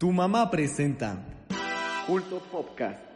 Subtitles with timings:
[0.00, 1.18] Tu mamá presenta
[2.06, 3.07] Culto Podcast.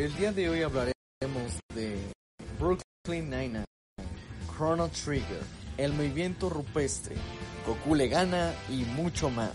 [0.00, 1.98] El día de hoy hablaremos de
[2.58, 3.64] Brooklyn Nine-Nine,
[4.46, 5.42] Chrono Trigger,
[5.76, 7.16] El Movimiento Rupestre,
[7.66, 9.50] Goku le gana y mucho más.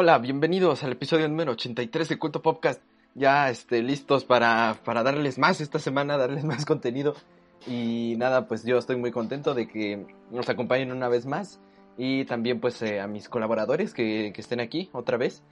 [0.00, 2.80] Hola, bienvenidos al episodio número 83 de Culto Podcast.
[3.16, 7.16] Ya este, listos para, para darles más esta semana, darles más contenido.
[7.66, 11.58] Y nada, pues yo estoy muy contento de que nos acompañen una vez más.
[11.96, 15.42] Y también pues eh, a mis colaboradores que, que, estén aquí otra vez.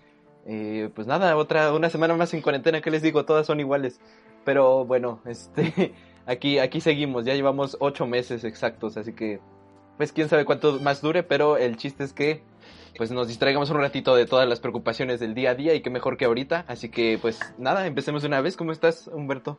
[0.47, 3.99] Eh, pues nada, otra, una semana más en cuarentena, que les digo, todas son iguales.
[4.45, 5.93] Pero bueno, este,
[6.25, 9.41] aquí, aquí seguimos, ya llevamos ocho meses exactos, así que
[9.97, 12.43] pues quién sabe cuánto más dure, pero el chiste es que
[12.97, 15.91] pues nos distraigamos un ratito de todas las preocupaciones del día a día y qué
[15.91, 16.65] mejor que ahorita.
[16.69, 18.57] Así que pues nada, empecemos de una vez.
[18.57, 19.59] ¿Cómo estás, Humberto?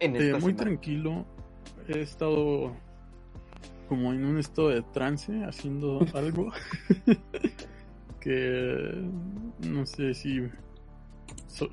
[0.00, 1.24] En esta eh, muy tranquilo.
[1.88, 2.72] He estado
[3.88, 6.50] como en un estado de trance haciendo algo
[8.20, 9.08] que
[9.68, 10.48] no sé si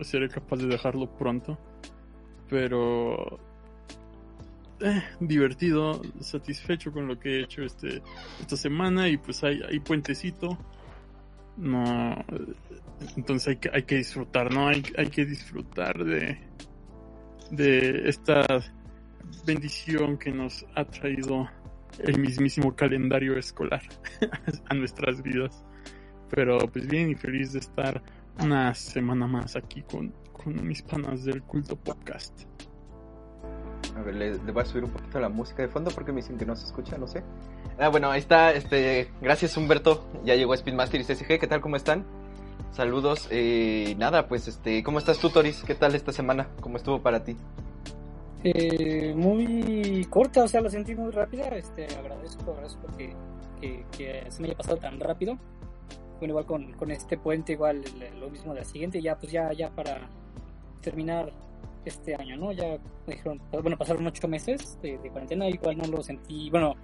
[0.02, 1.58] seré capaz de dejarlo pronto.
[2.50, 3.40] Pero
[4.82, 8.02] eh, divertido, satisfecho con lo que he hecho este
[8.40, 10.58] esta semana y pues hay, hay puentecito.
[11.58, 12.16] No,
[13.18, 14.68] entonces hay que, hay que disfrutar, ¿no?
[14.68, 16.40] Hay, hay que disfrutar de,
[17.52, 18.46] de esta
[19.46, 21.50] bendición que nos ha traído
[22.00, 23.82] el mismísimo calendario escolar
[24.70, 25.64] a nuestras vidas.
[26.30, 28.02] Pero pues bien y feliz de estar
[28.42, 32.46] una semana más aquí con, con mis panas del culto podcast.
[33.98, 36.22] A ver, le, le, voy a subir un poquito la música de fondo porque me
[36.22, 37.24] dicen que no se escucha, no sé.
[37.78, 41.76] Ah, bueno, ahí está, este, gracias Humberto, ya llegó Speedmaster y CSG, ¿qué tal, cómo
[41.76, 42.06] están?
[42.72, 45.64] Saludos, eh, nada, pues, este, ¿cómo estás tú, Toris?
[45.64, 46.50] ¿Qué tal esta semana?
[46.62, 47.36] ¿Cómo estuvo para ti?
[48.44, 53.14] Eh, muy corta, o sea, la sentí muy rápida, este, agradezco, agradezco que,
[53.60, 55.38] que, que se me haya pasado tan rápido.
[56.20, 57.82] Bueno, igual con, con este puente, igual
[58.20, 60.10] lo mismo de la siguiente, ya, pues ya, ya para
[60.82, 61.32] terminar
[61.86, 62.52] este año, ¿no?
[62.52, 66.76] Ya dijeron, bueno, pasaron ocho meses de, cuarentena, igual no lo sentí, bueno,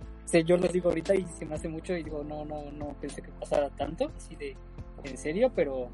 [0.45, 3.21] yo lo digo ahorita y se me hace mucho y digo, no, no, no pensé
[3.21, 4.55] que pasara tanto, así de,
[5.03, 5.89] en serio, pero,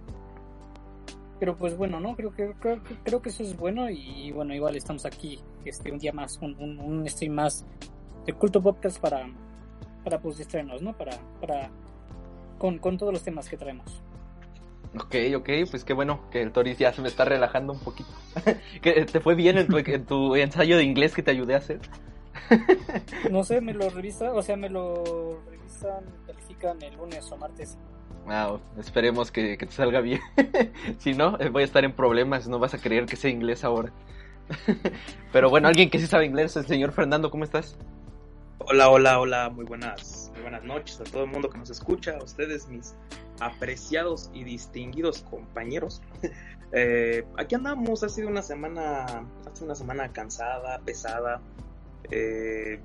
[1.39, 2.15] pero pues bueno, ¿no?
[2.15, 5.99] Creo que, creo, creo que eso es bueno y bueno, igual estamos aquí, este, un
[5.99, 7.65] día más, un, un, un stream más
[8.25, 9.29] de Culto Podcast para,
[10.03, 10.97] para pues distraernos, ¿no?
[10.97, 11.69] Para, para,
[12.57, 14.01] con, con todos los temas que traemos.
[14.95, 18.09] Ok, ok, pues qué bueno que el Toris ya se me está relajando un poquito.
[18.81, 21.59] que ¿Te fue bien en tu, en tu, ensayo de inglés que te ayudé a
[21.59, 21.79] hacer?
[23.31, 27.77] no sé, me lo revisa, o sea, me lo revisan, califican el lunes o martes.
[28.27, 30.19] Ah, esperemos que, que te salga bien.
[30.97, 33.63] si no, eh, voy a estar en problemas, no vas a creer que sea inglés
[33.63, 33.93] ahora.
[35.31, 37.77] Pero bueno, alguien que sí sabe inglés, el señor Fernando, ¿cómo estás?
[38.59, 42.17] Hola, hola, hola, muy buenas, muy buenas noches a todo el mundo que nos escucha,
[42.19, 42.93] a ustedes, mis
[43.41, 46.01] apreciados y distinguidos compañeros.
[46.71, 51.41] eh, aquí andamos, ha sido una semana, ha sido una semana cansada, pesada.
[52.11, 52.79] Eh,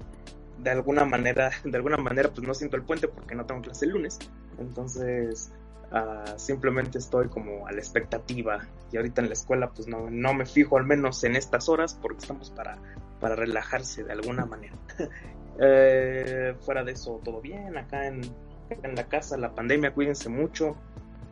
[0.58, 3.85] de alguna manera, de alguna manera, pues no siento el puente porque no tengo clase
[3.85, 4.19] el lunes.
[4.58, 5.53] Entonces,
[5.93, 8.67] uh, simplemente estoy como a la expectativa.
[8.91, 11.99] Y ahorita en la escuela, pues no, no me fijo al menos en estas horas
[12.00, 12.79] porque estamos para,
[13.20, 14.75] para relajarse de alguna manera.
[15.61, 17.76] eh, fuera de eso, todo bien.
[17.76, 18.23] Acá en,
[18.70, 20.76] en la casa, la pandemia, cuídense mucho.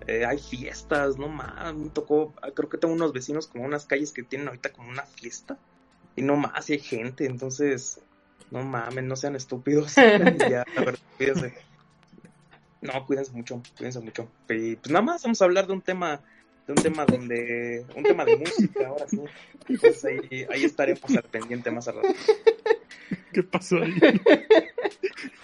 [0.07, 4.13] Eh, hay fiestas, no más, me tocó, creo que tengo unos vecinos como unas calles
[4.13, 5.59] que tienen ahorita como una fiesta.
[6.17, 8.01] Y no más, y hay gente, entonces,
[8.51, 9.95] no mames, no sean estúpidos.
[10.51, 11.55] ya, la verdad, cuídense.
[12.83, 14.29] No, cuídense mucho, cuídense mucho.
[14.49, 16.21] Y pues nada más vamos a hablar de un tema
[16.67, 19.21] de un tema donde, un tema de música, ahora sí.
[19.81, 22.09] Pues ahí, ahí estaremos al pendiente más a rato.
[23.33, 23.95] ¿Qué pasó ahí?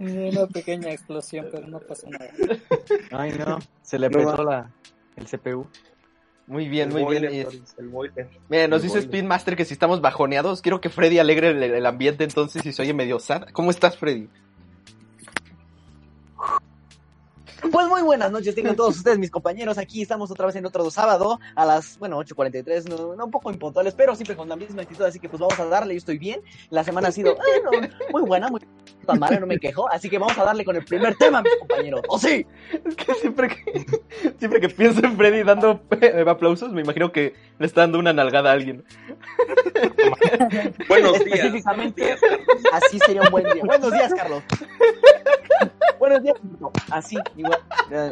[0.32, 2.30] Una pequeña explosión, pero no pasa nada.
[3.10, 3.58] Ay, no.
[3.82, 4.70] Se le No petó la,
[5.16, 5.66] el CPU.
[6.46, 7.46] Muy bien, El muy boiler, bien.
[7.78, 8.12] El.
[8.48, 9.04] Mira, nos El dice boiler.
[9.04, 12.72] Speed Master que si estamos bajoneados, quiero que Freddy alegre el, el ambiente entonces y
[12.72, 13.48] se oye medio sad.
[13.52, 14.28] ¿Cómo estás, Freddy?
[17.70, 19.78] Pues muy buenas noches, tengan todos ustedes, mis compañeros.
[19.78, 23.50] Aquí estamos otra vez en otro sábado a las, bueno, 8.43, no, no un poco
[23.50, 25.04] impuntuales, pero siempre con la misma actitud.
[25.04, 26.40] Así que pues vamos a darle, yo estoy bien.
[26.70, 27.36] La semana ha sido
[28.12, 28.60] muy buena, muy
[29.06, 29.88] tan mala, no me quejo.
[29.90, 32.02] Así que vamos a darle con el primer tema, mis compañeros.
[32.08, 32.46] ¡Oh, sí!
[32.72, 33.86] Es que siempre que,
[34.38, 38.12] siempre que pienso en Freddy dando eh, aplausos, me imagino que le está dando una
[38.12, 38.84] nalgada a alguien.
[40.88, 41.38] Buenos días.
[41.38, 42.20] Específicamente, días,
[42.72, 43.62] así sería un buen día.
[43.64, 44.42] Buenos días, Carlos.
[45.98, 46.36] Buenos días,
[46.90, 47.59] así, igual.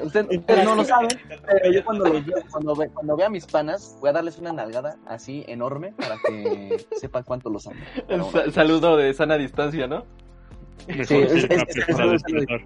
[0.02, 1.08] Usted, ustedes no lo saben,
[1.46, 4.52] pero yo cuando, los cuando, ve- cuando vea a mis panas, voy a darles una
[4.52, 7.76] nalgada así enorme para que sepan cuánto los amo.
[8.32, 10.04] Sa- saludo de sana distancia, ¿no?
[11.04, 12.62] Sí, es- es- es-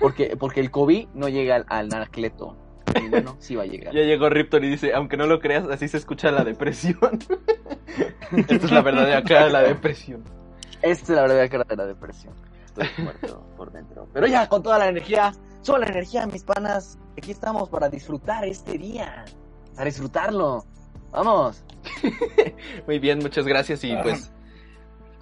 [0.00, 2.56] porque, porque el COVID no llega al, al narcleto.
[3.00, 3.92] Y bueno, sí va a llegar.
[3.94, 6.98] Ya llegó Ripton y dice, aunque no lo creas, así se escucha la depresión.
[8.36, 10.24] Esta es la verdadera cara de la depresión.
[10.82, 12.32] Esta es la verdadera cara de la depresión.
[12.64, 14.08] Estoy muerto por dentro.
[14.12, 15.32] Pero ya, con toda la energía,
[15.66, 19.24] toda la energía, mis panas, aquí estamos para disfrutar este día.
[19.74, 20.64] Para disfrutarlo.
[21.10, 21.62] Vamos.
[22.86, 24.32] Muy bien, muchas gracias y pues...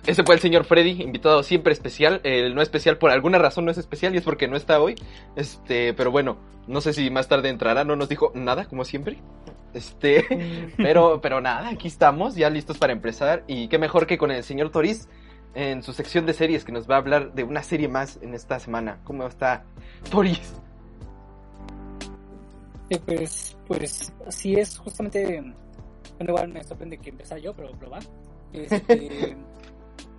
[0.06, 2.20] Ese fue el señor Freddy, invitado siempre especial.
[2.24, 4.96] El no especial por alguna razón no es especial y es porque no está hoy.
[5.34, 6.36] Este, pero bueno,
[6.66, 9.22] no sé si más tarde entrará, no nos dijo nada, como siempre.
[9.72, 13.44] Este, pero, pero nada, aquí estamos, ya listos para empezar.
[13.46, 15.08] Y qué mejor que con el señor Toriz
[15.54, 18.34] en su sección de series que nos va a hablar de una serie más en
[18.34, 19.00] esta semana.
[19.04, 19.64] ¿Cómo está
[20.10, 20.54] Toriz?
[22.90, 25.40] Eh, pues, pues así es, justamente.
[26.18, 28.00] Bueno, igual me sorprende que empezara yo, pero, pero va.
[28.52, 28.96] Este,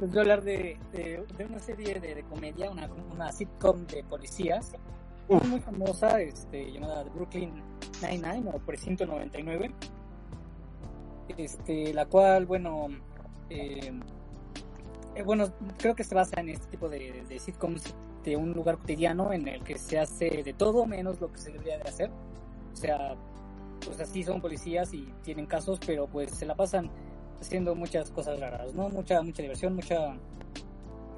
[0.02, 3.86] les voy a hablar de, de, de una serie de, de comedia, una, una sitcom
[3.88, 4.74] de policías
[5.28, 7.52] muy, muy famosa, este, llamada Brooklyn
[8.02, 9.72] Nine-Nine o Precinto 99.
[11.38, 12.88] Este, la cual, bueno,
[13.50, 13.92] eh,
[15.16, 18.78] eh, bueno, creo que se basa en este tipo de, de sitcoms de un lugar
[18.78, 22.10] cotidiano en el que se hace de todo menos lo que se debería de hacer.
[22.74, 23.16] O sea,
[23.86, 26.90] pues así son policías y tienen casos, pero pues se la pasan
[27.40, 28.90] haciendo muchas cosas raras, ¿no?
[28.90, 30.18] Mucha, mucha diversión, mucha,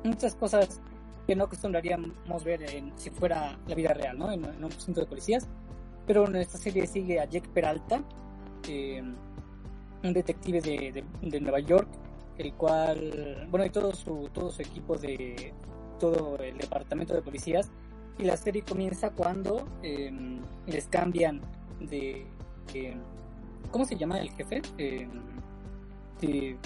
[0.04, 0.82] muchas cosas
[1.26, 4.32] que no acostumbraríamos ver en, si fuera la vida real, ¿no?
[4.32, 5.48] En, en un precinto de policías.
[6.06, 8.02] Pero en esta serie sigue a Jack Peralta,
[8.68, 9.04] eh,
[10.04, 11.88] un detective de, de, de Nueva York,
[12.38, 15.54] el cual, bueno, y todo su, todo su equipo de
[16.00, 17.70] todo el departamento de policías.
[18.20, 20.12] Y la serie comienza cuando eh,
[20.66, 21.42] les cambian
[21.80, 22.26] de,
[22.74, 22.98] eh,
[23.72, 24.62] ¿Cómo se llama el jefe?
[24.78, 25.08] Eh,
[26.22, 26.58] de,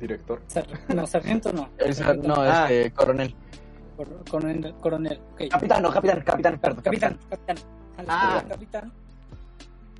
[0.00, 0.42] Director.
[0.48, 1.68] sar- no, sargento no.
[1.78, 2.66] El sar- no, Ah.
[2.70, 3.34] este, coronel.
[3.96, 4.74] Cor- Coronel.
[4.74, 5.20] coronel.
[5.50, 6.82] Capitán, no, capitán, capitán, perdón.
[6.82, 7.56] Capitán, capitán.
[8.08, 8.44] Ah.
[8.48, 8.92] capitán.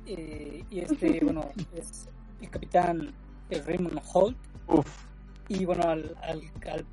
[0.05, 1.45] Eh, y este, bueno,
[1.75, 2.07] es
[2.41, 3.11] el capitán
[3.49, 4.37] Raymond Holt.
[4.67, 5.06] Uf.
[5.49, 6.85] Y bueno, al, al, al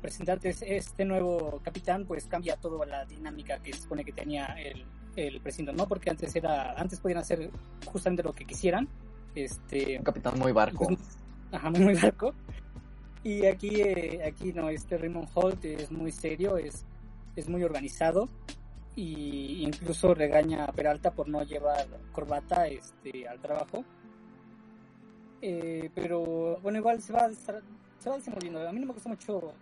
[0.00, 4.46] presentarte es- este nuevo capitán, pues cambia toda la dinámica que se supone que tenía
[4.58, 4.84] el,
[5.16, 5.86] el precinto, ¿no?
[5.86, 7.50] Porque antes era, antes podían hacer
[7.86, 8.88] justamente lo que quisieran.
[9.34, 10.86] Este, Un capitán muy barco.
[10.86, 10.98] pues,
[11.52, 12.32] ajá, muy barco.
[13.24, 16.86] Y aquí, eh, aquí no, este Raymond Holt es muy serio, es,
[17.36, 18.28] es muy organizado
[18.96, 23.84] y incluso regaña a Peralta por no llevar corbata este, al trabajo.
[25.40, 28.66] Eh, pero bueno, igual se va, se va desenvolviendo.
[28.66, 29.52] A mí no me gusta mucho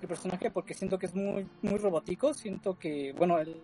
[0.00, 2.34] el personaje porque siento que es muy, muy robótico.
[2.34, 3.56] Siento que, bueno, él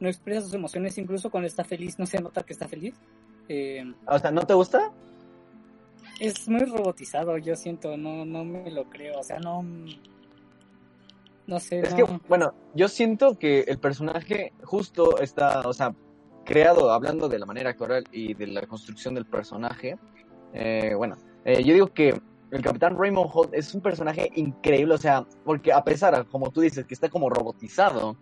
[0.00, 2.94] no expresa sus emociones, incluso cuando está feliz, no se nota que está feliz.
[3.48, 4.92] Eh, O sea, ¿no te gusta?
[6.20, 9.64] es muy robotizado, yo siento, no, no me lo creo, o sea, no,
[11.46, 15.94] no sé, Es no, que, bueno, yo siento que el personaje justo está, o sea,
[16.44, 19.96] creado, hablando de la manera actual y de la construcción del personaje,
[20.52, 24.98] eh, bueno, eh, yo digo que el Capitán Raymond Holt es un personaje increíble, o
[24.98, 28.16] sea, porque a pesar, como tú dices, que está como robotizado,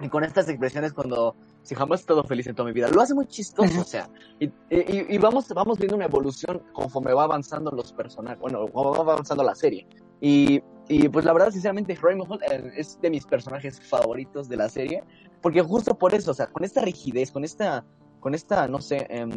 [0.00, 3.00] y con estas expresiones cuando, si jamás he estado feliz en toda mi vida, lo
[3.00, 4.08] hace muy chistoso, o sea,
[4.38, 9.12] y, y, y vamos, vamos viendo una evolución conforme va avanzando los personajes, bueno, va
[9.12, 9.86] avanzando la serie,
[10.20, 14.56] y y pues la verdad, sinceramente, Raymond Holt eh, es de mis personajes favoritos de
[14.56, 15.04] la serie.
[15.40, 17.86] Porque justo por eso, o sea, con esta rigidez, con esta,
[18.20, 19.30] con esta, no sé, em,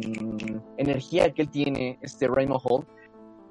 [0.76, 2.86] energía que él tiene, este Raymond Holt,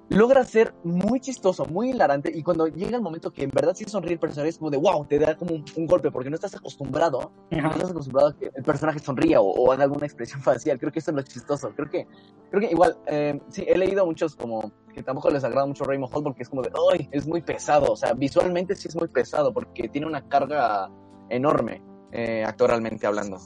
[0.09, 3.85] logra ser muy chistoso, muy hilarante, y cuando llega el momento que en verdad sí
[3.85, 6.35] sonríe el personaje, es como de wow, te da como un, un golpe, porque no
[6.35, 10.41] estás acostumbrado, no estás acostumbrado a que el personaje sonría o, o haga alguna expresión
[10.43, 12.07] facial, creo que eso es lo chistoso, creo que,
[12.51, 16.13] creo que igual, eh, sí, he leído muchos como que tampoco les agrada mucho Raymond
[16.13, 17.09] Hall porque es como de, ¡ay!
[17.11, 20.89] Es muy pesado, o sea, visualmente sí es muy pesado, porque tiene una carga
[21.29, 23.37] enorme, eh, actoralmente hablando.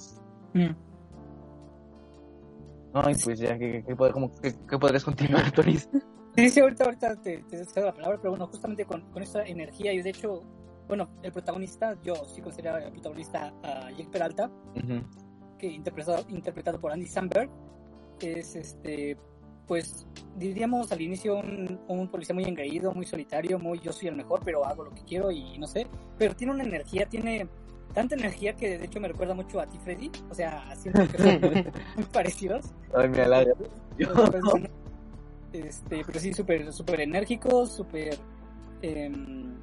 [0.54, 0.87] Mm.
[2.94, 5.90] Ay, pues ya, ¿qué, qué, pod- cómo- qué- qué podrías continuar, Toris?
[6.36, 9.44] Sí, sí, ahorita, ahorita te, te cedo la palabra, pero bueno, justamente con, con esta
[9.44, 10.44] energía, y de hecho,
[10.88, 14.50] bueno, el protagonista, yo sí considero el protagonista a Jake Peralta,
[15.58, 17.50] que interpretado, interpretado por Andy Samberg,
[18.22, 19.18] es este,
[19.68, 24.16] pues diríamos al inicio un, un policía muy engreído, muy solitario, muy yo soy el
[24.16, 27.48] mejor, pero hago lo que quiero y no sé, pero tiene una energía, tiene
[27.98, 31.18] tanta energía que de hecho me recuerda mucho a ti, Freddy, o sea, siento que
[31.18, 31.42] son
[31.96, 32.66] muy parecidos.
[32.94, 33.54] Ay, me halaga.
[35.52, 38.16] Este, pero sí, súper súper enérgico, súper
[38.84, 39.56] em,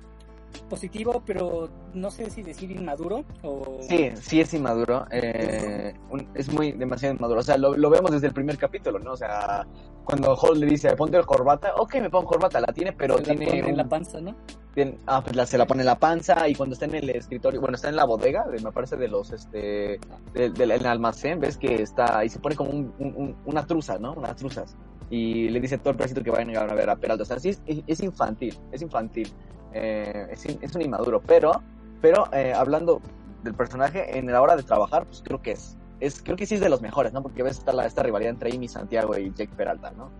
[0.68, 3.78] positivo, pero no sé si decir inmaduro o...
[3.82, 5.06] Sí, sí es inmaduro.
[5.12, 7.38] eh, un- es muy demasiado inmaduro.
[7.40, 9.12] O sea, lo, lo vemos desde el primer capítulo, ¿no?
[9.12, 9.64] O sea,
[10.04, 13.22] cuando Hall le dice, ponte el corbata, ok, me pongo corbata, la tiene, pero la
[13.22, 13.44] tiene.
[13.46, 14.34] pone en un- la panza, ¿no?
[14.74, 17.10] Tiene- ah, pues la- se la pone en la panza y cuando está en el
[17.10, 20.00] escritorio, bueno, está en la bodega, de- me parece de los, este,
[20.32, 23.98] del del- almacén, ves que está, y se pone como un, un- un- una truza,
[23.98, 24.12] ¿no?
[24.14, 24.76] Unas truzas.
[25.10, 27.22] Y le dice a todo el ejército que vayan a ver a Peralta.
[27.22, 29.32] O sea, sí es, es infantil, es infantil.
[29.76, 31.60] eh, es, es un inmaduro, pero,
[32.00, 33.00] pero eh, hablando
[33.42, 36.54] del personaje, en la hora de trabajar, pues creo que es, es, creo que sí
[36.54, 37.22] es de los mejores, ¿no?
[37.22, 40.10] Porque ves esta, la, esta rivalidad entre Amy Santiago y Jake Peralta, ¿no?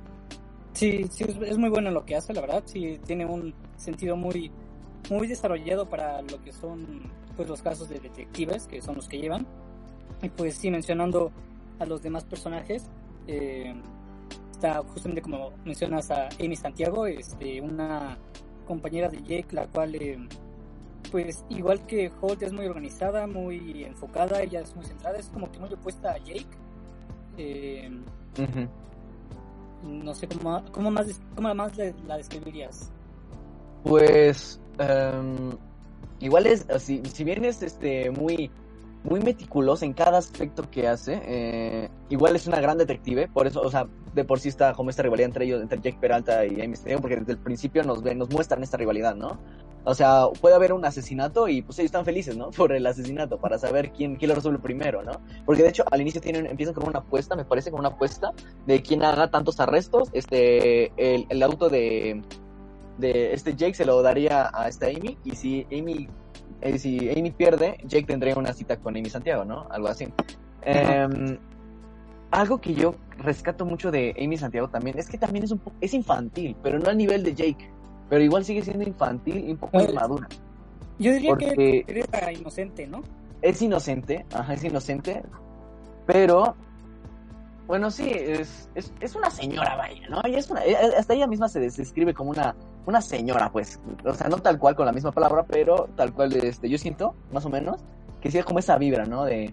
[0.75, 2.62] Sí, sí, es, muy bueno en lo que hace, la verdad.
[2.66, 4.50] Sí, tiene un sentido muy,
[5.09, 7.02] muy desarrollado para lo que son
[7.37, 9.47] pues los casos de detectives, que son los que llevan.
[10.21, 11.31] Y pues sí, mencionando
[11.78, 12.87] a los demás personajes,
[13.28, 13.73] eh,
[14.50, 18.19] está justamente como mencionas a Amy Santiago, este, una
[18.66, 20.19] compañera de Jake, la cual, eh,
[21.12, 25.52] pues igual que Holt es muy organizada, muy enfocada, ella es muy centrada, es como
[25.52, 26.47] que muy opuesta a Jake.
[27.37, 27.90] Eh,
[29.85, 31.73] no sé cómo, cómo más, cómo más
[32.07, 32.91] la describirías.
[33.85, 35.50] Pues em,
[36.21, 38.50] igual es, si, si bien es este muy
[39.05, 43.61] muy meticulosa en cada aspecto que hace, eh, igual es una gran detective, por eso,
[43.61, 46.61] o sea, de por sí está como esta rivalidad entre ellos, entre Jake Peralta y
[46.61, 49.38] Amy Santiago, porque desde el principio nos ven, nos muestran esta rivalidad, ¿no?
[49.85, 52.50] O sea, puede haber un asesinato y pues ellos están felices, ¿no?
[52.56, 55.21] Por el asesinato, para saber quién, quién lo resuelve primero, ¿no?
[55.44, 58.33] Porque de hecho al inicio tienen, empiezan con una apuesta, me parece, con una apuesta
[58.66, 62.23] de quién haga tantos arrestos, este, el, el auto de,
[62.99, 66.09] de este Jake se lo daría a esta Amy y si Amy
[66.61, 70.06] eh, si Amy pierde Jake tendría una cita con Amy Santiago no algo así
[70.64, 71.38] Em,
[72.41, 75.76] algo que yo rescato mucho de Amy Santiago también es que también es un poco
[75.81, 77.71] es infantil pero no al nivel de Jake
[78.11, 80.29] pero igual sigue siendo infantil y un poco inmadura
[80.99, 83.03] Yo diría que era inocente, ¿no?
[83.43, 85.23] es inocente, ajá, es inocente,
[86.07, 86.55] pero
[87.67, 90.21] bueno, sí, es, es, es una señora, vaya, ¿no?
[90.25, 92.55] Ella es una, eh, hasta ella misma se des- describe como una,
[92.87, 96.33] una señora, pues, o sea, no tal cual con la misma palabra, pero tal cual,
[96.37, 97.81] este, yo siento, más o menos,
[98.21, 99.25] que sí es como esa vibra, ¿no?
[99.25, 99.53] De,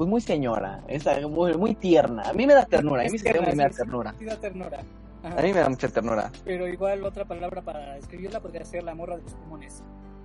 [0.00, 2.22] pues muy señora, esa, muy, muy tierna.
[2.22, 4.14] A mí me da ternura, a mí me da sí, ternura.
[4.18, 4.80] sí da ternura.
[5.22, 5.38] Ajá.
[5.38, 6.32] A mí me da mucha ternura.
[6.42, 9.82] Pero igual otra palabra para describirla podría ser la morra de los pulmones.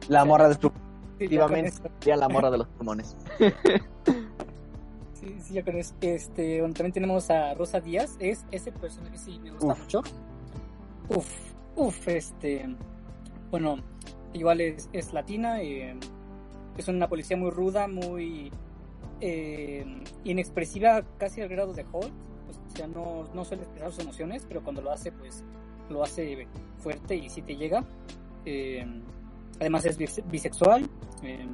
[0.08, 0.28] La Sí.
[0.30, 0.78] morra de Sí, ya con
[1.20, 3.18] Efectivamente, ya la morra de los pulmones.
[5.14, 5.94] Sí, sí, ya con eso.
[6.00, 8.16] Este, bueno, también tenemos a Rosa Díaz.
[8.20, 9.80] Es ese personaje sí me gusta Uf.
[9.82, 10.02] mucho.
[11.10, 11.30] Uf,
[11.76, 12.74] uf, este.
[13.52, 13.76] Bueno,
[14.32, 15.62] igual es, es latina.
[15.62, 16.00] eh,
[16.78, 18.54] es una policía muy ruda, muy
[19.22, 19.86] eh,
[20.24, 22.12] inexpresiva, casi al grado de Holt.
[22.74, 25.44] O sea, no, no suele expresar sus emociones, pero cuando lo hace, pues
[25.90, 26.48] lo hace
[26.80, 27.86] fuerte y sí te llega.
[28.46, 28.86] Eh,
[29.60, 30.90] además es bise- bisexual.
[31.24, 31.46] eh,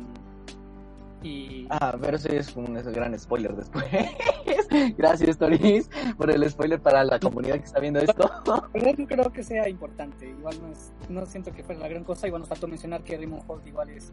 [1.24, 3.86] y Ah, pero eso es un ese gran spoiler después.
[4.98, 8.30] Gracias, Toris, por el spoiler para la comunidad que está viendo esto.
[8.74, 10.30] Verdad no creo que sea importante.
[10.30, 12.28] Igual no, es, no siento que fuera la gran cosa.
[12.28, 14.12] Igual nos faltó mencionar que Raymond Holt igual es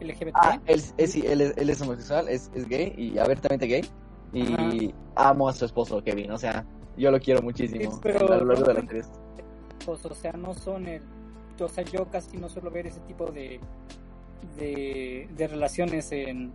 [0.00, 0.30] LGBT.
[0.34, 3.84] Ah, él, él sí, él, es- él es homosexual, es, es gay y abiertamente gay.
[4.32, 6.30] Y amo a su esposo, Kevin.
[6.30, 6.64] O sea,
[6.96, 9.02] yo lo quiero muchísimo Sí, pero- a lo largo de la serie.
[9.84, 11.02] Pues, o sea, no son el...
[11.60, 13.58] O sea, yo casi no suelo ver ese tipo de,
[14.58, 16.52] de, de relaciones en,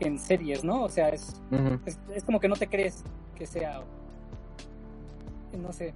[0.00, 0.82] en series, ¿no?
[0.82, 1.78] O sea, es, Ujú.
[1.86, 3.82] es, es como que no te crees que sea...
[5.56, 5.94] No sé.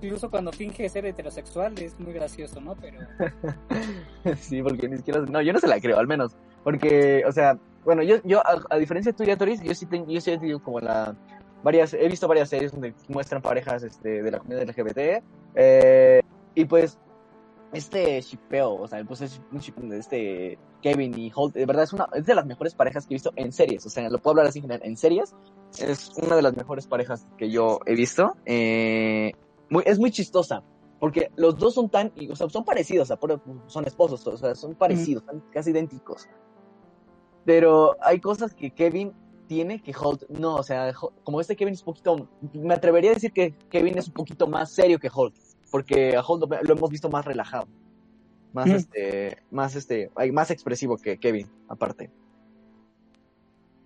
[0.00, 2.74] Incluso cuando finge ser heterosexual es muy gracioso, ¿no?
[2.74, 2.98] Pero...
[4.36, 5.20] Sí, porque ni siquiera.
[5.20, 6.36] No, yo no se la creo, al menos.
[6.64, 10.20] Porque, o sea, bueno, yo, yo a, a diferencia tuya, Toris, yo sí, tengo, yo
[10.20, 11.16] sí tengo como la,
[11.62, 15.22] varias, he visto varias series donde muestran parejas este, de la comunidad LGBT.
[15.54, 16.22] eh,
[16.54, 16.98] y pues,
[17.72, 21.84] este shipeo, o sea, pues es un ship de este Kevin y Holt, de verdad
[21.84, 23.86] es una es de las mejores parejas que he visto en series.
[23.86, 25.34] O sea, lo puedo hablar así en general, en series.
[25.78, 28.36] Es una de las mejores parejas que yo he visto.
[28.44, 29.32] Eh,
[29.70, 30.62] muy, es muy chistosa.
[31.00, 34.54] Porque los dos son tan, o sea, son parecidos, o sea, son esposos, o sea,
[34.54, 36.28] son parecidos, son casi idénticos.
[37.44, 39.12] Pero hay cosas que Kevin
[39.48, 40.92] tiene que Holt no, o sea,
[41.24, 44.46] como este Kevin es un poquito, me atrevería a decir que Kevin es un poquito
[44.46, 45.34] más serio que Holt,
[45.72, 47.66] porque a Holt lo, hemos visto más relajado,
[48.52, 52.10] más este, más este, más expresivo que Kevin, aparte.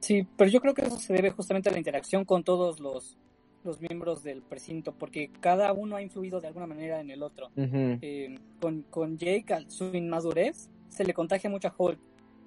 [0.00, 3.16] Sí, pero yo creo que eso se debe justamente a la interacción con todos los,
[3.62, 7.50] los miembros del precinto, porque cada uno ha influido de alguna manera en el otro.
[7.57, 12.00] Eh, con, con Jake, al su inmadurez, se le contagia mucho a Holt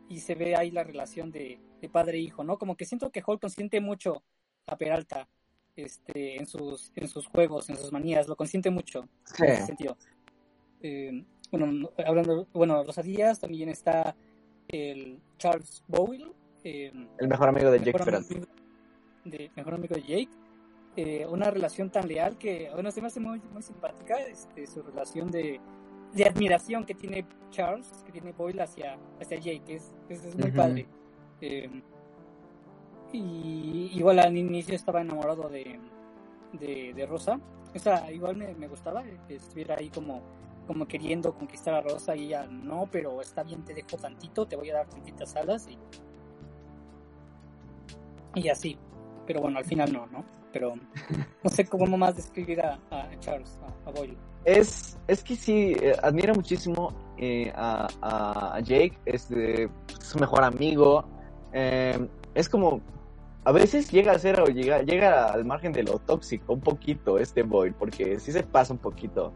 [0.10, 2.58] y se ve ahí la relación de, de padre e hijo, ¿no?
[2.58, 4.22] Como que siento que Holt consiente mucho
[4.68, 5.30] a Peralta
[5.76, 9.44] este, en, sus, en sus juegos, en sus manías, lo consiente mucho Sí.
[9.44, 9.98] en ese sentido.
[10.82, 14.16] Eh, bueno, no- hablando, bueno, Rosadías, también está
[14.68, 16.32] el Charles Boyle,
[16.64, 18.36] eh, El mejor amigo de Jake Peralta.
[19.26, 20.30] de mejor amigo de Jake
[20.96, 24.82] eh, una relación tan leal que bueno se me hace muy muy simpática este su
[24.82, 25.60] relación de,
[26.14, 30.52] de admiración que tiene Charles que tiene Boyle hacia hacia Jake es, es, es muy
[30.52, 30.88] padre
[31.42, 31.70] Eh,
[33.12, 35.80] y igual al inicio estaba enamorado de
[36.54, 37.40] de, de Rosa
[37.76, 40.22] o sea igual me, me gustaba que estuviera ahí como
[40.68, 44.56] como queriendo conquistar a Rosa y ella no pero está bien te dejo tantito te
[44.56, 45.78] voy a dar tantitas alas y
[48.36, 48.78] y así.
[49.26, 50.24] Pero bueno, al final no, ¿no?
[50.52, 50.74] Pero
[51.44, 52.80] no sé cómo más describir a,
[53.20, 54.18] Charles, a, Boyle.
[54.46, 59.28] Es, es que sí, eh, admiro muchísimo eh, a, a Jake, es
[60.00, 61.06] su mejor amigo.
[61.54, 62.82] eh, es como,
[63.44, 67.18] a veces llega a ser, o llega, llega al margen de lo tóxico, un poquito
[67.18, 69.32] este Boyle, porque sí se pasa un poquito.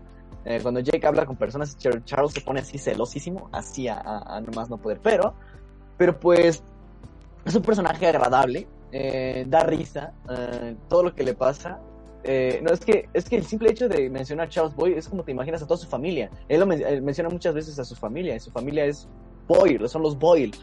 [0.45, 4.37] Eh, cuando Jake habla con personas, Char- Charles se pone así celosísimo, así a, a,
[4.37, 4.99] a nomás no poder.
[5.01, 5.33] Pero,
[5.97, 6.61] pero pues,
[7.45, 11.79] es un personaje agradable, eh, da risa, eh, todo lo que le pasa
[12.61, 15.31] no, es que, es que el simple hecho de mencionar Charles Boyle es como te
[15.33, 16.29] imaginas a toda su familia.
[16.47, 19.09] Él lo menciona muchas veces a su familia, y su familia es
[19.45, 20.53] Boyle, son los Boyle.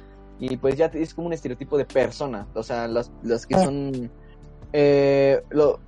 [0.40, 3.64] Y pues ya es como un estereotipo de persona, o sea, las, las que Ah.
[3.64, 4.10] son...
[4.72, 5.80] eh, lo,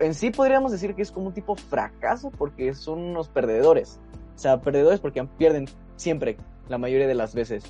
[0.00, 4.00] en sí podríamos decir que es como un tipo fracaso porque son unos perdedores.
[4.34, 7.62] O sea, perdedores porque pierden siempre, la mayoría de las veces.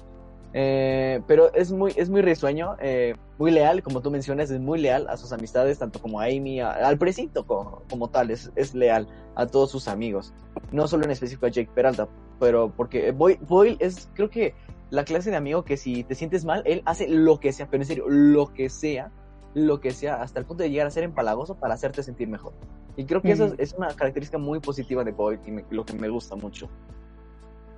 [0.53, 4.81] Eh, pero es muy, es muy risueño, eh, muy leal, como tú mencionas, es muy
[4.81, 8.51] leal a sus amistades, tanto como a Amy, a- al precinto como, como tal, es,
[8.57, 10.33] es leal a todos sus amigos.
[10.73, 12.09] No solo en específico a Jake Peralta,
[12.41, 14.55] pero porque Boy- Boyle es, creo que,
[14.91, 17.83] la clase de amigo que si te sientes mal, él hace lo que sea, pero
[17.83, 19.11] en serio, lo que sea,
[19.55, 22.53] lo que sea, hasta el punto de llegar a ser empalagoso para hacerte sentir mejor.
[22.97, 25.95] Y creo que eso es, una característica muy positiva de Boyle y me- lo que
[25.95, 26.69] me gusta mucho.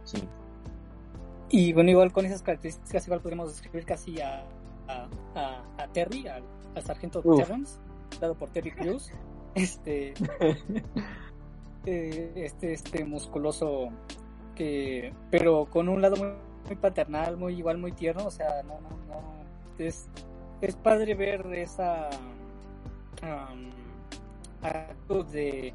[0.04, 0.22] Sí.
[1.50, 4.46] Y bueno, igual con esas características, igual podríamos describir casi a,
[4.88, 6.42] a, a, a Terry, al,
[6.74, 7.36] al sargento Uf.
[7.38, 7.78] Terrence,
[8.20, 9.10] dado por Terry Crews.
[9.54, 10.14] Este,
[11.84, 13.90] eh, este, este musculoso
[14.54, 16.28] que, pero con un lado muy,
[16.66, 19.44] muy paternal, muy igual, muy tierno, o sea, no, no, no,
[19.78, 20.08] es,
[20.60, 22.08] es padre ver esa
[23.22, 23.70] um,
[24.62, 25.74] actitud de,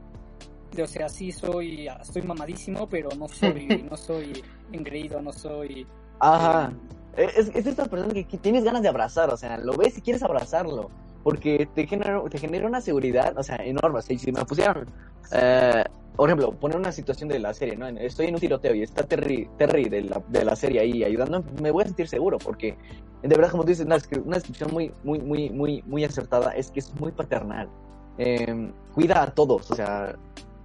[0.72, 5.86] de, o sea, sí soy, estoy mamadísimo, pero no soy, no soy engreído, no soy...
[6.20, 6.72] Ajá.
[7.16, 9.98] eh, Es, es esta persona que, que tienes ganas de abrazar, o sea, lo ves
[9.98, 10.90] y quieres abrazarlo,
[11.24, 14.00] porque te genera, te genera una seguridad, o sea, enorme.
[14.00, 14.86] O sea, si me pusieran,
[15.32, 15.84] eh,
[16.18, 17.88] por ejemplo, poner una situación de la serie, ¿no?
[17.88, 21.44] Estoy en un tiroteo y está Terry, Terry de, la, de la serie ahí ayudando,
[21.62, 22.76] me voy a sentir seguro, porque
[23.22, 26.72] de verdad, como tú dices, una, una descripción muy, muy, muy, muy, muy acertada es
[26.72, 27.70] que es muy paternal.
[28.18, 30.16] Eh, cuida a todos, o sea,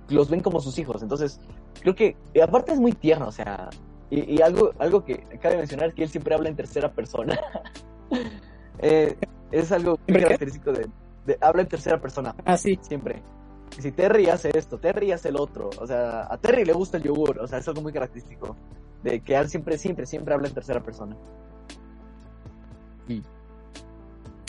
[0.08, 1.38] los ven como sus hijos, entonces
[1.80, 3.68] creo que, aparte es muy tierno, o sea,
[4.10, 7.38] y, y algo, algo que cabe mencionar es que él siempre habla en tercera persona.
[8.78, 9.16] Eh,
[9.52, 10.86] es algo muy característico de,
[11.26, 12.78] de- Habla en tercera persona, Ah, sí.
[12.82, 13.22] siempre.
[13.78, 15.70] Si Terry hace esto, Terry hace el otro.
[15.78, 17.38] O sea, a Terry le gusta el yogur.
[17.40, 18.56] O sea, es algo muy característico.
[19.02, 21.16] De que él siempre, siempre, siempre habla en tercera persona.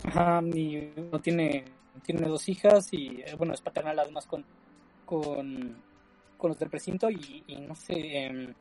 [0.06, 1.66] Ajá, y no tiene,
[2.04, 4.46] tiene dos hijas y eh, bueno, es paternal además con,
[5.06, 5.78] con,
[6.38, 8.54] con los del precinto y, y no sé, em,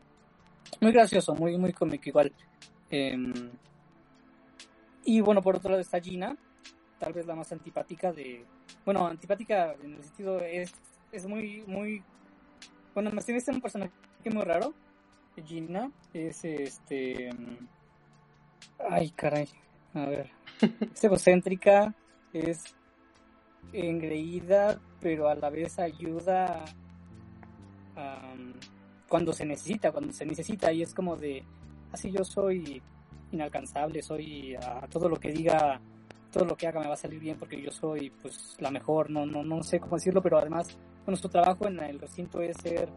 [0.80, 2.32] muy gracioso, muy, muy cómico igual.
[2.90, 3.50] Em,
[5.04, 6.36] y bueno, por otro lado está Gina,
[7.02, 8.44] tal vez la más antipática de,
[8.84, 10.72] bueno, antipática en el sentido es,
[11.10, 12.00] es muy, muy,
[12.94, 13.90] bueno, me hace un personaje
[14.32, 14.72] muy raro.
[15.44, 17.30] Gina es este,
[18.88, 19.48] ay caray,
[19.94, 20.30] a ver
[20.94, 21.92] es egocéntrica,
[22.32, 22.62] es
[23.72, 26.64] engreída, pero a la vez ayuda
[29.08, 31.42] cuando se necesita, cuando se necesita, y es como de,
[31.90, 32.80] así yo soy
[33.32, 35.80] inalcanzable, soy a todo lo que diga,
[36.32, 39.10] todo lo que haga me va a salir bien porque yo soy pues la mejor,
[39.10, 40.76] no, no, no sé cómo decirlo, pero además
[41.14, 42.88] su trabajo en el recinto es ser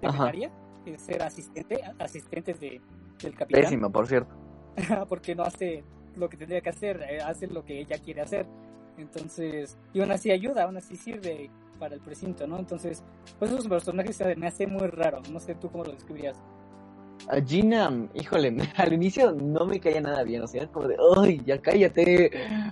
[0.00, 0.50] secretaria,
[0.84, 2.80] es ser asistente, asistente de,
[3.22, 4.34] del capitán Pésima, por cierto.
[5.08, 5.84] porque no hace
[6.16, 8.46] lo que tendría que hacer, eh, hace lo que ella quiere hacer.
[8.98, 12.58] Entonces, y aún así ayuda, aún así sirve para el precinto, ¿no?
[12.58, 13.02] Entonces,
[13.38, 16.38] pues esos personajes se me hace muy raro, no sé tú cómo lo describirías.
[17.46, 21.60] Gina, híjole, al inicio no me caía nada bien, o sea, como de, ¡ay, ya
[21.60, 22.30] cállate!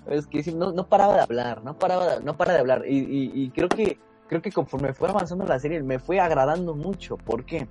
[0.08, 3.68] Es que no, no paraba de hablar, no paraba, no para de hablar, y, creo
[3.68, 7.68] que, creo que conforme fue avanzando la serie me fue agradando mucho, ¿por qué?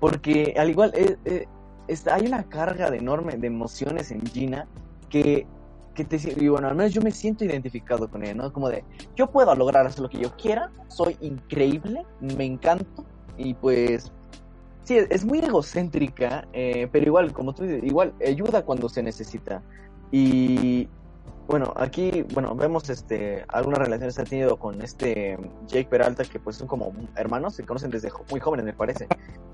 [0.00, 1.46] Porque al igual, eh, eh,
[1.88, 4.66] está- hay una carga de enorme de emociones en Gina
[5.08, 5.46] que,
[5.94, 8.52] que te, y bueno, al menos yo me siento identificado con ella, ¿no?
[8.52, 8.84] Como de,
[9.14, 13.06] yo puedo lograr hacer lo que yo quiera, soy increíble, me encanto,
[13.38, 14.12] y pues
[14.86, 19.60] Sí, es muy egocéntrica, eh, pero igual, como tú dices, igual ayuda cuando se necesita.
[20.12, 20.88] Y
[21.48, 26.38] bueno, aquí, bueno, vemos este algunas relaciones que ha tenido con este Jake Peralta, que
[26.38, 29.08] pues son como hermanos, se conocen desde muy jóvenes, me parece.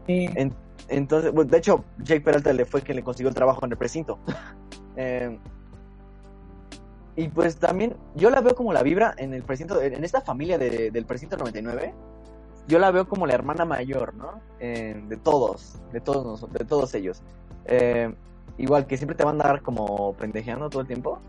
[0.06, 0.28] Sí.
[0.34, 0.54] En-
[0.88, 3.78] entonces, bueno, de hecho, Jake Peralta le fue quien le consiguió el trabajo en el
[3.78, 4.18] precinto.
[4.94, 5.38] Eh,
[7.16, 10.58] y pues también, yo la veo como la vibra en el precinto, en esta familia
[10.58, 11.94] de- del precinto 99,
[12.68, 14.40] yo la veo como la hermana mayor, ¿no?
[14.60, 17.22] Eh, de todos, de todos nosotros, de todos ellos.
[17.64, 18.14] Eh,
[18.58, 21.20] igual que siempre te van a dar como pendejeando todo el tiempo,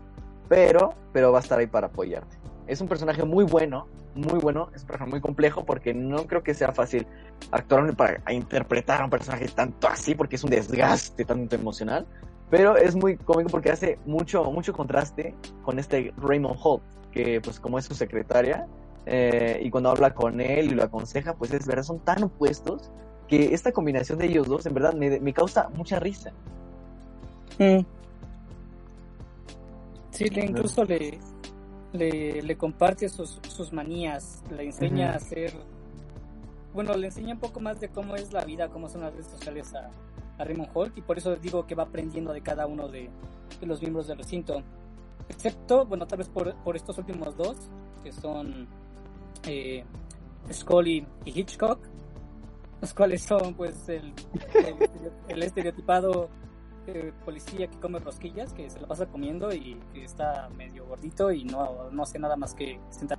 [0.48, 2.36] pero, pero va a estar ahí para apoyarte.
[2.66, 6.42] Es un personaje muy bueno, muy bueno, es un personaje muy complejo porque no creo
[6.42, 7.06] que sea fácil
[7.50, 12.06] actuar para interpretar a un personaje tanto así porque es un desgaste tanto emocional,
[12.50, 17.60] pero es muy cómico porque hace mucho, mucho contraste con este Raymond Holt, que pues
[17.60, 18.66] como es su secretaria,
[19.06, 22.90] eh, y cuando habla con él y lo aconseja, pues es verdad, son tan opuestos
[23.28, 26.32] que esta combinación de ellos dos en verdad me, me causa mucha risa.
[27.58, 27.80] Mm.
[30.10, 31.18] Sí, le, incluso le,
[31.92, 35.52] le, le comparte sus, sus manías, le enseña a hacer,
[36.72, 39.26] bueno, le enseña un poco más de cómo es la vida, cómo son las redes
[39.26, 39.90] sociales a,
[40.38, 43.10] a Raymond Holt y por eso digo que va aprendiendo de cada uno de,
[43.60, 44.62] de los miembros del recinto.
[45.28, 47.56] Excepto, bueno, tal vez por, por estos últimos dos,
[48.02, 48.68] que son
[49.46, 49.84] eh,
[50.52, 51.78] Scully y Hitchcock,
[52.80, 54.12] los cuales son pues el,
[54.54, 56.28] el, el estereotipado
[56.86, 61.32] eh, policía que come rosquillas, que se la pasa comiendo y que está medio gordito
[61.32, 63.18] y no, no hace nada más que sentar.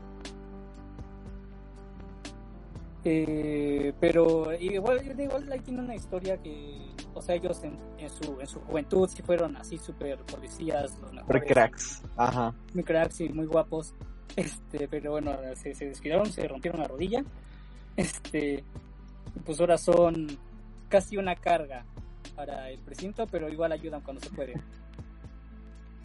[3.04, 8.40] Eh, pero igual, igual ahí tiene una historia que, o sea, ellos en, en su,
[8.40, 12.04] en su juventud sí fueron así super policías, los mejores, cracks.
[12.18, 12.54] Ajá.
[12.74, 13.94] muy cracks y muy guapos.
[14.36, 17.24] Este, pero bueno, se, se descuidaron, se rompieron la rodilla.
[17.96, 18.64] Este,
[19.46, 20.28] pues ahora son
[20.90, 21.86] casi una carga
[22.36, 24.54] para el precinto, pero igual ayudan cuando se puede.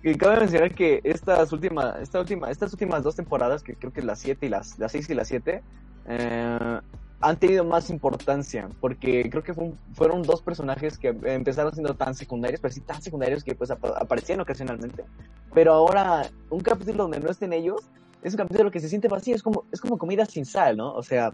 [0.03, 4.01] Y cabe mencionar que estas últimas, esta última, estas últimas dos temporadas, que creo que
[4.01, 5.63] es las 7 y las, las 6 y las 7,
[6.09, 6.81] eh,
[7.23, 12.15] han tenido más importancia, porque creo que fue fueron dos personajes que empezaron siendo tan
[12.15, 15.05] secundarios, pero sí tan secundarios que pues ap- aparecían ocasionalmente.
[15.53, 17.83] Pero ahora, un capítulo donde no estén ellos,
[18.23, 20.93] es un capítulo que se siente vacío, es como, es como comida sin sal, ¿no?
[20.95, 21.33] O sea,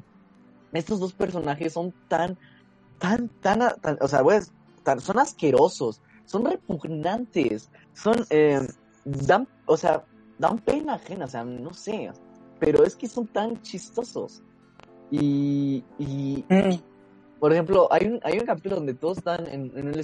[0.72, 2.36] estos dos personajes son tan,
[2.98, 4.52] tan, tan, tan- o sea, pues,
[5.00, 8.60] son asquerosos, son repugnantes, son, eh,
[9.04, 10.04] dan, o sea,
[10.38, 12.10] dan pena ajena, o sea, no sé,
[12.58, 14.42] pero es que son tan chistosos.
[15.10, 16.44] Y, y
[17.46, 19.94] por ejemplo, hay un, hay un capítulo donde todos están en, en un,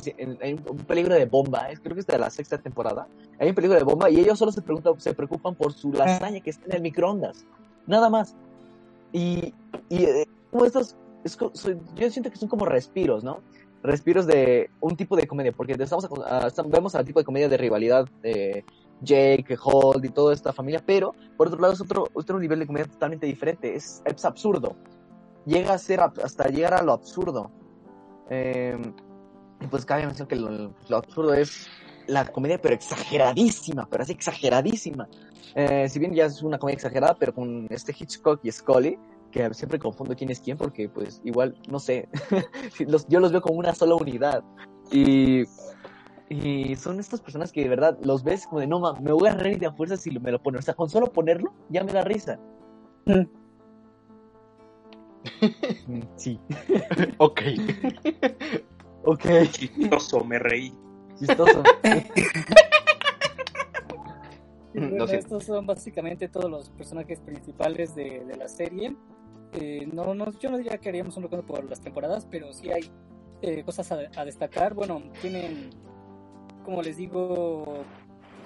[0.41, 3.09] en- un peligro de bomba, es, creo que es de la sexta temporada,
[3.41, 6.39] hay un peligro de bomba y ellos solo se, preguntan, se preocupan por su lasaña
[6.39, 7.45] que está en el microondas,
[7.89, 8.37] nada más.
[9.13, 9.53] Y,
[9.89, 11.37] y eh, como estos, es
[11.97, 13.41] yo siento que son como respiros, ¿no?
[13.83, 17.49] Respiros de un tipo de comedia, porque estamos, ah, estamos- vemos al tipo de comedia
[17.49, 18.65] de rivalidad de
[19.01, 22.69] Jake, Holt y toda esta familia, pero por otro lado es otro, otro nivel de
[22.69, 24.77] comedia totalmente diferente, es, es absurdo,
[25.47, 27.51] llega a ser hasta llegar a lo absurdo.
[28.31, 28.77] Eh,
[29.71, 31.69] pues cabe mencionar que lo, lo absurdo es
[32.07, 35.09] la comedia, pero exageradísima, pero así exageradísima.
[35.55, 38.99] Eh, si bien ya es una comedia exagerada, pero con este Hitchcock y Scully,
[39.31, 42.09] que siempre confundo quién es quién, porque pues igual, no sé,
[42.87, 44.43] los, yo los veo como una sola unidad.
[44.91, 45.45] Y,
[46.29, 49.29] y son estas personas que de verdad los ves como de, no, ma, me voy
[49.29, 50.59] a reír de a fuerza si me lo ponen.
[50.59, 52.39] O sea, con solo ponerlo ya me da risa.
[53.07, 53.42] Mm.
[56.17, 56.39] Sí.
[57.19, 57.41] Ok.
[59.05, 60.73] Ok, Chistoso, me reí.
[61.19, 61.63] chistoso.
[64.75, 68.97] Bueno, estos son básicamente todos los personajes principales de, de la serie.
[69.53, 72.71] Eh, no, no, yo no diría que haríamos un recuento por las temporadas, pero sí
[72.73, 72.91] hay
[73.43, 74.73] eh, cosas a, a destacar.
[74.73, 75.71] Bueno, tienen,
[76.65, 77.85] como les digo,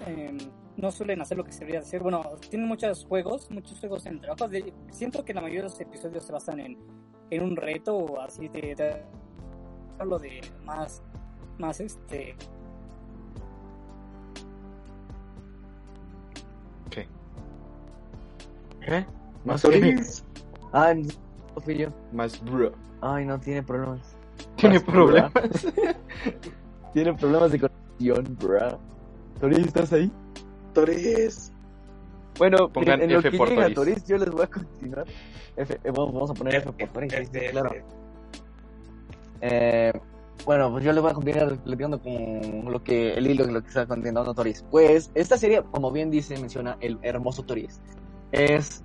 [0.06, 0.36] em,
[0.76, 2.02] no suelen hacer lo que se debería hacer.
[2.02, 4.50] Bueno, tienen muchos juegos, muchos juegos en trabajos.
[4.50, 6.78] De, siento que la mayoría de los episodios se basan en,
[7.30, 9.02] en un reto o así de, de
[9.98, 11.02] hablo de más,
[11.58, 12.36] más este
[18.86, 19.04] ¿Qué?
[19.44, 20.24] Más Toris.
[20.72, 21.88] Ah, no fui yo.
[22.12, 22.72] Más bro.
[23.00, 24.16] Ay, no tiene problemas.
[24.56, 25.32] Tiene problemas.
[26.92, 28.78] Tiene problemas de conexión, bro.
[29.40, 30.10] Toris, ¿estás ahí?
[30.76, 31.52] Toris.
[32.38, 33.72] Bueno, Pongan en F lo que por llega.
[33.72, 35.06] Toris, yo les voy a continuar.
[35.56, 37.70] F, eh, vamos, vamos a poner F, por Toris, sí, sí, F, claro.
[37.70, 37.84] F.
[39.40, 39.92] Eh,
[40.44, 43.62] bueno, pues yo les voy a continuar platicando con lo que el hilo de lo
[43.62, 44.66] que está contando Toris.
[44.70, 47.80] Pues esta serie, como bien dice, menciona el hermoso Toris.
[48.32, 48.84] Es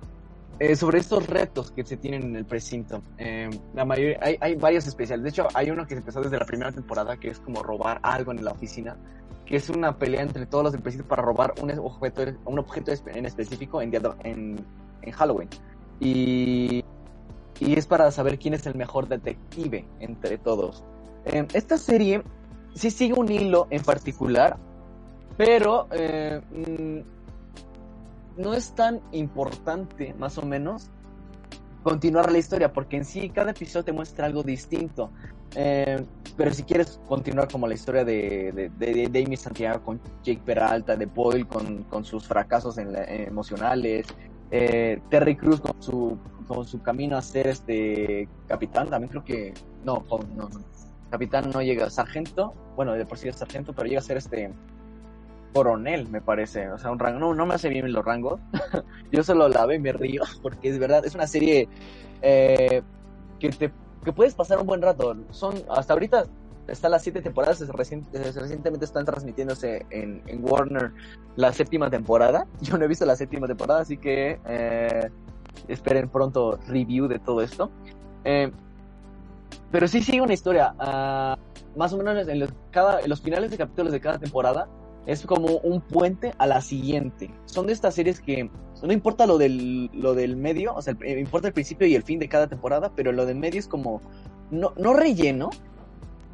[0.60, 3.02] eh, sobre estos retos que se tienen en el precinto.
[3.18, 5.24] Eh, la mayoría, hay, hay varios especiales.
[5.24, 8.00] De hecho, hay uno que se empezó desde la primera temporada, que es como robar
[8.02, 8.96] algo en la oficina,
[9.46, 13.26] que es una pelea entre todos los precinto para robar un objeto, un objeto en
[13.26, 13.92] específico en,
[14.24, 14.64] en,
[15.02, 15.48] en Halloween.
[16.00, 16.84] Y,
[17.60, 20.84] y es para saber quién es el mejor detective entre todos.
[21.24, 22.22] Eh, esta serie
[22.74, 24.56] sí sigue un hilo en particular,
[25.36, 30.90] pero eh, mm, no es tan importante, más o menos,
[31.82, 35.10] continuar la historia, porque en sí cada episodio te muestra algo distinto.
[35.54, 36.02] Eh,
[36.36, 41.06] pero si quieres continuar como la historia de, de, de, Santiago con Jake Peralta, de
[41.06, 44.06] Boyle con, con sus fracasos en la- eh, emocionales,
[44.50, 49.54] eh, Terry Cruz con su, con su camino a ser este capitán, también creo que,
[49.84, 50.60] no, no, no.
[51.10, 54.52] capitán no llega, sargento, bueno, de por sí es sargento, pero llega a ser este
[55.52, 58.40] coronel, me parece, o sea, un rango, no, no me hace bien los rangos,
[59.12, 61.68] yo solo la veo y me río, porque es verdad, es una serie
[62.22, 62.82] eh,
[63.38, 63.70] que te
[64.04, 65.16] que puedes pasar un buen rato.
[65.30, 66.26] Son hasta ahorita
[66.68, 70.92] están las siete temporadas, recientemente están transmitiéndose en, Warner
[71.36, 72.46] la séptima temporada.
[72.60, 75.10] Yo no he visto la séptima temporada, así que eh,
[75.68, 77.70] esperen pronto review de todo esto.
[78.24, 78.50] Eh,
[79.70, 80.74] pero sí sigue una historia.
[80.78, 81.36] ah,
[81.76, 84.68] más o menos en los, cada, en los finales de capítulos de cada temporada
[85.06, 87.30] es como un puente a la siguiente.
[87.46, 88.50] Son de estas series que
[88.82, 92.02] no importa lo del, lo del medio, o sea, el- importa el principio y el
[92.02, 94.00] fin de cada temporada, pero lo del medio es como,
[94.50, 95.50] no, no relleno,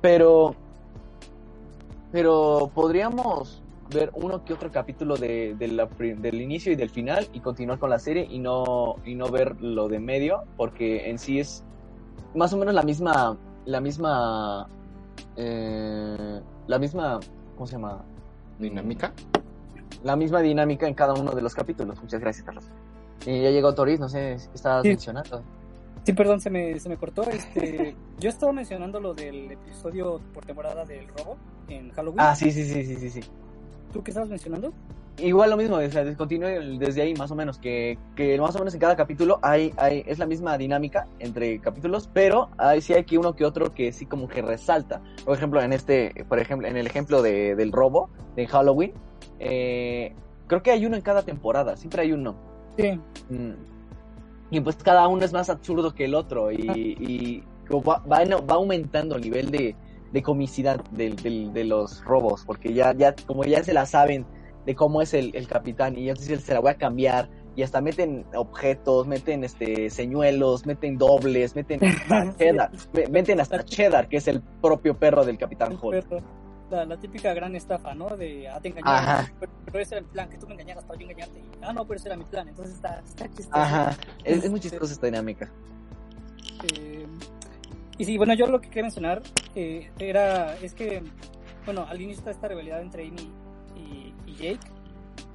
[0.00, 0.54] pero,
[2.12, 7.78] pero podríamos ver uno que otro capítulo de, del inicio y del final y continuar
[7.78, 11.64] con la serie y no, y no ver lo de medio, porque en sí es
[12.34, 14.68] más o menos la misma, la misma,
[15.36, 17.18] eh, la misma,
[17.54, 18.04] ¿cómo se llama?
[18.58, 19.12] Dinámica.
[20.02, 22.00] La misma dinámica en cada uno de los capítulos.
[22.02, 22.64] Muchas gracias, Carlos.
[23.26, 24.88] Y ya llegó Toris, no sé qué estabas Sí.
[24.90, 25.42] mencionando.
[26.04, 27.22] Sí, perdón, se me, se me cortó.
[27.28, 31.36] Este, yo estaba mencionando lo del episodio por temporada del robo
[31.68, 32.20] en Halloween.
[32.20, 33.20] Ah, sí, sí, sí, sí, sí, sí.
[33.92, 34.72] ¿Tú qué estabas mencionando?
[35.18, 38.60] Igual lo mismo, o sea, continúe desde ahí más o menos, que, que más o
[38.60, 42.94] menos en cada capítulo hay, hay, es la misma dinámica entre capítulos, pero hay, sí
[42.94, 45.02] hay que uno que otro que sí como que resalta.
[45.24, 48.92] Por ejemplo, en este, por ejemplo, en el ejemplo de, del robo de Halloween,
[49.38, 50.12] eh,
[50.46, 52.34] creo que hay uno en cada temporada, siempre hay uno.
[52.76, 52.98] Sí.
[53.30, 53.52] Mm.
[54.50, 58.24] Y pues cada uno es más absurdo que el otro y, y como va, va,
[58.24, 59.76] va aumentando el nivel de,
[60.12, 64.24] de comicidad del, del- de los robos, porque ya, ya, como ya se la saben
[64.64, 67.80] de cómo es el, el capitán y entonces se la voy a cambiar y hasta
[67.82, 74.16] meten objetos, meten este señuelos, meten dobles, meten hasta cheddar, me- meten hasta cheddar, que
[74.16, 76.06] es el propio perro del capitán Holt.
[76.70, 78.08] La, la típica gran estafa, ¿no?
[78.16, 79.32] De, ah, te engañé, Ajá.
[79.40, 81.38] pero, pero ese era el plan, que tú me engañaras para yo engañarte.
[81.38, 82.46] Y, ah, no, pero ese era mi plan.
[82.46, 83.50] Entonces está, está chistoso.
[83.52, 85.50] Ajá, es, es muy chistosa esta dinámica.
[86.74, 87.06] Eh,
[87.96, 89.22] y sí, bueno, yo lo que quería mencionar
[89.54, 91.02] eh, era, es que,
[91.64, 93.32] bueno, al inicio está esta rivalidad entre Amy
[93.74, 94.70] y, y Jake.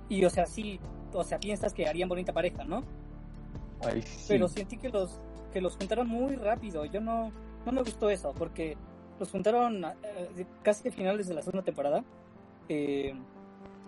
[0.10, 0.80] Y, o sea, sí,
[1.13, 2.84] o sea, piensas que harían bonita pareja, ¿no?
[3.84, 4.26] Ay, sí.
[4.28, 5.19] Pero sentí que los,
[5.52, 6.86] que los juntaron muy rápido.
[6.86, 7.32] Yo no,
[7.65, 8.78] no me gustó eso, porque
[9.19, 12.04] los juntaron eh, casi al finales de la segunda temporada.
[12.69, 13.13] Eh,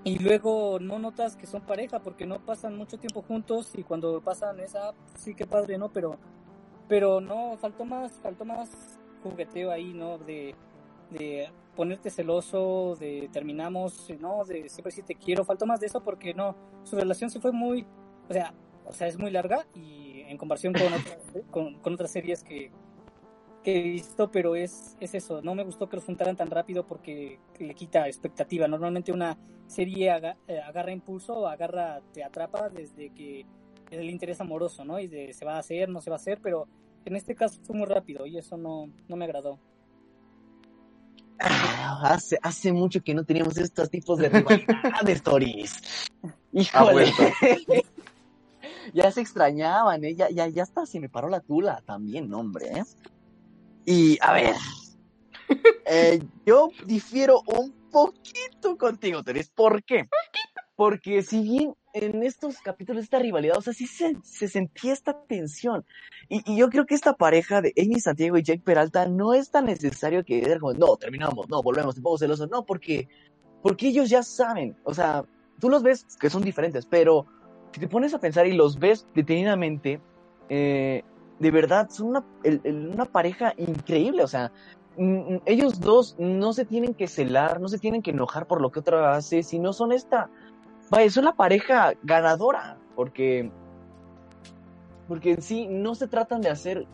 [0.04, 4.22] y luego no notas que son pareja porque no pasan mucho tiempo juntos y cuando
[4.22, 5.90] pasan esa, sí que padre, ¿no?
[5.90, 6.18] Pero,
[6.88, 8.70] pero no, faltó más, faltó más
[9.24, 10.20] jugueteo ahí, ¿no?
[10.20, 10.54] De,
[11.10, 14.46] de ponerte celoso, de terminamos, ¿no?
[14.46, 17.52] De siempre sí te quiero, faltó más de eso porque no, su relación se fue
[17.52, 17.86] muy,
[18.30, 18.54] o sea,
[18.86, 21.18] o sea, es muy larga y en comparación con otras,
[21.50, 22.72] con, con otras series que,
[23.66, 26.86] que he visto, pero es, es eso, no me gustó que los juntaran tan rápido
[26.86, 28.68] porque le quita expectativa.
[28.68, 33.40] Normalmente una serie aga- eh, agarra impulso, agarra, te atrapa desde que
[33.90, 35.00] es el interés amoroso, ¿no?
[35.00, 36.68] Y de se va a hacer, no se va a hacer, pero
[37.06, 39.60] en este caso fue muy rápido y eso no, no me agradó.
[41.40, 46.08] Ah, hace, hace mucho que no teníamos estos tipos de rivalidades, Toris.
[46.24, 47.12] Ha Híjole.
[48.94, 50.14] ya se extrañaban, ¿eh?
[50.16, 52.84] Ya, ya, ya hasta se me paró la tula también, hombre, ¿eh?
[53.86, 54.56] Y, a ver,
[55.86, 59.50] eh, yo difiero un poquito contigo, Toris.
[59.50, 60.08] ¿Por qué?
[60.76, 65.18] Porque si bien en estos capítulos esta rivalidad, o sea, sí se, se sentía esta
[65.28, 65.86] tensión.
[66.28, 69.50] Y, y yo creo que esta pareja de Amy Santiago y Jake Peralta no es
[69.52, 72.50] tan necesario que digan como, no, terminamos, no, volvemos, un poco celosos.
[72.50, 73.08] No, porque,
[73.62, 75.24] porque ellos ya saben, o sea,
[75.60, 77.26] tú los ves que son diferentes, pero
[77.72, 80.02] si te pones a pensar y los ves detenidamente,
[80.50, 81.04] eh,
[81.40, 82.24] de verdad son
[82.64, 84.52] una, pareja increíble, o sea,
[84.98, 88.62] mm, mm, ellos dos no se tienen que celar, no se tienen que enojar por
[88.62, 90.30] lo que otra hace, sino son esta,
[90.90, 93.52] vaya, son la pareja ganadora, porque,
[95.08, 96.88] porque en sí no se tratan de hacer,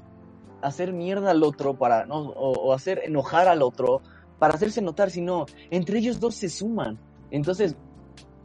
[0.62, 2.20] hacer mierda al otro para, ¿no?
[2.20, 4.02] o, o hacer enojar al otro
[4.40, 6.98] para hacerse notar, sino entre ellos dos se suman.
[7.30, 7.76] Entonces,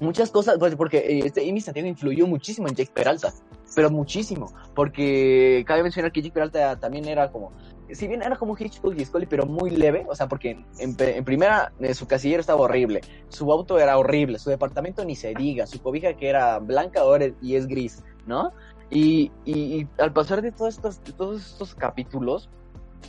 [0.00, 3.32] muchas cosas, pues porque eh, este Amy Santiago influyó muchísimo en Jake Peralta,
[3.74, 7.52] pero muchísimo, porque cabe mencionar que Jake Peralta también era como,
[7.90, 11.24] si bien era como Hitchcock y Scully, pero muy leve, o sea, porque en, en
[11.24, 15.66] primera eh, su casillero estaba horrible, su auto era horrible, su departamento ni se diga,
[15.66, 18.52] su cobija que era blanca ahora y es gris, ¿no?
[18.88, 22.48] Y, y- y al pasar de todos estos, de todos estos capítulos,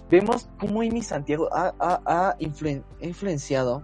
[0.10, 3.84] vemos cómo Amy Santiago ha, ha- ha influen- influenciado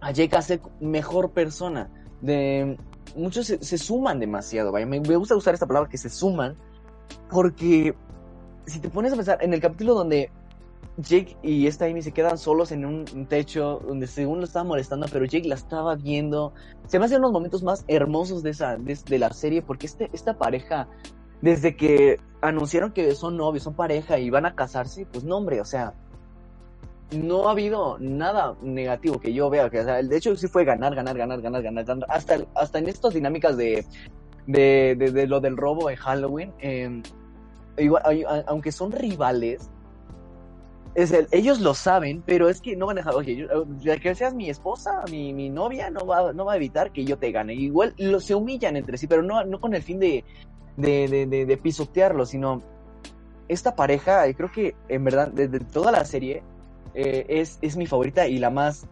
[0.00, 1.90] a Jake a ser mejor persona.
[2.20, 2.76] De,
[3.16, 6.56] muchos se, suman demasiado, vaya, me, gusta usar esta palabra que se suman,
[7.30, 7.94] porque
[8.66, 10.30] si te pones a pensar en el capítulo donde
[10.96, 15.06] Jake y esta Amy se quedan solos en un, techo donde según lo estaba molestando,
[15.12, 16.52] pero Jake la estaba viendo.
[16.86, 20.38] Se me hacen unos momentos más hermosos de esa de la serie porque este esta
[20.38, 20.88] pareja
[21.40, 25.60] desde que anunciaron que son novios, son pareja y van a casarse, pues no hombre,
[25.60, 25.94] o sea,
[27.14, 30.94] no ha habido nada negativo que yo vea, que o de hecho sí fue ganar,
[30.94, 33.84] ganar, ganar, ganar, ganar, hasta hasta en estas dinámicas de
[34.46, 37.02] de, de, lo del robo en Halloween, eh,
[37.78, 38.02] igual,
[38.46, 39.70] aunque son rivales,
[40.94, 43.96] es el- ellos lo saben, pero es que no van a dejar, oye, yo- ya
[43.96, 47.16] que seas mi esposa, mi, mi novia, no va, no va a evitar que yo
[47.18, 47.54] te gane.
[47.54, 50.24] Igual lo, se humillan entre sí, pero no, no con el fin de,
[50.76, 52.62] de, de, de- de pisotearlo, sino
[53.48, 56.42] esta pareja, eh, creo que en verdad, desde toda la serie,
[56.94, 58.86] eh, es, es mi favorita y la más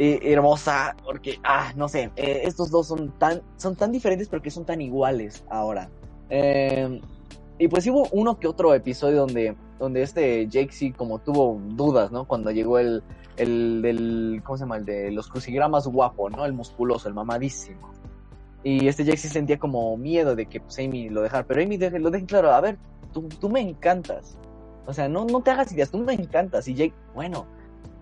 [0.00, 4.40] eh, hermosa, porque, ah, no sé, eh, estos dos son tan, son tan diferentes, pero
[4.40, 5.90] que son tan iguales ahora.
[6.30, 7.00] Eh,
[7.58, 12.26] y pues hubo uno que otro episodio donde, donde este Jake como tuvo dudas, ¿no?
[12.26, 13.02] Cuando llegó el,
[13.36, 14.76] el del, ¿cómo se llama?
[14.76, 16.44] El de los crucigramas guapo, ¿no?
[16.44, 17.90] El musculoso, el mamadísimo.
[18.62, 21.44] Y este Jake sentía como miedo de que pues, Amy lo dejara.
[21.44, 22.78] Pero Amy lo deja claro, a ver,
[23.12, 24.38] tú, tú me encantas.
[24.88, 26.66] O sea, no, no te hagas ideas, tú me encantas.
[26.66, 27.46] Y Jake, bueno,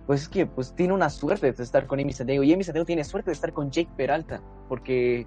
[0.07, 2.45] pues es que pues tiene una suerte de estar con Amy Santiago.
[2.45, 4.41] Y Amy Santiago tiene suerte de estar con Jake Peralta.
[4.69, 5.27] Porque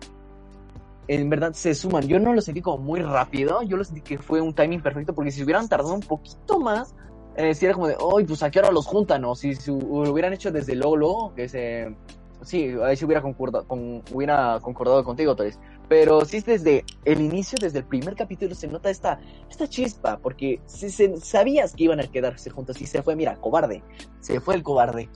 [1.09, 2.07] en verdad se suman.
[2.07, 5.13] Yo no lo sentí como muy rápido, yo lo sentí que fue un timing perfecto,
[5.13, 6.95] porque si hubieran tardado un poquito más,
[7.35, 9.25] eh, si era como de, ¡ay, pues a qué hora los juntan!
[9.25, 11.95] O si, si lo hubieran hecho desde luego, luego, que se...
[12.41, 15.59] Sí, ahí sí hubiera concordado, con, hubiera concordado contigo, Torres.
[15.89, 20.61] Pero sí desde el inicio, desde el primer capítulo, se nota esta, esta chispa, porque
[20.65, 23.83] si se, sabías que iban a quedarse juntos y se fue, mira, cobarde,
[24.21, 25.09] se fue el cobarde.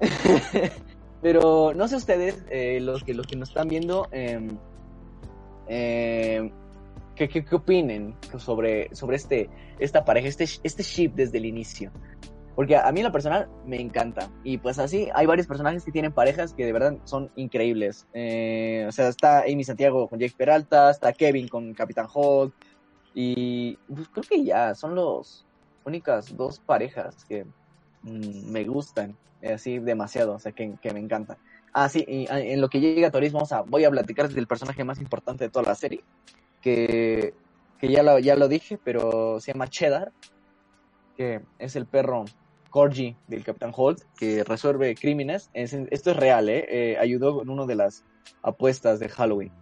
[1.22, 4.58] Pero no sé ustedes, eh, los, que, los que nos están viendo, em,
[5.68, 6.50] eh,
[7.14, 11.90] ¿qué, qué, qué opinen sobre, sobre este, esta pareja, este, este ship desde el inicio?
[12.54, 14.28] Porque a mí en lo personal me encanta.
[14.44, 18.06] Y pues así, hay varios personajes que tienen parejas que de verdad son increíbles.
[18.12, 22.54] Eh, o sea, está Amy Santiago con Jake Peralta, está Kevin con Capitán Holt.
[23.14, 25.46] Y pues creo que ya son los
[25.84, 27.44] únicas dos parejas que
[28.02, 29.16] mm, me gustan.
[29.42, 31.38] eh, Así demasiado, o sea, que, que me encanta.
[31.72, 34.46] Ah, sí, y ah, en lo que llega a Toris, vamos voy a platicar del
[34.46, 36.02] personaje más importante de toda la serie.
[36.60, 37.32] Que,
[37.78, 40.12] que ya, lo, ya lo dije, pero se llama Cheddar.
[41.20, 42.24] Que es el perro
[42.70, 45.50] Corgi del Capitán Holt, que resuelve crímenes.
[45.52, 46.64] Es- esto es real, ¿eh?
[46.70, 48.06] Eh, Ayudó en una de las
[48.42, 49.52] apuestas de Halloween.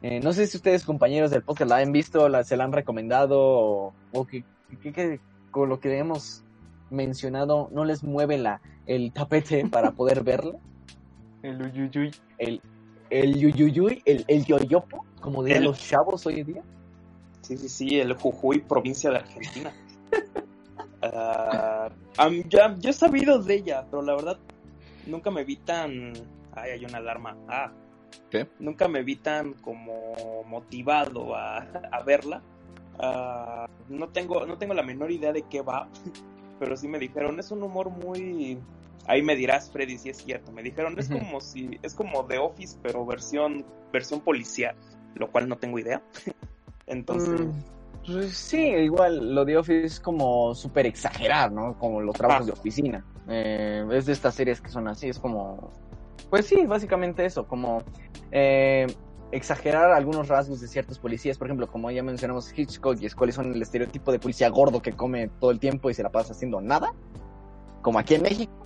[0.00, 2.72] Eh, no sé si ustedes, compañeros del podcast, la han visto, la, se la han
[2.72, 4.42] recomendado o, o que,
[4.80, 5.20] que- que
[5.50, 6.44] con lo que hemos
[6.88, 10.54] mencionado no les mueve la, el tapete para poder verla.
[11.42, 12.10] El uyuyuy.
[12.38, 12.62] El,
[13.10, 16.62] el yuyuyuy, el, el yoyopo, como dirían El- los chavos hoy en día.
[17.42, 19.70] Sí, sí, sí, el Jujuy, provincia de Argentina.
[21.02, 21.88] Ah,
[22.18, 24.38] am- ya, yo he sabido de ella, pero la verdad
[25.06, 26.12] nunca me vi tan...
[26.54, 27.36] Ay, hay una alarma.
[27.48, 27.72] Ah.
[28.30, 28.46] ¿Qué?
[28.58, 31.58] Nunca me vi tan como motivado a,
[31.90, 32.42] a verla.
[32.98, 35.88] Ah, no tengo no tengo la menor idea de qué va,
[36.60, 38.58] pero sí me dijeron, es un humor muy...
[39.06, 40.52] Ahí me dirás, Freddy, si es cierto.
[40.52, 44.76] Me dijeron, es como si es como The Office, pero versión versión policial,
[45.16, 46.00] lo cual no tengo idea.
[46.86, 47.50] Entonces, Mm,
[48.06, 51.78] pues sí, igual lo de Office es como súper exagerar, ¿no?
[51.78, 52.46] Como los trabajos Ah.
[52.46, 53.04] de oficina.
[53.28, 55.70] Eh, es de estas series que son así, es como...
[56.30, 57.82] Pues sí, básicamente eso, como
[58.30, 58.86] eh,
[59.30, 63.34] exagerar algunos rasgos de ciertos policías, por ejemplo, como ya mencionamos Hitchcock y es cuáles
[63.34, 66.32] son el estereotipo de policía gordo que come todo el tiempo y se la pasa
[66.32, 66.92] haciendo nada,
[67.82, 68.61] como aquí en México.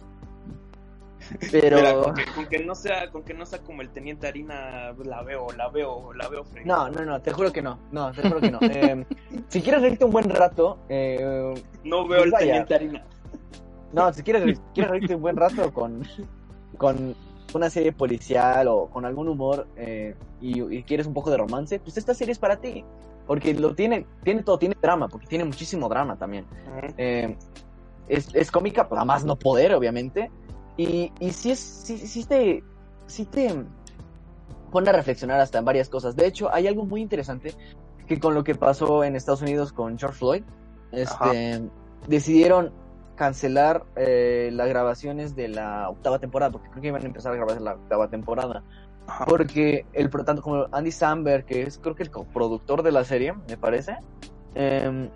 [1.51, 1.77] Pero...
[1.77, 4.93] Mira, con, que, con que no sea, con que no sea como el teniente harina,
[5.05, 6.67] la veo, la veo, la veo Freddy.
[6.67, 8.59] No, no, no, te juro que no, no, te juro que no.
[8.63, 9.05] Eh,
[9.49, 11.55] si quieres reírte un buen rato, eh,
[11.85, 12.47] No veo el Vaya.
[12.47, 13.05] teniente harina.
[13.93, 16.03] No, si quieres, quieres reírte un buen rato con,
[16.77, 17.15] con
[17.55, 21.79] una serie policial o con algún humor eh, y, y quieres un poco de romance,
[21.79, 22.85] pues esta serie es para ti.
[23.27, 26.47] Porque lo tiene, tiene todo, tiene drama, porque tiene muchísimo drama también.
[26.97, 27.37] Eh,
[28.09, 30.31] es, es cómica, pero a más no poder, obviamente.
[30.77, 32.63] Y, y sí, es, sí, sí te,
[33.07, 33.65] sí te
[34.71, 36.17] pone a reflexionar hasta en varias cosas.
[36.17, 37.55] De hecho, hay algo muy interesante
[38.07, 40.43] que con lo que pasó en Estados Unidos con George Floyd,
[40.93, 41.63] este,
[42.07, 42.73] decidieron
[43.17, 47.37] cancelar eh, las grabaciones de la octava temporada, porque creo que iban a empezar a
[47.37, 48.63] grabar la octava temporada.
[49.07, 49.25] Ajá.
[49.25, 53.33] Porque el tanto como Andy Samberg, que es creo que el coproductor de la serie,
[53.49, 53.97] me parece,
[54.55, 55.09] em,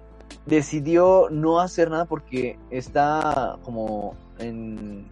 [0.47, 5.07] decidió no hacer nada porque está como en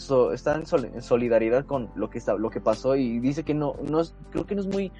[0.00, 3.44] so- está en, sol- en solidaridad con lo que está lo que pasó y dice
[3.44, 4.90] que no no es, creo que no es muy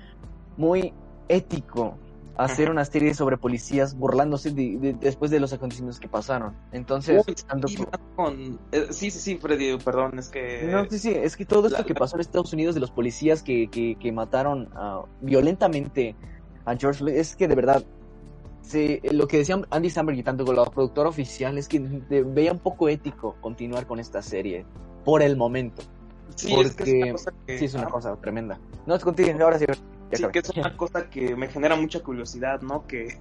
[0.56, 0.92] muy
[1.28, 1.96] ético
[2.36, 6.56] hacer una serie sobre policías burlándose de- de- después de los acontecimientos que pasaron.
[6.72, 7.76] Entonces, Uy, tanto sí,
[8.16, 10.66] con- eh, sí, sí, sí, Freddy, perdón, es que...
[10.70, 12.90] no, sí, sí, es que todo esto la- que pasó en Estados Unidos de los
[12.92, 16.14] policías que, que, que mataron ah, violentamente
[16.64, 17.84] a George Floyd, es que de verdad,
[18.62, 22.52] se, lo que decían Andy Samberg y tanto con la productora oficial es que veía
[22.52, 24.64] un poco ético continuar con esta serie
[25.04, 25.82] por el momento.
[26.34, 27.58] sí, es que es porque una cosa que...
[27.58, 28.58] Sí, es una ah, cosa tremenda.
[28.86, 29.66] No, es contigo, ahora sí.
[30.12, 32.86] Sí, que es una cosa que me genera mucha curiosidad, ¿no?
[32.86, 33.16] Que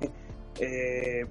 [0.59, 1.27] eh,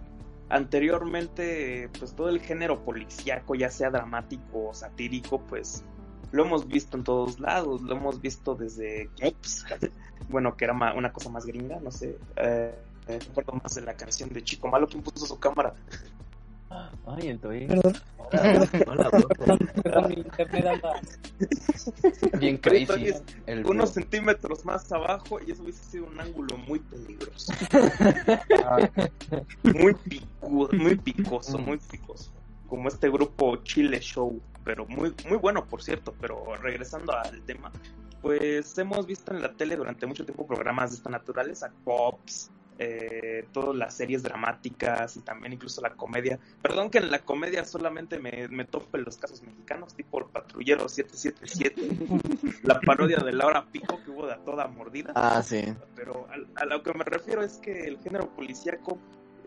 [0.49, 5.85] anteriormente, pues todo el género policíaco, ya sea dramático o satírico, pues
[6.31, 9.11] lo hemos visto en todos lados, lo hemos visto desde
[10.29, 12.17] bueno, que era una cosa más gringa, no sé.
[12.37, 12.75] Eh,
[13.09, 15.75] eh, recuerdo más de la canción de Chico Malo, ¿quién puso su cámara?
[17.07, 17.67] Ay, el toy.
[17.67, 17.95] Perdón,
[18.87, 21.01] Hola, anda.
[22.39, 23.15] Bien crazy.
[23.47, 24.03] El Unos bro.
[24.03, 27.53] centímetros más abajo y eso hubiese sido un ángulo muy peligroso.
[29.63, 32.31] muy picudo, muy picoso, muy picoso.
[32.69, 36.15] Como este grupo Chile Show, pero muy, muy bueno, por cierto.
[36.21, 37.73] Pero regresando al tema,
[38.21, 43.47] pues hemos visto en la tele durante mucho tiempo programas de esta naturaleza, Pops, eh,
[43.53, 46.39] todas las series dramáticas y también incluso la comedia.
[46.63, 50.89] Perdón que en la comedia solamente me, me tope los casos mexicanos, tipo el Patrullero
[50.89, 51.83] 777,
[52.63, 55.63] la parodia de Laura Pico que hubo de a toda mordida Ah, sí.
[55.97, 58.99] pero al- a, lo que me refiero es que el género policíaco,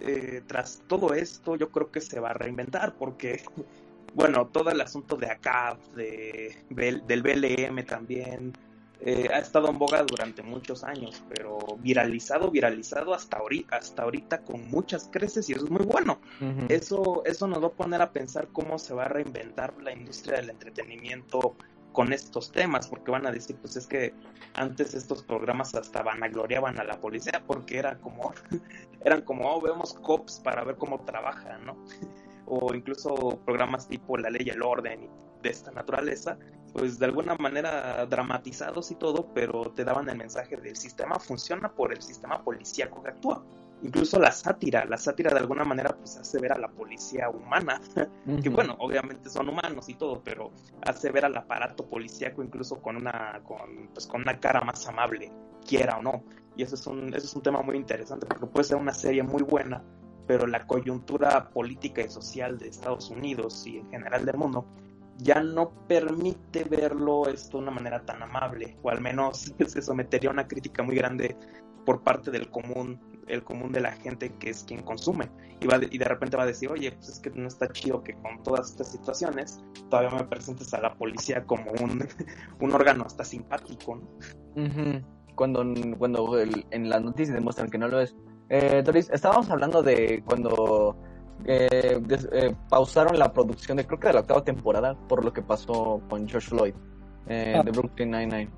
[0.02, 3.42] eh, tras todo esto, yo creo que se va a reinventar, porque,
[4.14, 8.52] bueno, todo el asunto de acá, de, del del BLM también,
[9.04, 14.44] eh, ha estado en boga durante muchos años, pero viralizado, viralizado hasta ahorita, hasta ahorita
[14.44, 16.20] con muchas creces y eso es muy bueno.
[16.70, 20.38] Eso, eso nos va a poner a pensar cómo se va a reinventar la industria
[20.38, 21.56] del entretenimiento
[21.92, 24.14] con estos temas, porque van a decir, pues es que
[24.54, 28.34] antes estos programas hasta vanagloriaban a la policía porque era como,
[29.04, 31.78] eran como, oh, vemos cops para ver cómo trabajan, ¿no?
[32.54, 35.10] O incluso programas tipo La Ley y el Orden y
[35.42, 36.38] de esta naturaleza,
[36.74, 41.72] pues de alguna manera dramatizados y todo, pero te daban el mensaje del sistema funciona
[41.72, 43.44] por el sistema policíaco que actúa.
[43.84, 47.82] Incluso la sátira, la sátira de alguna manera pues hace ver a la policía humana,
[48.44, 50.52] que bueno, obviamente son humanos y todo, pero
[50.86, 55.32] hace ver al aparato policíaco incluso con una, con, pues, con una cara más amable,
[55.68, 56.24] quiera o no.
[56.56, 59.24] Y eso es un, eso es un tema muy interesante, porque puede ser una serie
[59.24, 59.84] muy buena,
[60.28, 64.68] pero la coyuntura política y social de Estados Unidos y en general del mundo
[65.18, 70.30] ya no permite verlo esto de una manera tan amable, o al menos se sometería
[70.30, 71.36] a una crítica muy grande
[71.86, 75.30] por parte del común, el común de la gente que es quien consume.
[75.60, 77.68] Y, va de, y de repente va a decir, oye, pues es que no está
[77.72, 82.08] chido que con todas estas situaciones todavía me presentes a la policía como un,
[82.60, 83.96] un órgano hasta simpático.
[84.56, 85.02] ¿no?
[85.36, 85.64] Cuando,
[85.98, 88.16] cuando en las noticias demuestran que no lo es.
[88.50, 90.98] Eh, Doris, estábamos hablando de cuando
[91.46, 95.32] eh, des- eh, pausaron la producción de creo que de la octava temporada por lo
[95.34, 96.74] que pasó con George Floyd
[97.28, 97.64] eh, Ah.
[97.64, 98.50] de Brooklyn Nine-Nine.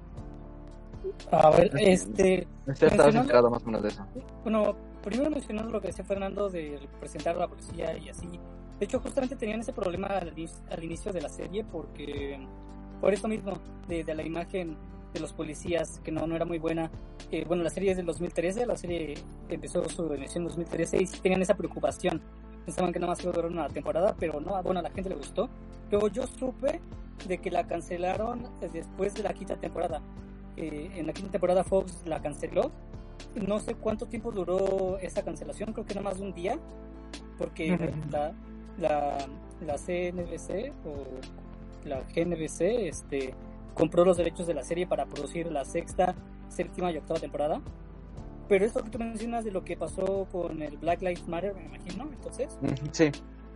[1.31, 4.05] A ver, este, Usted estaba Mencionando- enterado más o menos de eso.
[4.43, 8.27] bueno, primero mencionando lo que decía Fernando de presentar a la policía y así.
[8.79, 10.33] De hecho, justamente tenían ese problema al,
[10.71, 12.39] al inicio de la serie porque,
[13.01, 13.53] por eso mismo,
[13.87, 14.77] de, de la imagen
[15.13, 16.89] de los policías, que no, no era muy buena.
[17.31, 19.13] Eh, bueno, la serie es del 2013, la serie
[19.49, 22.21] empezó su emisión en 2013 y sí tenían esa preocupación.
[22.65, 25.09] Pensaban que nada más iba a durar una temporada, pero no, bueno, a la gente
[25.09, 25.49] le gustó.
[25.91, 26.79] Luego yo supe
[27.27, 30.01] de que la cancelaron eh, después de la quinta temporada.
[30.55, 32.71] Eh, en la quinta temporada Fox la canceló.
[33.35, 36.57] No sé cuánto tiempo duró esa cancelación, creo que nada más un día,
[37.37, 37.77] porque
[38.11, 38.33] la,
[38.79, 39.17] la,
[39.65, 43.33] la CNBC o la GNBC este,
[43.73, 46.15] compró los derechos de la serie para producir la sexta,
[46.49, 47.61] séptima y octava temporada.
[48.47, 51.65] Pero esto que tú mencionas de lo que pasó con el Black Lives Matter, me
[51.65, 52.57] imagino, entonces,
[52.91, 53.09] Sí.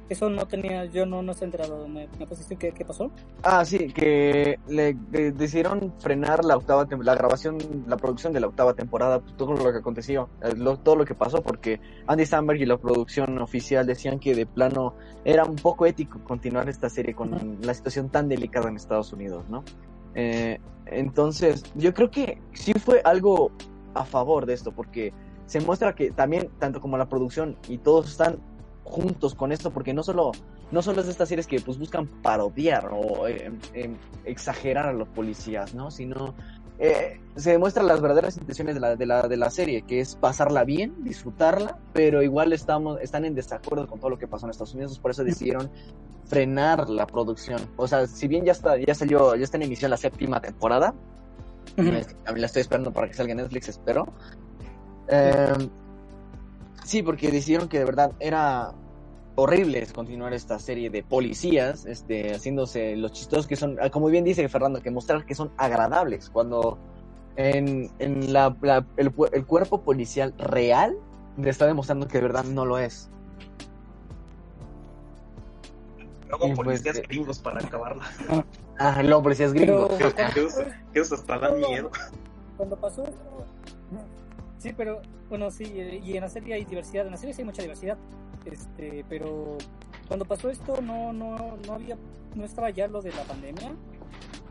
[0.10, 3.12] eso no tenía, yo no, no estoy enterado, ¿me, me decir qué, qué pasó?
[3.44, 8.48] Ah, sí, que le de- decidieron frenar la octava la grabación, la producción de la
[8.48, 12.62] octava temporada, todo lo que aconteció, eh, lo- todo lo que pasó, porque Andy Samberg
[12.62, 14.94] y la producción oficial decían que de plano
[15.26, 19.44] era un poco ético continuar esta serie con la situación tan delicada en Estados Unidos,
[19.50, 19.66] ¿no?
[20.16, 23.52] Eh, entonces, yo creo que sí fue algo
[24.00, 25.14] a favor de esto, porque
[25.46, 28.40] se muestra que también, tanto como la producción y todos están
[28.84, 30.32] juntos con esto, porque no solo
[30.72, 33.96] no solo es de estas series que pues buscan parodiar o eh, eh,
[34.26, 35.92] exagerar a los policías, ¿no?
[35.92, 36.36] Sino
[36.80, 40.16] eh, se demuestran las verdaderas intenciones de la, de, la, de la serie, que es
[40.16, 44.52] pasarla bien, disfrutarla, pero igual estamos, están en desacuerdo con todo lo que pasó en
[44.52, 45.72] Estados Unidos, por eso decidieron
[46.26, 47.62] frenar la producción.
[47.78, 50.94] O sea, si bien ya está, ya salió, ya está en emisión la séptima temporada,
[51.78, 54.08] que también la estoy esperando para que salga Netflix, espero.
[55.08, 55.70] Eh,
[56.84, 58.74] sí, porque decidieron que de verdad era
[59.36, 64.24] horrible continuar esta serie de policías, este, haciéndose los chistosos que son, ah, como bien
[64.24, 66.80] dice Fernando, que mostrar que son agradables, cuando
[67.36, 68.56] en, en la,
[68.98, 70.98] el, el cuerpo policial real
[71.38, 73.12] le está demostrando que de verdad no lo es.
[76.30, 78.04] Luego pues, policías eh, gringos para acabarla.
[78.80, 80.14] Ah, luego policías Pero gringos.
[80.36, 80.60] Que eso,
[80.94, 81.90] que eso hasta da miedo.
[82.58, 83.46] cuando pasó esto,
[84.60, 87.42] sí, pero bueno, sí, eh, y en la serie hay diversidad, en la serie sí
[87.42, 87.98] hay mucha diversidad,
[88.46, 89.58] este, pero
[90.08, 91.98] cuando pasó esto no, no, no había,
[92.36, 93.72] no estaba ya lo de la pandemia,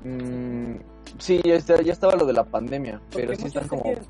[0.04, 0.76] Mm,
[1.18, 3.82] sí, ya, está- ya estaba lo de la pandemia, porque pero sí están como...
[3.84, 4.06] series,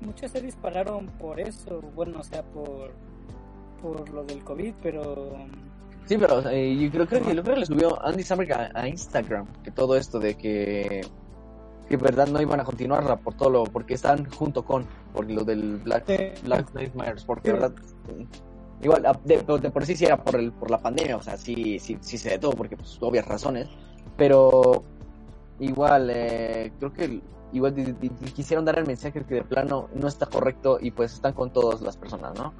[0.00, 2.90] muchas series pararon por eso, bueno, o sea, por,
[3.82, 5.34] por lo del COVID, pero
[6.06, 9.46] Sí, pero eh, yo creo que, creo que le subió Andy Samberg a, a Instagram
[9.64, 11.00] que todo esto de que
[11.88, 15.44] que verdad no iban a continuarla por todo lo porque están junto con por lo
[15.44, 17.52] del Black, eh, Black Matter porque Sí.
[17.52, 17.72] verdad
[18.08, 18.26] eh,
[18.82, 21.78] igual de, de por sí sí era por el por la pandemia o sea sí
[21.78, 23.68] sí sí se detuvo porque pues obvias razones
[24.16, 24.84] pero
[25.60, 27.20] igual eh, creo que
[27.52, 27.74] igual
[28.34, 31.80] quisieron dar el mensaje que de plano no está correcto y pues están con todas
[31.82, 32.52] las personas no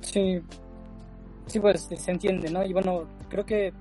[0.00, 0.42] Sí,
[1.46, 2.64] sí, pues se entiende, ¿no?
[2.64, 3.72] Y bueno, creo que,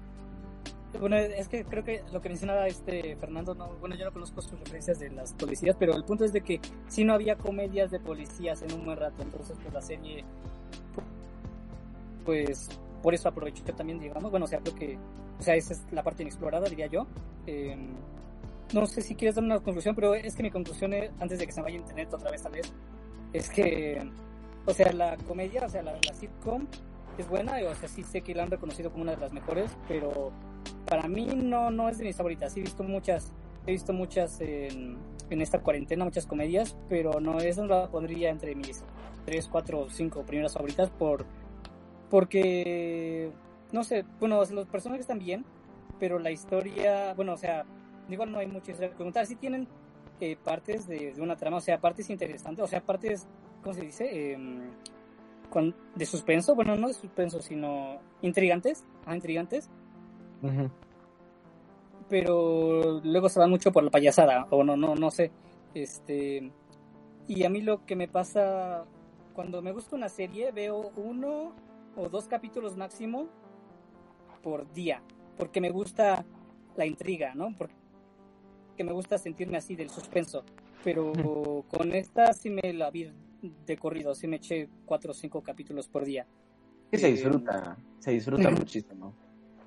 [0.99, 4.41] bueno, es que creo que lo que mencionaba este Fernando, no, bueno, yo no conozco
[4.41, 7.91] sus referencias de las policías, pero el punto es de que si no había comedias
[7.91, 10.23] de policías en un buen rato, entonces pues la serie,
[12.25, 12.69] pues
[13.01, 14.97] por eso aprovechó también, digamos, bueno, o sea, creo que,
[15.39, 17.05] o sea, esa es la parte inexplorada, diría yo.
[17.47, 17.75] Eh,
[18.73, 21.45] no sé si quieres dar una conclusión, pero es que mi conclusión es, antes de
[21.45, 22.71] que se vaya a internet otra vez tal vez,
[23.33, 24.01] es que
[24.65, 26.65] o sea, la comedia, o sea, la sitcom
[27.21, 29.75] es buena, o sea, sí sé que la han reconocido como una de las mejores,
[29.87, 30.31] pero
[30.87, 32.55] para mí no, no es de mis favoritas.
[32.57, 33.31] He visto muchas,
[33.65, 34.97] he visto muchas en,
[35.29, 38.83] esta cuarentena, muchas comedias, pero no, esa no la pondría entre mis
[39.25, 41.25] 3, 4, 5 primeras favoritas por,
[42.09, 43.31] porque,
[43.71, 45.45] no sé, bueno, los personajes están bien,
[45.99, 47.65] pero la historia, bueno, o sea,
[48.09, 49.25] igual no hay mucho que preguntar.
[49.25, 49.67] Sí tienen
[50.19, 53.27] eh, partes de, de una trama, o sea, partes interesantes, o sea, partes
[53.63, 54.09] ¿cómo se dice?
[54.11, 54.37] Eh,
[55.53, 59.69] con, de suspenso, bueno, no de suspenso, sino intrigantes, ah, intrigantes,
[62.09, 65.31] pero luego se van mucho por la payasada, o no, no, no sé,
[65.75, 66.51] este,
[67.27, 68.85] y a mí lo que me pasa,
[69.35, 71.53] cuando me gusta una serie, veo uno
[71.95, 73.27] o dos capítulos máximo
[74.41, 75.03] por día,
[75.37, 76.25] porque me gusta
[76.75, 77.55] la intriga, ¿no?
[77.55, 77.75] Porque
[78.79, 80.43] me gusta sentirme así del suspenso,
[80.83, 81.13] pero
[81.69, 83.11] con esta sí me la vi
[83.65, 86.25] de corrido, sí me eché cuatro o cinco capítulos por día.
[86.91, 89.13] que se Eh, disfruta se disfruta muchísimo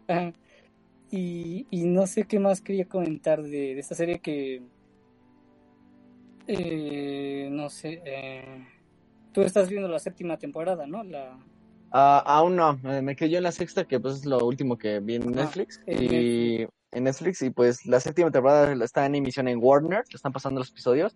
[0.09, 0.33] Ajá.
[1.11, 4.63] Y, y no sé qué más quería comentar de, de esta serie que...
[6.47, 8.03] eh, no sé...
[8.05, 8.67] eh,
[9.33, 11.03] tú estás viendo la séptima temporada, ¿no?
[11.05, 11.39] La...
[11.93, 14.77] Ah, aún no, eh, me quedé yo en la sexta, que pues es lo último
[14.77, 15.81] que vi en Ah, Netflix.
[15.87, 16.63] y
[16.93, 20.61] en Netflix, y pues la séptima temporada está en emisión en Warner, lo están pasando
[20.61, 21.15] los episodios.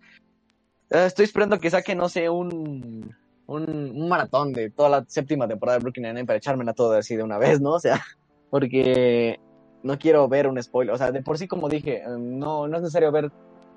[0.91, 3.15] Eh, estoy esperando que saque, no sé, un,
[3.47, 7.15] un, un maratón de toda la séptima temporada de Brooklyn Nine-Nine para echármela toda así
[7.15, 7.71] de una vez, ¿no?
[7.75, 8.01] O sea,
[8.49, 9.39] porque
[9.83, 10.93] no quiero ver un spoiler.
[10.93, 13.31] O sea, de por sí, como dije, eh, no, no es necesario ver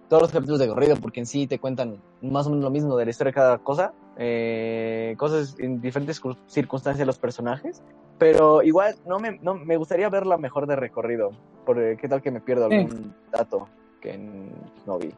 [0.08, 2.96] todos los capítulos de corrido porque en sí te cuentan más o menos lo mismo
[2.96, 7.82] de la historia de cada cosa, eh, cosas en diferentes cir- circunstancias de los personajes,
[8.18, 11.30] pero igual no me, no, me gustaría verla mejor de recorrido,
[11.64, 12.74] porque qué tal que me pierdo Sí.
[12.74, 13.66] algún dato
[14.02, 14.18] que
[14.86, 15.10] no vi.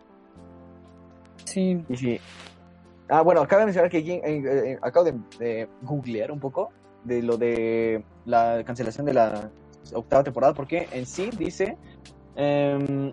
[1.60, 2.20] Y sí.
[3.08, 6.70] Ah, bueno, acabo de mencionar que aquí, eh, eh, acabo de, de googlear un poco
[7.04, 9.50] de lo de la cancelación de la
[9.94, 11.76] octava temporada, porque en sí dice,
[12.34, 13.12] em,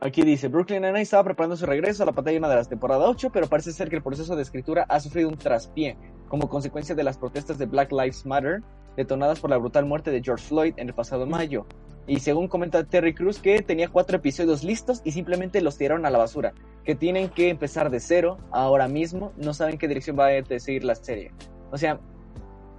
[0.00, 3.30] aquí dice, Brooklyn Nine-Nine estaba preparando su regreso a la pantalla de la temporada 8,
[3.32, 5.96] pero parece ser que el proceso de escritura ha sufrido un traspié
[6.28, 8.62] como consecuencia de las protestas de Black Lives Matter
[8.96, 11.66] detonadas por la brutal muerte de George Floyd en el pasado mayo.
[12.06, 16.10] Y según comenta Terry Cruz, que tenía cuatro episodios listos y simplemente los tiraron a
[16.10, 16.52] la basura.
[16.84, 19.32] Que tienen que empezar de cero ahora mismo.
[19.36, 21.30] No saben qué dirección va a seguir la serie.
[21.70, 22.00] O sea,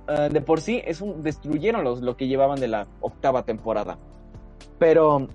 [0.08, 3.98] eh, de por sí es un, destruyeron los, lo que llevaban de la octava temporada.
[4.80, 5.28] Pero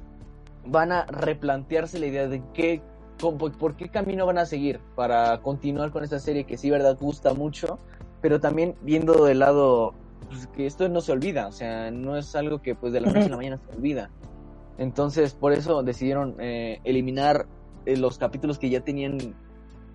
[0.67, 2.83] van a replantearse la idea de qué,
[3.19, 7.33] por qué camino van a seguir para continuar con esta serie que sí, verdad, gusta
[7.35, 7.79] mucho.
[8.21, 9.95] Pero también viendo del lado
[10.29, 13.09] pues, que esto no se olvida, o sea, no es algo que pues de la
[13.09, 14.11] noche a la mañana se olvida.
[14.79, 17.47] Entonces, por eso decidieron eh, eliminar
[17.87, 19.17] eh, los capítulos que ya tenían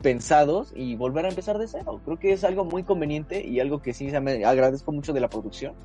[0.01, 2.01] pensados y volver a empezar de cero.
[2.03, 5.29] Creo que es algo muy conveniente y algo que sí me agradezco mucho de la
[5.29, 5.75] producción.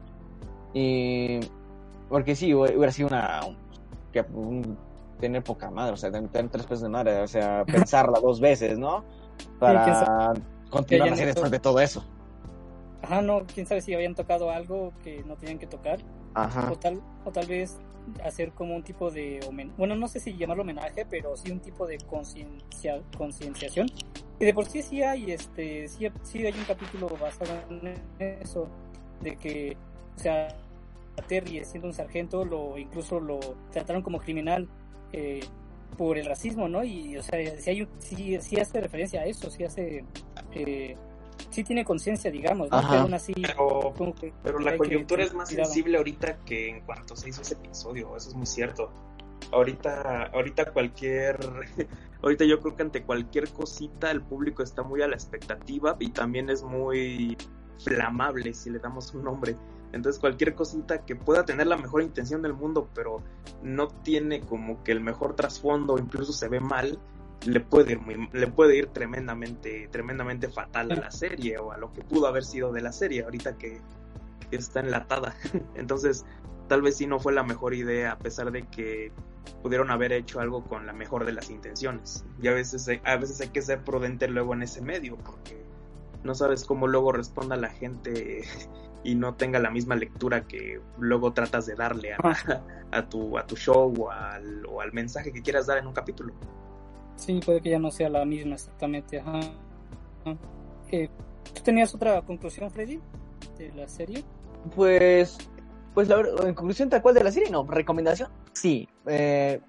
[0.72, 1.40] Y
[2.08, 3.56] porque sí, hu- hubiera sido una un-
[4.12, 4.78] que un-
[5.20, 8.40] tener poca madre, o sea, tener, tener tres pesos de madre, o sea, pensarla dos
[8.40, 9.04] veces, ¿no?
[9.58, 10.32] Para
[10.70, 12.04] continuar hayan la serie después de todo eso.
[13.06, 15.98] Ajá, no, quién sabe si habían tocado algo que no tenían que tocar,
[16.34, 16.70] Ajá.
[16.70, 17.78] o tal, o tal vez
[18.24, 19.40] hacer como un tipo de
[19.76, 23.88] bueno, no sé si llamarlo homenaje, pero sí un tipo de conciencia, concienciación.
[24.38, 28.68] Y de por sí sí hay, este, sí, sí hay un capítulo basado en eso,
[29.22, 29.76] de que,
[30.16, 30.48] o sea,
[31.18, 33.40] a Terry siendo un sargento, lo incluso lo
[33.72, 34.68] trataron como criminal
[35.12, 35.40] eh,
[35.96, 36.84] por el racismo, ¿no?
[36.84, 40.04] Y, o sea, sí, hay, sí, sí hace referencia a eso, sí hace,
[40.52, 40.96] eh,
[41.50, 42.68] sí tiene conciencia, digamos.
[42.68, 45.66] Que aún así, Pero, como que pero la que coyuntura tener es más cuidado.
[45.66, 48.90] sensible ahorita que en cuanto se hizo ese episodio, eso es muy cierto.
[49.52, 51.38] Ahorita, ahorita cualquier,
[52.22, 56.10] ahorita yo creo que ante cualquier cosita el público está muy a la expectativa y
[56.10, 57.36] también es muy
[57.84, 59.56] flamable si le damos un nombre.
[59.92, 63.22] Entonces cualquier cosita que pueda tener la mejor intención del mundo, pero
[63.62, 66.98] no tiene como que el mejor trasfondo, incluso se ve mal,
[67.44, 71.78] le puede ir muy, le puede ir tremendamente, tremendamente fatal a la serie o a
[71.78, 73.80] lo que pudo haber sido de la serie ahorita que,
[74.50, 75.34] que está enlatada.
[75.74, 76.24] Entonces,
[76.68, 79.12] tal vez sí no fue la mejor idea, a pesar de que
[79.62, 82.24] pudieron haber hecho algo con la mejor de las intenciones.
[82.42, 85.62] Y a veces, hay- a veces hay que ser prudente luego en ese medio, porque
[86.24, 88.42] no sabes cómo luego responda la gente
[89.04, 92.18] y no tenga la misma lectura que luego tratas de darle a,
[92.90, 95.92] a tu, a tu show o al, o al mensaje que quieras dar en un
[95.92, 96.34] capítulo.
[97.16, 99.20] Sí, puede que ya no sea la misma exactamente.
[99.20, 99.40] Ajá.
[100.24, 100.36] Ajá.
[100.90, 101.08] Eh,
[101.54, 103.00] ¿Tú tenías otra conclusión, Freddy,
[103.58, 104.22] de la serie?
[104.74, 105.38] Pues,
[105.94, 108.88] pues la en conclusión tal cual de la serie, no, recomendación, sí.
[109.06, 109.60] Eh,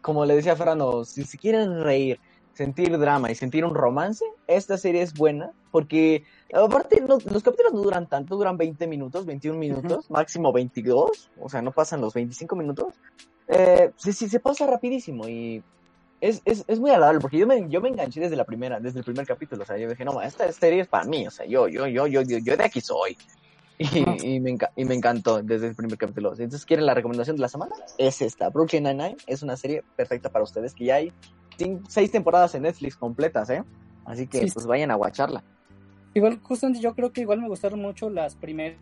[0.00, 2.18] como le decía Fernando, si se quieren reír,
[2.54, 7.72] sentir drama y sentir un romance, esta serie es buena, porque aparte no- los capítulos
[7.74, 12.14] no duran tanto, duran 20 minutos, 21 minutos, máximo 22, o sea, no pasan los
[12.14, 12.94] 25 minutos.
[13.46, 15.62] Eh, sí, sí, se pasa rapidísimo y
[16.20, 18.98] es, es, es muy agradable, porque yo me, yo me enganché desde la primera, desde
[18.98, 21.46] el primer capítulo, o sea, yo dije, no, esta serie es para mí, o sea,
[21.46, 23.16] yo, yo, yo, yo, yo, yo de aquí soy.
[23.78, 26.34] Y, y me, y me encantó desde el primer capítulo.
[26.36, 28.50] Si entonces quieren la recomendación de la semana, es esta.
[28.50, 31.12] Brooklyn Nine-Nine es una serie perfecta para ustedes que ya hay
[31.88, 33.64] seis temporadas en Netflix completas, ¿eh?
[34.04, 34.50] Así que Sí.
[34.52, 35.42] pues vayan a guacharla.
[36.12, 38.76] Igual, justamente yo creo que igual me gustaron mucho las primeras,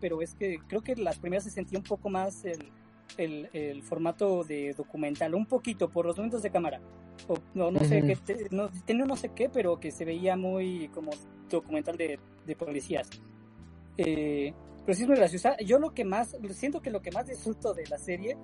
[0.00, 2.70] pero es que creo que las primeras se sentía un poco más el,
[3.16, 6.80] el, el formato de documental, un poquito por los momentos de cámara.
[7.28, 8.06] O, no, no sé Ujú.
[8.08, 11.10] qué, te- no, tenía no sé qué, pero que se veía muy como
[11.50, 13.08] documental de, de policías.
[13.96, 14.52] Eh,
[14.84, 15.56] pero sí es muy graciosa.
[15.58, 18.36] Yo lo que más, siento que lo que más disfruto de la serie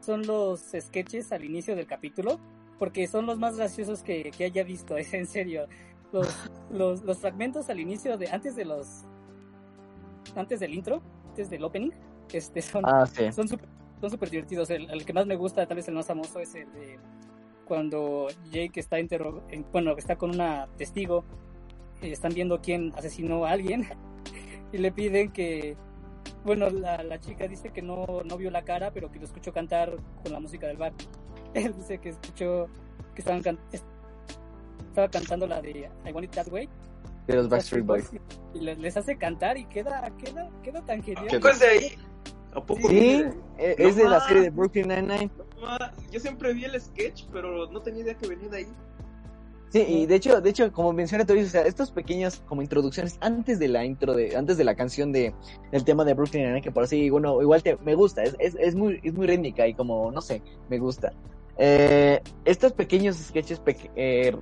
[0.00, 2.38] son los sketches al inicio del capítulo,
[2.78, 5.66] porque son los más graciosos que, que haya visto, es en serio.
[6.12, 6.28] Los,
[6.70, 9.04] los, los fragmentos al inicio de, antes de los,
[10.34, 11.90] antes del intro, antes del opening,
[12.32, 13.30] este, son, Ah, sí.
[13.32, 13.68] son súper
[14.00, 14.70] son súper divertidos.
[14.70, 16.98] El, el que más me gusta, tal vez el más famoso, es el de
[17.66, 21.24] cuando Jake está interro en- bueno, está con una testigo,
[22.02, 23.86] eh, están viendo quién asesinó a alguien
[24.72, 25.76] y le piden que,
[26.44, 29.52] bueno, la, la chica dice que no, no vio la cara, pero que lo escuchó
[29.52, 30.92] cantar con la música del bar.
[31.54, 32.66] Él dice que escuchó
[33.14, 36.68] que estaban can- estaba cantando la de I Want It That Way.
[37.26, 38.10] De los Backstreet Boys.
[38.54, 41.28] Y les, hace cantar y queda, queda, queda tan ¿A genial.
[41.48, 41.92] es de ahí?
[42.52, 43.24] ¿A poco Sí,
[43.58, 45.30] eh, No es de la serie de Brooklyn Nine-Nine.
[46.10, 48.66] Yo siempre vi el sketch, pero no tenía idea que venía de ahí.
[49.68, 53.18] Sí, y de hecho, de hecho, como menciona Tori, o sea, estos pequeños como introducciones
[53.20, 55.32] antes de la intro de, antes de la canción de
[55.70, 58.56] del tema de Brooklyn Nine, que por así, bueno, igual te, me gusta, es, es,
[58.58, 61.12] es muy, es muy rítmica y como, no sé, me gusta.
[61.56, 63.62] Eh, estos pequeños sketches
[63.94, 64.34] eh,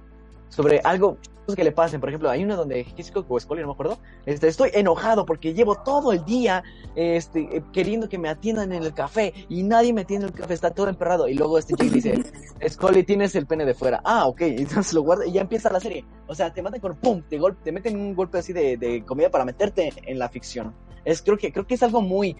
[0.48, 1.18] sobre algo
[1.56, 4.48] que le pasen, por ejemplo, hay uno donde Hitchcock o Scully, no me acuerdo, este,
[4.48, 6.62] estoy enojado porque llevo todo el día
[6.94, 10.38] este, eh, queriendo que me atiendan en el café y nadie me atiende en el
[10.38, 11.26] café, está todo emperrado.
[11.26, 12.22] Y luego este Jake dice,
[12.68, 14.02] Scully, tienes el pene de fuera.
[14.04, 16.04] Ah, ok, entonces lo guarda y ya empieza la serie.
[16.26, 19.02] O sea, te matan con pum, te, gol te meten un golpe así de, de
[19.06, 20.74] comedia para meterte en la ficción.
[21.06, 22.36] Es, creo que, creo que es algo muy,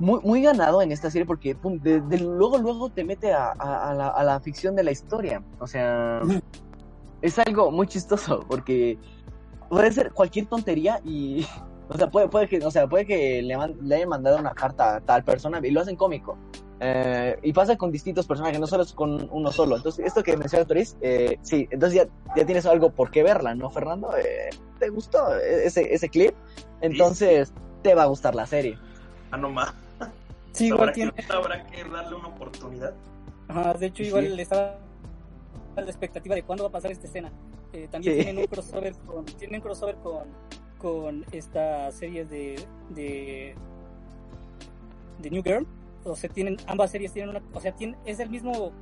[0.00, 3.94] muy, muy ganado en esta serie porque pum, luego, luego te mete a, a- a
[3.94, 5.40] la, a la ficción de la historia.
[5.60, 6.20] O sea,
[7.22, 8.98] es algo muy chistoso porque
[9.68, 11.46] puede ser cualquier tontería y,
[11.88, 14.52] o sea, puede, puede que, o sea, puede que le, man- le hayan mandado una
[14.54, 16.36] carta a tal persona y lo hacen cómico.
[16.80, 19.76] Eh, y pasa con distintos personajes, no solo es con uno solo.
[19.76, 23.52] Entonces, esto que menciona Toris, eh, sí, entonces ya, ya tienes algo por qué verla,
[23.56, 24.16] ¿no, Fernando?
[24.16, 24.48] Eh,
[24.78, 26.34] ¿Te gustó ese, ese clip?
[26.80, 27.52] Entonces,
[27.82, 28.78] te va a gustar la serie.
[29.32, 29.74] Ah, no más.
[30.52, 31.12] Sí, igual Habrá, tiene.
[31.12, 32.94] que, habrá que darle una oportunidad.
[33.48, 34.08] Ajá, de hecho, Sí.
[34.10, 34.78] igual le estaba
[35.84, 37.30] la expectativa de cuándo va a pasar esta escena.
[37.72, 38.22] Eh, también Sí.
[38.24, 40.24] tienen un crossover con, tienen crossover con,
[40.78, 43.54] con esta serie de, de
[45.20, 45.66] de New Girl.
[46.04, 48.72] O sea, tienen ambas series tienen una, o sea, tienen, es el mismo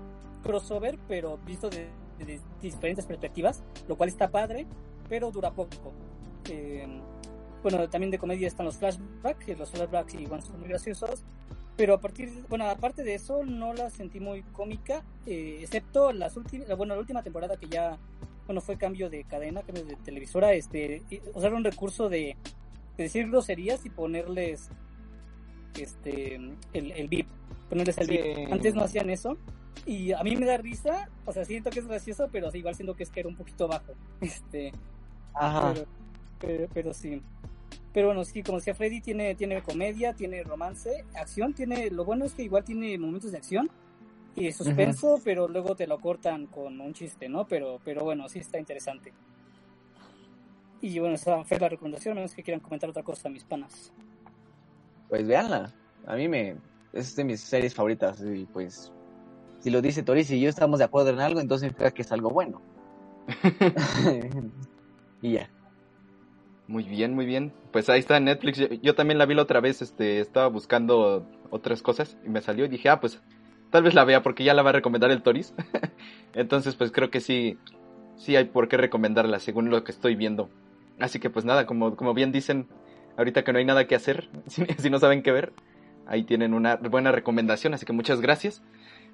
[0.43, 1.89] crossover, pero visto de,
[2.19, 4.67] de diferentes perspectivas, lo cual está padre,
[5.09, 5.93] pero dura poco.
[6.49, 6.87] Eh,
[7.63, 11.25] bueno, también de comedia están los flashbacks, que los flashbacks igual son muy graciosos,
[11.77, 16.37] pero a partir, bueno, aparte de eso, no la sentí muy cómica, eh, excepto las
[16.37, 17.99] últimas, bueno, la última temporada que ya,
[18.47, 22.37] bueno, fue cambio de cadena, cambio de televisora, este, y usaron un recurso de,
[22.97, 24.71] de decir groserías y ponerles,
[25.79, 26.57] este, el,
[26.93, 27.27] el beep,
[27.69, 28.17] ponerles el Sí.
[28.19, 28.53] beep.
[28.53, 29.37] Antes no hacían eso,
[29.85, 32.75] y a mí me da risa, o sea, siento que es gracioso, pero sí, igual
[32.75, 34.73] siento que es que era un poquito bajo, este,
[35.35, 35.75] Ajá.
[35.75, 35.87] pero,
[36.41, 37.23] pero, pero sí.
[37.97, 42.27] Pero bueno, sí, como decía Freddy, tiene, tiene comedia, tiene romance, acción, tiene, lo bueno
[42.27, 43.71] es que igual tiene momentos de acción
[44.35, 47.49] y suspenso, pero luego te lo cortan con un chiste, ¿no?
[47.49, 49.15] Pero, pero bueno, sí está interesante.
[50.83, 53.91] Y bueno, esa fue la recomendación, a menos que quieran comentar otra cosa, mis panas.
[55.09, 55.73] Pues véanla.
[56.05, 56.57] A mí me.
[56.93, 58.23] Es de mis series favoritas.
[58.23, 58.93] Y pues.
[59.61, 62.13] Si lo dice Toris y yo estamos de acuerdo en algo, entonces significa que es
[62.13, 62.61] algo bueno.
[65.23, 65.51] y ya.
[66.69, 67.53] Muy bien, muy bien.
[67.73, 68.59] Pues ahí está en Netflix.
[68.83, 72.65] Yo, también la vi la otra vez, este, estaba buscando otras cosas y me salió
[72.65, 73.23] y dije, ah, pues
[73.71, 75.55] tal vez la vea porque ya la va a recomendar el Toris.
[76.35, 77.59] Entonces, pues creo que sí,
[78.17, 80.51] sí hay por qué recomendarla según lo que estoy viendo.
[80.99, 82.67] Así que pues nada, como, como bien dicen,
[83.17, 85.53] ahorita que no hay nada que hacer, si, si no saben qué ver,
[86.07, 88.63] ahí tienen una buena recomendación, así que muchas gracias.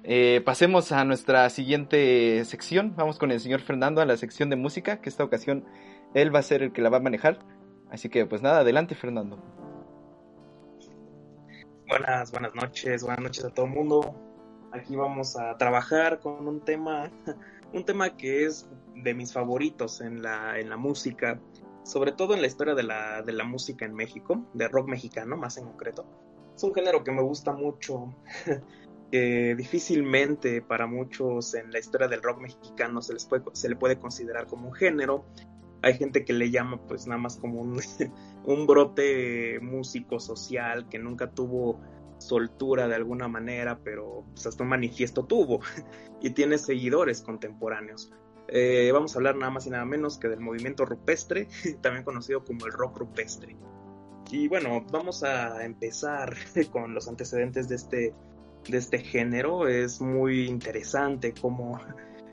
[0.05, 2.93] Eh, pasemos a nuestra siguiente sección.
[2.97, 5.63] Vamos con el señor Fernando a la sección de música, que esta ocasión
[6.13, 7.39] él va a ser el que la va a manejar.
[7.89, 9.37] Así que pues nada, adelante Fernando.
[11.87, 14.15] Buenas, buenas noches, buenas noches a todo el mundo.
[14.71, 17.11] Aquí vamos a trabajar con un tema,
[17.73, 21.39] un tema que es de mis favoritos en la, en la música,
[21.83, 25.37] sobre todo en la historia de la, de la música en México, de rock mexicano
[25.37, 26.05] más en concreto.
[26.55, 28.15] Es un género que me gusta mucho,
[29.11, 33.75] que difícilmente para muchos en la historia del rock mexicano se, les puede, se le
[33.75, 35.25] puede considerar como un género.
[35.83, 37.61] Hay gente que le llama pues nada más como
[38.45, 41.79] un, brote músico social que nunca tuvo
[42.17, 45.59] soltura de alguna manera, pero pues, hasta un manifiesto tuvo
[46.21, 48.11] y tiene seguidores contemporáneos.
[48.47, 51.47] Eh, vamos a hablar nada más y nada menos que del movimiento rupestre,
[51.81, 53.55] también conocido como el rock rupestre.
[54.31, 56.33] Y bueno, vamos a empezar
[56.71, 58.15] con los antecedentes de este,
[58.67, 59.67] de este género.
[59.67, 61.79] Es muy interesante cómo,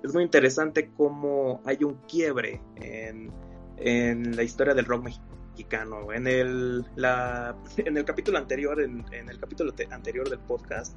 [0.02, 3.30] es muy interesante cómo hay un quiebre en,
[3.76, 6.12] en la historia del rock mexicano.
[6.12, 10.96] En el, la, en el capítulo anterior, en, en el capítulo te- anterior del podcast,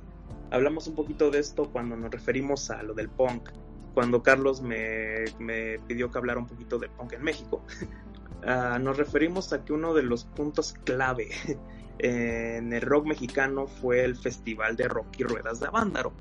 [0.51, 3.49] hablamos un poquito de esto cuando nos referimos a lo del punk.
[3.93, 7.63] Cuando Carlos me, me pidió que hablara un poquito del punk en México.
[8.45, 11.29] Ah, nos referimos a que uno de los puntos clave
[11.99, 16.11] en el rock mexicano fue el Festival de Rock y Ruedas de Avándaro,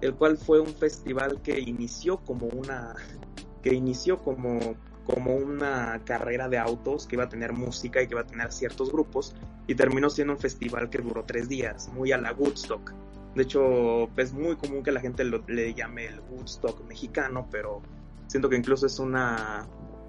[0.00, 2.94] el cual fue un festival que inició como una
[3.62, 8.12] que inició como como una carrera de autos que iba a tener música y que
[8.12, 9.34] iba a tener ciertos grupos
[9.66, 12.92] y terminó siendo un festival que duró tres días, muy a la Woodstock.
[13.34, 17.80] De hecho, es muy común que la gente le llame el Woodstock mexicano, pero
[18.26, 19.66] siento que incluso es una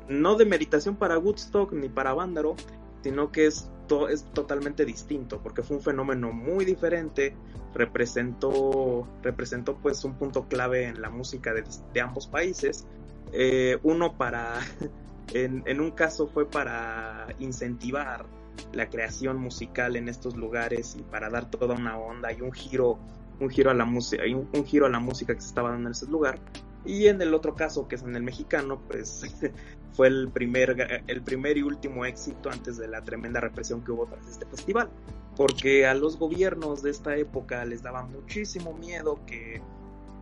[0.09, 2.55] no de meditación para Woodstock ni para Vándaro,
[3.01, 3.69] sino que es,
[4.09, 7.35] es totalmente distinto, porque fue un fenómeno muy diferente,
[7.73, 12.85] representó, representó pues un punto clave en la música de, ambos países,
[13.31, 14.59] eh, uno para,
[15.33, 18.25] en, en, un caso fue para incentivar
[18.73, 22.99] la creación musical en estos lugares y para dar toda una onda y un giro
[23.39, 25.89] un giro a la música un, un giro a la música que se estaba dando
[25.89, 26.39] en ese lugar.
[26.85, 29.23] Y en el otro caso, que es en el mexicano, pues
[29.93, 34.05] fue el primer, el primer y último éxito antes de la tremenda represión que hubo
[34.07, 34.89] tras este festival.
[35.35, 39.61] Porque a los gobiernos de esta época les daba muchísimo miedo que,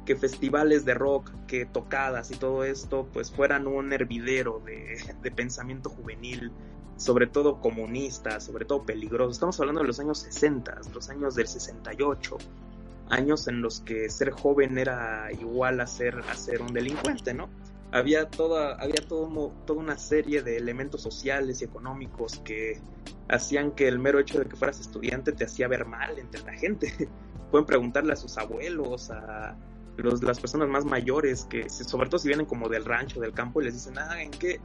[0.06, 5.32] que festivales de rock, que tocadas y todo esto, pues fueran un hervidero de, de
[5.32, 6.52] pensamiento juvenil,
[6.98, 9.32] sobre todo comunista, sobre todo peligroso.
[9.32, 12.38] Estamos hablando de los años 60, los años del 68
[13.10, 17.50] años en los que ser joven era igual a ser, a ser un delincuente, ¿no?
[17.92, 22.82] Había toda, había todo, toda una serie de elementos sociales y económicos que
[23.30, 26.54] hacían que el mero hecho de que fueras estudiante te hacía ver mal entre la
[26.54, 27.10] gente.
[27.52, 29.58] Pueden preguntarle a sus abuelos, a
[29.96, 33.62] los, las personas más mayores, que sobre todo si vienen como del rancho, del campo,
[33.62, 34.60] y les dicen, ah, ¿en qué?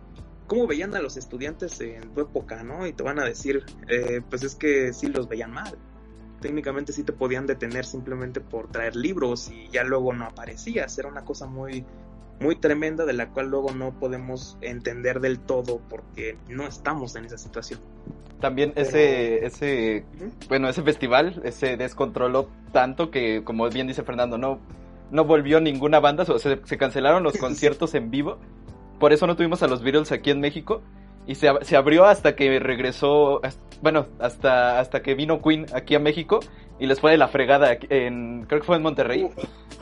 [0.49, 2.87] ¿Cómo veían a los estudiantes en tu época, no?
[2.87, 5.79] Y te van a decir, eh, pues es que sí los veían mal
[6.43, 10.99] técnicamente sí te podían detener simplemente por traer libros y ya luego no aparecías.
[10.99, 11.87] Era una cosa muy,
[12.43, 17.25] muy tremenda de la cual luego no podemos entender del todo porque no estamos en
[17.25, 17.81] esa situación.
[18.41, 20.05] También ese, ese,
[20.49, 24.59] bueno, ese festival se descontroló tanto que, como bien dice Fernando, no,
[25.13, 28.39] no volvió ninguna banda, o se, se cancelaron los conciertos en vivo.
[28.99, 30.83] Por eso no tuvimos a los Beatles aquí en México
[31.27, 33.41] y se, se, abrió hasta que regresó,
[33.81, 36.41] bueno, hasta, hasta que vino Queen aquí a México
[36.79, 39.29] y les fue de la fregada, en, creo que fue en Monterrey,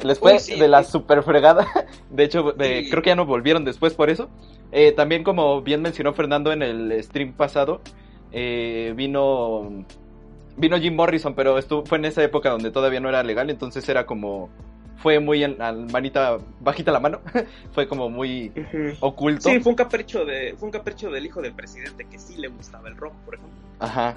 [0.02, 1.66] les fue de la super fregada,
[2.10, 4.28] de hecho creo que ya no volvieron después por eso.
[4.72, 7.80] Eh, también como bien mencionó Fernando en el stream pasado,
[8.32, 9.84] eh, vino,
[10.56, 13.88] vino Jim Morrison, pero esto fue en esa época donde todavía no era legal, entonces
[13.88, 14.50] era como
[15.02, 15.56] fue muy en,
[15.90, 17.20] manita bajita la mano,
[17.72, 18.52] fue como muy
[19.00, 19.48] oculto.
[19.48, 22.48] Sí, fue un capricho de fue un capricho del hijo del presidente que sí le
[22.48, 23.58] gustaba el rock, por ejemplo.
[23.78, 24.14] Ajá.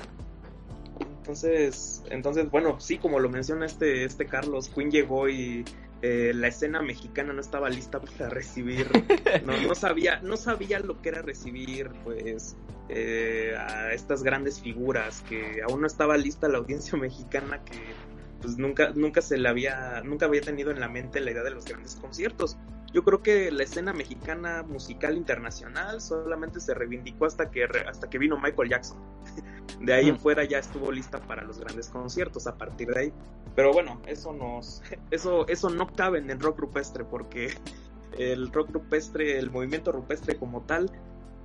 [1.19, 5.63] Entonces, entonces bueno, sí, como lo menciona este este Carlos, Queen llegó y
[6.01, 8.87] eh, la escena mexicana no estaba lista para recibir,
[9.45, 12.57] no, no sabía no sabía lo que era recibir, pues
[12.89, 17.79] eh, a estas grandes figuras que aún no estaba lista la audiencia mexicana que
[18.43, 21.51] pues nunca, nunca se le había, nunca había tenido en la mente la idea de
[21.51, 22.57] los grandes conciertos.
[22.93, 28.17] Yo creo que la escena mexicana musical internacional solamente se reivindicó hasta que, hasta que
[28.19, 28.97] vino Michael Jackson.
[29.79, 33.13] De ahí en fuera ya estuvo lista para los grandes conciertos a partir de ahí.
[33.55, 37.53] Pero bueno, eso nos, eso, eso no cabe en el rock rupestre porque
[38.17, 40.91] el rock rupestre, el movimiento rupestre como tal,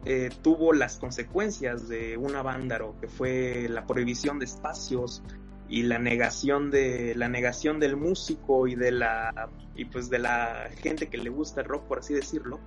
[0.04, 5.22] eh, tuvo las consecuencias de una vándaro, que fue la prohibición de espacios,
[5.68, 10.70] y la negación de la negación del músico y de la y pues de la
[10.76, 12.58] gente que le gusta el rock por así decirlo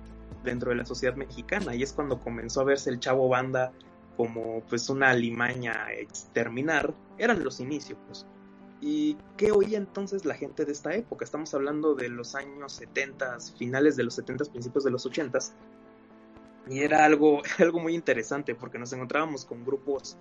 [0.44, 1.74] dentro de la sociedad mexicana.
[1.74, 3.72] Y es cuando comenzó a verse el chavo banda
[4.16, 6.94] como pues una alimaña exterminar.
[7.18, 8.26] Eran los inicios pues.
[8.80, 13.38] y qué oía entonces la gente de esta época estamos hablando de los años 70
[13.58, 15.38] finales de los 70 principios de los 80
[16.68, 20.16] y era algo algo muy interesante porque nos encontrábamos con grupos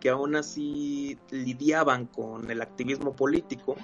[0.00, 3.76] que aún así lidiaban con el activismo político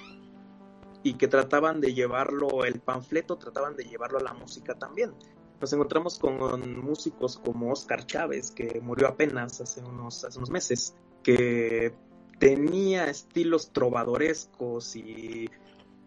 [1.03, 5.13] y que trataban de llevarlo, el panfleto trataban de llevarlo a la música también.
[5.61, 10.95] Nos encontramos con músicos como Oscar Chávez, que murió apenas hace unos, hace unos meses,
[11.23, 11.95] que
[12.39, 15.49] tenía estilos trovadorescos y,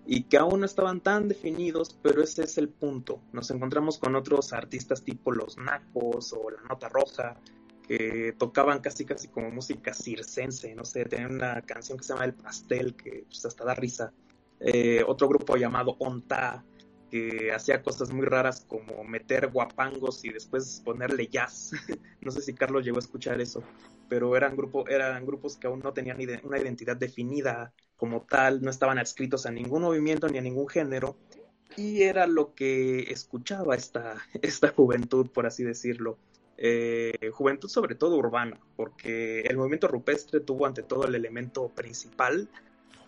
[0.06, 3.22] y que aún no estaban tan definidos, pero ese es el punto.
[3.32, 7.38] Nos encontramos con otros artistas tipo Los Nacos o La Nota Roja,
[7.88, 12.26] que tocaban casi casi como música circense, no sé, tenían una canción que se llama
[12.26, 14.12] El Pastel, que pues, hasta da risa.
[14.60, 16.64] Eh, otro grupo llamado Onta,
[17.12, 21.72] que hacía cosas muy raras como meter guapangos y después ponerle jazz.
[22.22, 23.64] no sé si Carlos llegó a escuchar eso,
[24.10, 28.70] pero eran, grupo, eran grupos que aún no tenían una identidad definida como tal, no
[28.70, 31.16] estaban adscritos a ningún movimiento ni a ningún género,
[31.78, 36.18] y era lo que escuchaba esta, esta juventud, por así decirlo.
[36.58, 42.48] Eh, juventud sobre todo urbana, porque el movimiento rupestre tuvo ante todo el elemento principal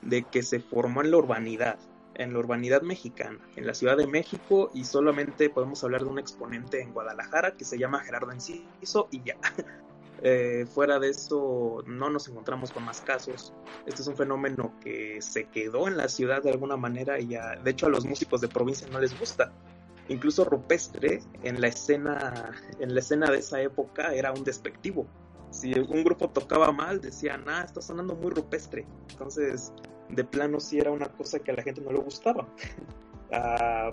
[0.02, 1.80] de que se formó en la urbanidad.
[2.16, 6.18] en la urbanidad mexicana, en la Ciudad de México, y solamente podemos hablar de un
[6.18, 9.38] exponente en Guadalajara que se llama Gerardo Enciso y ya.
[10.24, 13.54] Eh, fuera de eso, no nos encontramos con más casos.
[13.86, 17.56] Este es un fenómeno que se quedó en la ciudad de alguna manera y ya,
[17.56, 19.52] de hecho a los músicos de provincia no les gusta.
[20.10, 25.08] Incluso Rupestre en la escena, en la escena de esa época era un despectivo.
[25.50, 28.86] Si un grupo tocaba mal, decían, ah, está sonando muy rupestre.
[29.10, 29.74] Entonces,
[30.10, 32.48] de plano sí era una cosa que a la gente no le gustaba.
[33.30, 33.92] Ah,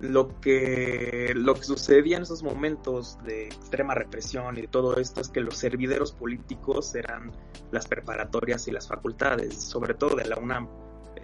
[0.00, 5.28] lo que, lo que sucedía en esos momentos de extrema represión y todo esto es
[5.28, 7.30] que los servideros políticos eran
[7.70, 10.68] las preparatorias y las facultades, sobre todo de la UNAM.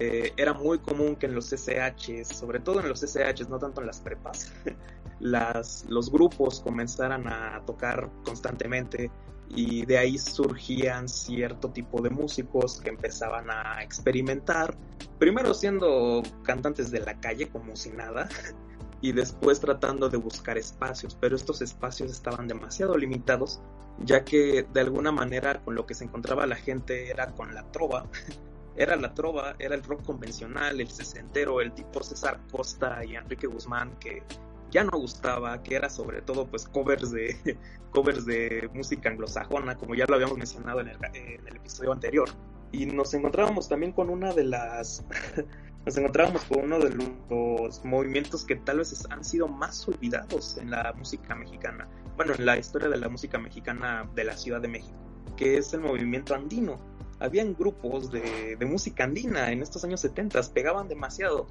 [0.01, 3.81] Eh, era muy común que en los SHs, sobre todo en los SHs, no tanto
[3.81, 4.53] en las prepas,
[5.21, 9.11] los grupos comenzaran a tocar constantemente
[9.51, 14.77] y de ahí surgían cierto tipo de músicos que empezaban a experimentar,
[15.19, 18.29] primero siendo cantantes de la calle como si nada,
[19.01, 23.61] y después tratando de buscar espacios, pero estos espacios estaban demasiado limitados,
[24.05, 27.65] ya que de alguna manera con lo que se encontraba la gente era con la
[27.73, 28.07] trova,
[28.79, 33.49] era la trova, era el rock convencional, el sesentero, el tipo César Costa y Enrique
[33.49, 34.23] Guzmán que
[34.71, 37.59] ya no gustaba, que era sobre todo pues covers de
[37.91, 42.29] covers de música anglosajona, como ya lo habíamos mencionado en el, episodio anterior.
[42.71, 45.05] Y nos encontrábamos también con una de las
[45.87, 46.91] nos encontrábamos con uno de
[47.31, 52.47] los movimientos que tal vez han sido más olvidados en la música mexicana, bueno, en
[52.47, 54.99] la historia de la música mexicana de la Ciudad de México,
[55.37, 56.79] que es el movimiento andino.
[57.21, 61.47] Habían grupos de, de música andina en estos años 70, pegaban demasiado,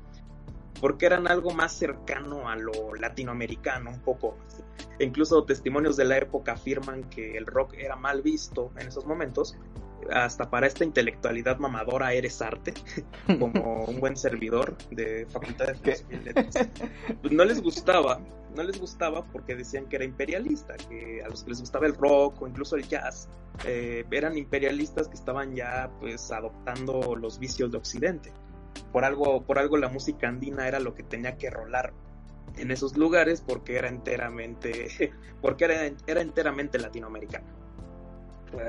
[0.80, 4.38] porque eran algo más cercano a lo latinoamericano, un poco.
[4.99, 9.55] incluso testimonios de la época afirman que el rock era mal visto en esos momentos
[10.12, 12.74] hasta para esta intelectualidad mamadora eres arte,
[13.39, 16.70] como un buen servidor de Facultad de Filosofía y Letras.
[17.22, 18.20] Pues no les gustaba,
[18.55, 21.95] no les gustaba porque decían que era imperialista, que a los que les gustaba el
[21.95, 23.30] rock o incluso el jazz,
[23.66, 28.32] eh, eran imperialistas que estaban ya pues adoptando los vicios de Occidente.
[28.91, 31.93] Por algo, por algo la música andina era lo que tenía que rolar
[32.58, 37.66] en esos lugares porque era enteramente, porque era, era enteramente latinoamericano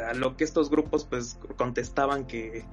[0.08, 2.64] a lo que estos grupos pues contestaban que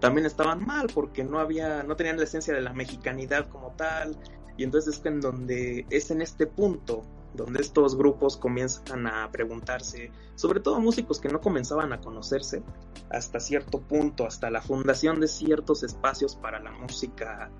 [0.00, 4.16] también estaban mal porque no había no tenían la esencia de la mexicanidad como tal
[4.56, 7.04] y entonces es en donde es en este punto
[7.34, 12.62] donde estos grupos comienzan a preguntarse, sobre todo músicos que no comenzaban a conocerse,
[13.08, 17.50] hasta cierto punto, hasta la fundación de ciertos espacios para la música,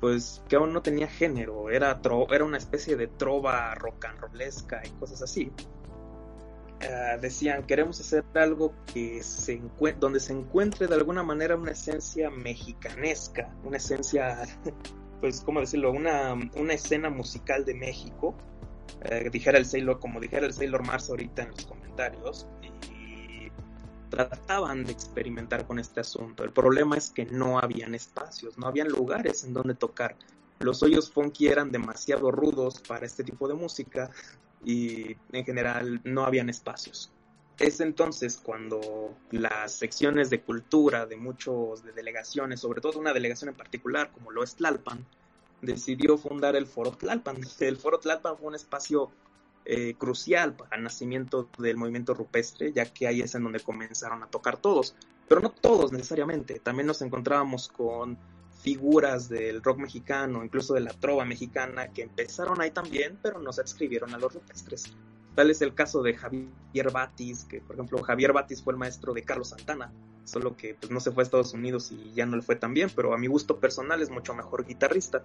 [0.00, 2.00] pues que aún no tenía género, era,
[2.30, 5.50] era una especie de trova rock and rollesca y cosas así.
[6.80, 9.62] Eh, decían queremos hacer algo que se
[9.98, 14.42] donde se encuentre de alguna manera una esencia mexicanesca, una esencia,
[15.20, 15.90] pues, ¿cómo decirlo?
[15.90, 18.36] Una, una escena musical de México,
[19.04, 23.50] eh, dijera el Sailor, como dijera el Sailor Mars ahorita en los comentarios, y
[24.10, 26.44] trataban de experimentar con este asunto.
[26.44, 30.16] El problema es que no habían espacios, no habían lugares en donde tocar.
[30.58, 34.10] Los hoyos funky eran demasiado rudos para este tipo de música
[34.64, 37.10] y en general no habían espacios.
[37.58, 43.48] Es entonces cuando las secciones de cultura de muchos de delegaciones, sobre todo una delegación
[43.48, 45.06] en particular como lo es Tlalpan,
[45.62, 47.38] decidió fundar el Foro Tlalpan.
[47.60, 49.10] El Foro Tlalpan fue un espacio
[49.64, 54.22] eh, crucial para el nacimiento del movimiento rupestre, ya que ahí es en donde comenzaron
[54.22, 54.94] a tocar todos,
[55.26, 56.60] pero no todos necesariamente.
[56.60, 58.16] También nos encontrábamos con
[58.66, 63.52] figuras del rock mexicano, incluso de la trova mexicana, que empezaron ahí también, pero no
[63.52, 64.92] se adscribieron a los rupestres.
[65.36, 69.14] Tal es el caso de Javier Batis, que por ejemplo Javier Batis fue el maestro
[69.14, 69.92] de Carlos Santana,
[70.24, 72.74] solo que pues, no se fue a Estados Unidos y ya no le fue tan
[72.74, 75.22] bien, pero a mi gusto personal es mucho mejor guitarrista.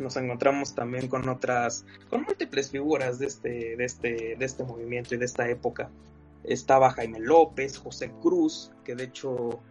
[0.00, 5.14] nos encontramos también con otras, con múltiples figuras de este, de este, de este movimiento
[5.14, 5.90] y de esta época.
[6.42, 9.62] Estaba Jaime López, José Cruz, que de hecho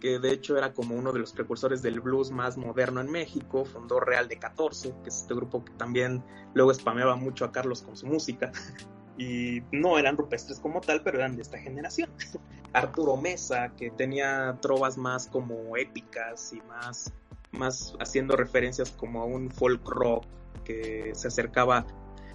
[0.00, 3.64] que de hecho era como uno de los precursores del blues más moderno en México,
[3.64, 6.24] fundó Real de 14, que es este grupo que también
[6.54, 8.50] luego spameaba mucho a Carlos con su música.
[9.18, 12.08] Y no eran rupestres como tal, pero eran de esta generación.
[12.72, 17.12] Arturo Mesa, que tenía trovas más como épicas y más,
[17.50, 20.24] más haciendo referencias como a un folk rock
[20.64, 21.86] que se acercaba,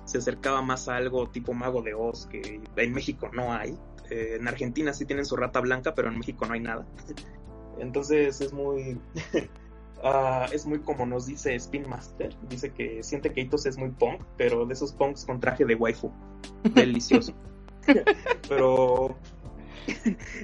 [0.04, 3.76] se acercaba más a algo tipo Mago de Oz, que en México no hay.
[4.12, 6.86] Eh, en Argentina sí tienen su rata blanca, pero en México no hay nada.
[7.80, 9.00] Entonces es muy.
[10.04, 12.36] Uh, es muy como nos dice Spin Master.
[12.50, 15.76] Dice que siente que Itos es muy punk, pero de esos punks con traje de
[15.76, 16.12] waifu.
[16.76, 17.34] Delicioso.
[18.50, 19.16] pero.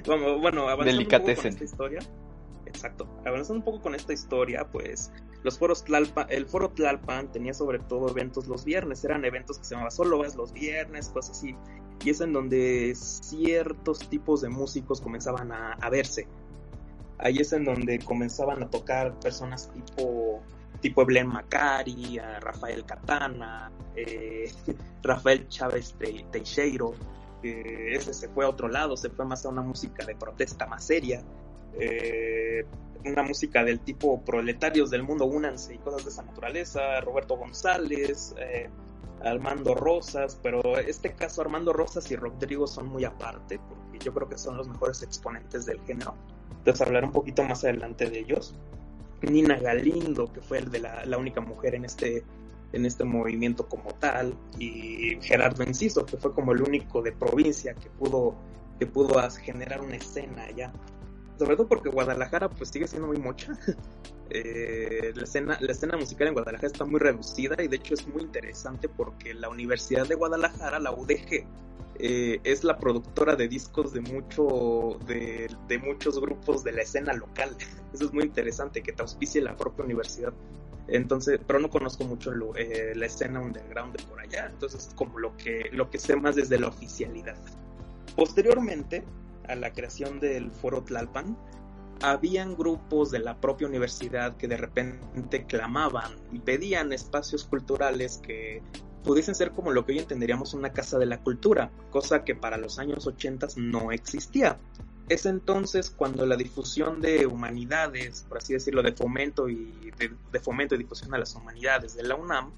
[0.06, 1.98] bueno, bueno, avanzando un poco con esta historia.
[2.66, 3.08] exacto.
[3.24, 5.10] Avanzando un poco con esta historia, pues
[5.42, 9.64] los foros Tlalpan, el foro Tlalpan tenía sobre todo eventos los viernes, eran eventos que
[9.64, 11.56] se llamaban solo vas los viernes, cosas así.
[12.04, 16.26] Y es en donde ciertos tipos de músicos comenzaban a, a verse.
[17.22, 20.42] Ahí es en donde comenzaban a tocar personas tipo
[20.82, 24.52] tipo Macari, Rafael Catana, eh,
[25.02, 25.94] Rafael Chávez
[26.30, 26.92] Teixeiro.
[27.42, 30.66] Eh, ese se fue a otro lado, se fue más a una música de protesta
[30.66, 31.22] más seria.
[31.78, 32.66] Eh,
[33.04, 37.00] una música del tipo proletarios del mundo, únanse y cosas de esa naturaleza.
[37.00, 38.34] Roberto González,
[39.24, 44.28] Armando Rosas, pero este caso Armando Rosas y Rodrigo son muy aparte, porque yo creo
[44.28, 46.14] que son los mejores exponentes del género.
[46.62, 48.54] Entonces hablaré un poquito más adelante de ellos.
[49.20, 52.22] Nina Galindo, que fue la, única mujer en este,
[52.72, 57.74] en este movimiento como tal, y Gerardo Enciso, que fue como el único de provincia
[57.74, 58.36] que pudo,
[58.78, 60.72] que pudo generar una escena allá.
[61.42, 63.52] Sobre todo porque Guadalajara pues sigue siendo muy mocha.
[64.34, 68.08] Eh, la, escena, la escena musical en Guadalajara está muy reducida y de hecho es
[68.08, 71.44] muy interesante porque la Universidad de Guadalajara, la UDG,
[71.96, 77.54] eh, es la productora de discos de, mucho, de, muchos grupos de la escena local.
[77.92, 80.32] Eso es muy interesante, que te auspicie la propia universidad.
[80.88, 85.18] Entonces, pero no conozco mucho eh, la escena underground de por allá, entonces es como
[85.18, 87.36] lo que, lo que sé más desde la oficialidad.
[88.16, 89.04] Posteriormente
[89.48, 91.36] a la creación del Foro Tlalpan,
[92.02, 98.62] habían grupos de la propia universidad que de repente clamaban y pedían espacios culturales que
[99.04, 102.56] pudiesen ser como lo que hoy entenderíamos una casa de la cultura, cosa que para
[102.56, 104.58] los años 80 no existía.
[105.08, 109.92] Es entonces cuando la difusión de humanidades, por así decirlo, de fomento y
[110.30, 112.52] de, fomento y difusión a las humanidades de la UNAM,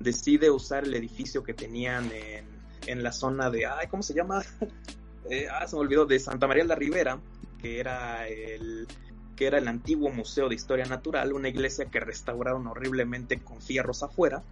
[0.00, 2.44] decide usar el edificio que tenían en,
[2.86, 4.42] en la zona de, ay, ¿cómo se llama?
[5.30, 7.18] Eh, ah, se me olvidó, de Santa María de la Ribera,
[7.60, 8.86] que era el
[9.36, 14.02] que era el antiguo Museo de Historia Natural, una iglesia que restauraron horriblemente con fierros
[14.02, 14.42] afuera,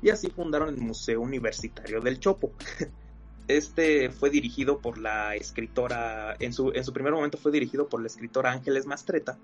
[0.00, 2.52] y así fundaron el Museo Universitario del Chopo.
[3.48, 8.02] Este fue dirigido por la escritora, en su, en su primer momento fue dirigido por
[8.02, 9.38] la escritora Ángeles Mastreta,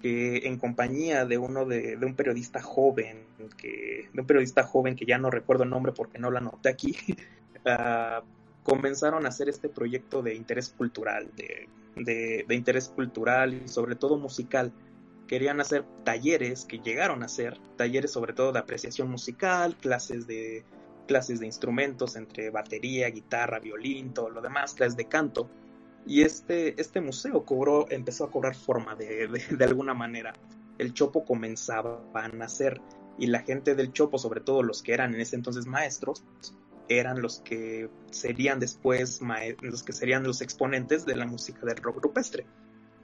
[0.00, 3.24] que en compañía de uno de, un periodista joven,
[3.56, 6.68] que, de un periodista joven que ya no recuerdo el nombre porque no lo anoté
[6.68, 6.96] aquí,
[7.66, 8.24] uh,
[8.64, 14.16] comenzaron a hacer este proyecto de interés cultural, de, de, interés cultural y sobre todo
[14.16, 14.72] musical,
[15.28, 20.64] querían hacer talleres que llegaron a ser talleres sobre todo de apreciación musical, clases de
[21.06, 25.50] clases de instrumentos entre batería, guitarra, violín, todo lo demás, clases de canto.
[26.06, 30.32] Y este, este museo cobró, empezó a cobrar forma de, de, alguna manera.
[30.78, 32.80] El Chopo comenzaba a nacer
[33.18, 36.24] y la gente del Chopo, sobre todo los que eran en ese entonces maestros,
[36.88, 39.20] eran los que serían después
[39.60, 42.46] los que serían los exponentes de la música del rock rupestre.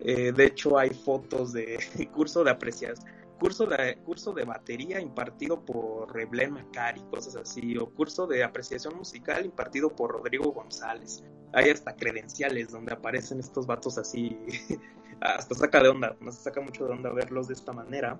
[0.01, 1.79] Eh, de hecho, hay fotos de
[2.15, 3.07] curso de apreciación,
[3.39, 8.97] curso de, curso de batería impartido por Reblén Macari, cosas así, o curso de apreciación
[8.97, 11.23] musical impartido por Rodrigo González.
[11.53, 14.39] Hay hasta credenciales donde aparecen estos vatos así,
[15.21, 18.19] hasta saca de onda, nos saca mucho de onda verlos de esta manera.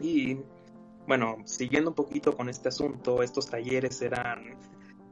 [0.00, 0.38] Y
[1.06, 4.56] bueno, siguiendo un poquito con este asunto, estos talleres eran,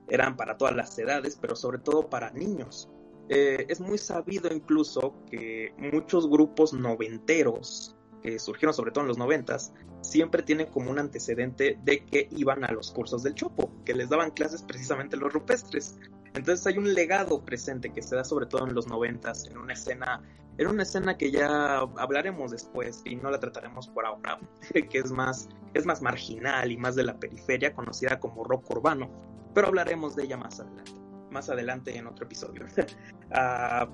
[0.08, 2.88] eran para todas las edades, pero sobre todo para niños.
[3.28, 7.96] Eh, es muy sabido incluso que muchos grupos noventeros
[8.38, 12.72] surgieron sobre todo en los noventas siempre tienen como un antecedente de que iban a
[12.72, 15.98] los cursos del Chopo, que les daban clases precisamente los rupestres.
[16.34, 19.72] Entonces hay un legado presente que se da sobre todo en los noventas, en una
[19.72, 20.22] escena,
[20.58, 24.38] en una escena que ya hablaremos después y no la trataremos por ahora,
[24.90, 29.10] que es más, es más marginal y más de la periferia, conocida como rock urbano,
[29.54, 32.66] pero hablaremos de ella más adelante más adelante en otro episodio.
[33.32, 33.88] Ah,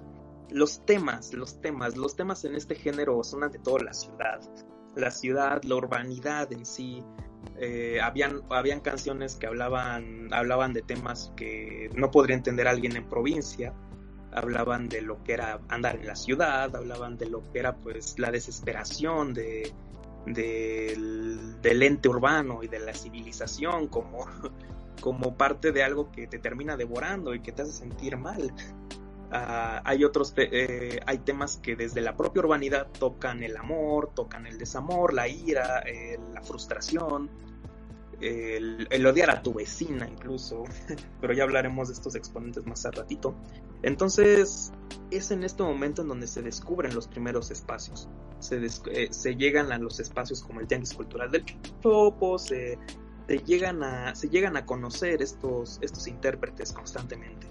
[0.53, 4.41] los temas, los temas, los temas en este género son ante todo la ciudad,
[4.97, 7.03] la ciudad, la urbanidad en sí.
[7.59, 13.09] Eh, habían, habían canciones que hablaban, hablaban de temas que no podría entender alguien en
[13.09, 13.75] provincia,
[14.33, 18.19] hablaban de lo que era andar en la ciudad, hablaban de lo que era pues
[18.19, 19.73] la desesperación de,
[20.27, 24.27] del, del ente urbano y de la civilización como
[25.03, 28.55] como parte de algo que te termina devorando y que te hace sentir mal.
[29.35, 34.47] Ah, hay otros eh, hay temas que desde la propia urbanidad tocan el amor, tocan
[34.47, 35.83] el desamor, la ira,
[36.35, 37.31] la frustración,
[38.21, 40.65] el, odiar a tu vecina incluso,
[41.21, 43.35] pero ya hablaremos de estos exponentes más a ratito.
[43.83, 44.73] Entonces
[45.11, 48.09] es en este momento en donde se descubren los primeros espacios.
[48.39, 51.45] Se, eh, se llegan a los espacios como el Tianguis Cultural del
[51.81, 52.79] Chopo, se
[53.27, 57.47] se llegan a, se llegan a conocer estos, estos intérpretes constantemente.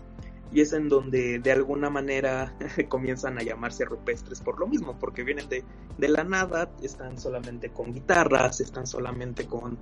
[0.52, 2.54] Y es en donde de alguna manera
[2.90, 5.64] comienzan a llamarse rupestres por lo mismo, porque vienen de,
[5.98, 9.78] de, la nada, están solamente con guitarras, están solamente con,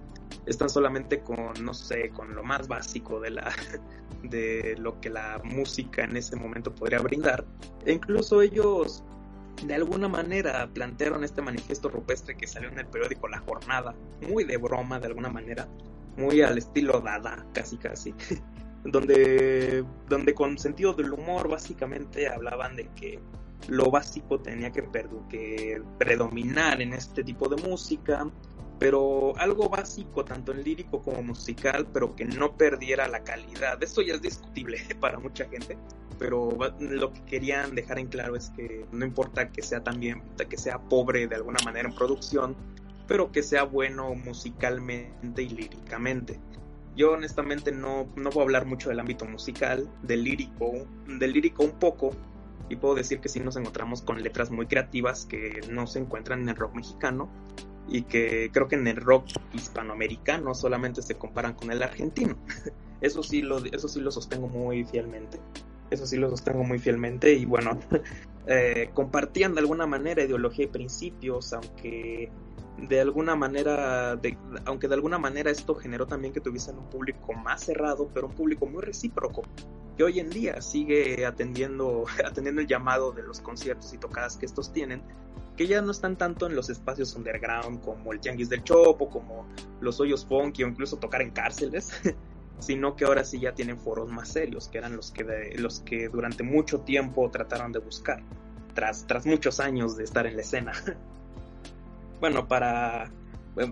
[0.46, 3.52] están solamente con, no sé, con lo más básico de la,
[4.24, 7.46] de lo que la música en ese momento podría brindar.
[7.86, 9.04] E incluso ellos
[9.66, 14.44] de alguna manera plantearon este manifiesto rupestre que salió en el periódico La Jornada, muy
[14.44, 15.68] de broma de alguna manera,
[16.16, 18.14] muy al estilo Dada, casi casi,
[18.84, 23.19] donde, donde con sentido del humor básicamente hablaban de que
[23.68, 24.84] lo básico tenía que,
[25.30, 28.30] que predominar en este tipo de música,
[28.80, 33.81] pero algo básico tanto en lírico como musical, pero que no perdiera la calidad.
[33.84, 35.77] Esto ya es discutible para mucha gente,
[36.18, 40.57] pero lo que querían dejar en claro es que no importa que sea también que
[40.57, 42.56] sea pobre de alguna manera en producción,
[43.07, 46.39] pero que sea bueno musicalmente y líricamente.
[47.00, 51.80] Yo honestamente no, no puedo hablar mucho del ámbito musical, del lírico, del lírico un
[51.80, 52.12] poco,
[52.68, 56.42] y puedo decir que sí nos encontramos con letras muy creativas que no se encuentran
[56.42, 57.30] en el rock mexicano
[57.88, 62.36] y que creo que en el rock hispanoamericano solamente se comparan con el argentino.
[63.00, 65.40] Eso sí lo, eso sí lo sostengo muy fielmente.
[65.90, 67.80] Eso sí lo sostengo muy fielmente y bueno,
[68.46, 72.30] eh, compartían de alguna manera ideología y principios, aunque
[72.88, 74.19] de alguna manera,
[74.65, 78.34] aunque de alguna manera esto generó también que tuviesen un público más cerrado, pero un
[78.34, 79.43] público muy recíproco,
[79.97, 84.45] que hoy en día sigue atendiendo, atendiendo el llamado de los conciertos y tocadas que
[84.45, 85.01] estos tienen,
[85.57, 89.45] que ya no están tanto en los espacios underground como el Tianguis del Chopo, como
[89.81, 91.91] los hoyos funky o incluso tocar en cárceles,
[92.60, 96.07] sino que ahora sí ya tienen foros más serios, que eran los que, los que
[96.07, 98.23] durante mucho tiempo trataron de buscar,
[98.73, 100.72] tras, tras muchos años de estar en la escena.
[102.20, 103.12] bueno, para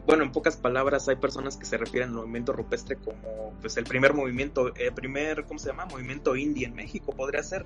[0.05, 3.85] bueno, en pocas palabras, hay personas que se refieren al movimiento rupestre como pues el
[3.85, 5.85] primer movimiento, el primer, ¿cómo se llama?
[5.85, 7.65] Movimiento indie en México, podría ser,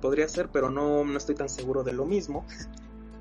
[0.00, 2.44] podría ser, pero no, no estoy tan seguro de lo mismo.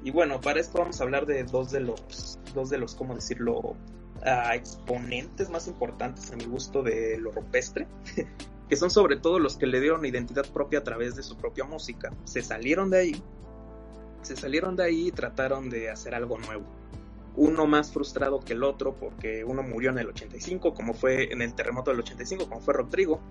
[0.03, 3.14] Y bueno, para esto vamos a hablar de dos de los, dos de los, ¿cómo
[3.14, 3.60] decirlo?
[3.60, 7.88] Uh, exponentes más importantes a mi gusto de lo rupestre,
[8.69, 11.65] que son sobre todo los que le dieron identidad propia a través de su propia
[11.65, 12.11] música.
[12.23, 13.23] Se salieron de ahí,
[14.22, 16.81] se salieron de ahí y trataron de hacer algo nuevo
[17.36, 21.41] uno más frustrado que el otro porque uno murió en el 85 como fue en
[21.41, 23.22] el terremoto del 85 como fue Rodrigo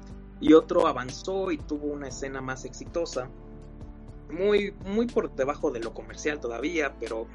[0.41, 3.29] y otro avanzó y tuvo una escena más exitosa
[4.31, 7.27] muy muy por debajo de lo comercial todavía pero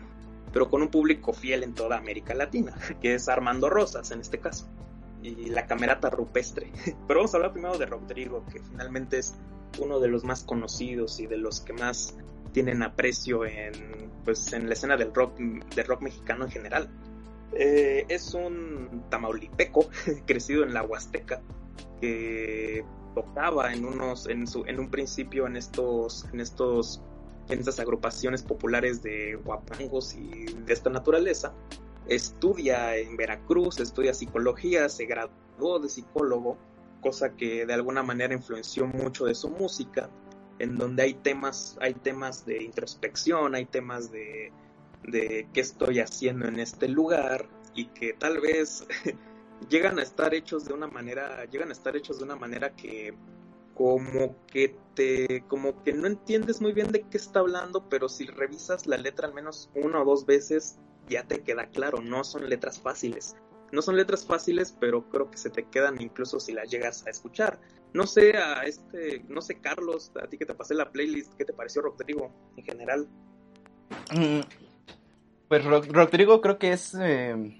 [0.51, 4.39] pero con un público fiel en toda América Latina que es Armando Rosas en este
[4.39, 4.67] caso
[5.25, 6.71] y la camerata rupestre.
[7.07, 9.35] Pero vamos a hablar primero de Rodrigo que finalmente es
[9.79, 12.15] uno de los más conocidos y de los que más
[12.55, 16.89] tienen aprecio en, pues, en la escena del rock, del rock mexicano en general.
[17.51, 19.89] Eh, es un tamaulipeco
[20.25, 21.41] crecido en la Huasteca
[21.99, 27.01] que tocaba en unos en su en un principio en estos en estos
[27.49, 31.53] en estas agrupaciones populares de guapangos y de esta naturaleza
[32.07, 36.57] estudia en Veracruz estudia psicología se graduó de psicólogo
[37.01, 40.09] cosa que de alguna manera influenció mucho de su música
[40.59, 44.51] en donde hay temas, hay temas de introspección, hay temas de,
[45.03, 48.85] de qué estoy haciendo en este lugar y que tal vez
[49.69, 53.13] llegan a estar hechos de una manera, llegan a estar hechos de una manera que
[53.73, 58.25] como que te, como que no entiendes muy bien de qué está hablando, pero si
[58.25, 60.79] revisas la letra al menos una o dos veces,
[61.09, 63.35] ya te queda claro, no son letras fáciles.
[63.71, 67.09] No son letras fáciles, pero creo que se te quedan incluso si las llegas a
[67.09, 67.59] escuchar.
[67.95, 71.45] No sé, a este, no sé, Carlos, a ti que te pasé la playlist, ¿qué
[71.45, 73.07] te pareció Rodrigo en general?
[74.13, 74.41] Mm,
[75.47, 77.57] pues Rodrigo creo que es eh,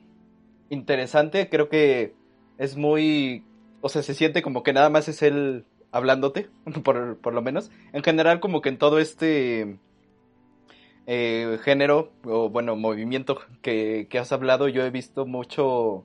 [0.67, 2.15] interesante, creo que
[2.57, 3.45] es muy,
[3.79, 6.49] o sea, se siente como que nada más es él hablándote,
[6.83, 7.71] por, por lo menos.
[7.93, 9.79] En general, como que en todo este
[11.07, 16.03] eh, género, o bueno, movimiento que, que has hablado, yo he visto mucho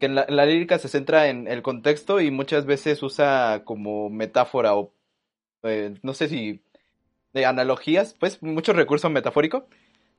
[0.00, 4.74] que la, la, lírica se centra en el contexto y muchas veces usa como metáfora
[4.74, 4.92] o
[5.62, 6.62] eh, no sé si
[7.32, 9.66] de analogías, pues mucho recurso metafórico.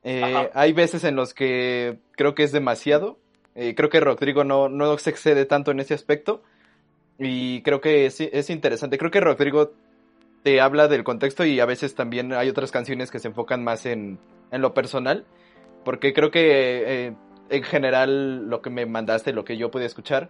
[0.04, 3.20] Eh, hay veces en los que creo que es demasiado.
[3.56, 6.42] Eh, creo que Rodrigo no, no se excede tanto en ese aspecto.
[7.20, 8.98] Y creo que es, es interesante.
[8.98, 9.74] Creo que Rodrigo
[10.44, 13.86] te habla del contexto y a veces también hay otras canciones que se enfocan más
[13.86, 14.18] en,
[14.52, 15.26] en lo personal.
[15.84, 17.14] Porque creo que eh,
[17.52, 20.30] en general lo que me mandaste, lo que yo pude escuchar,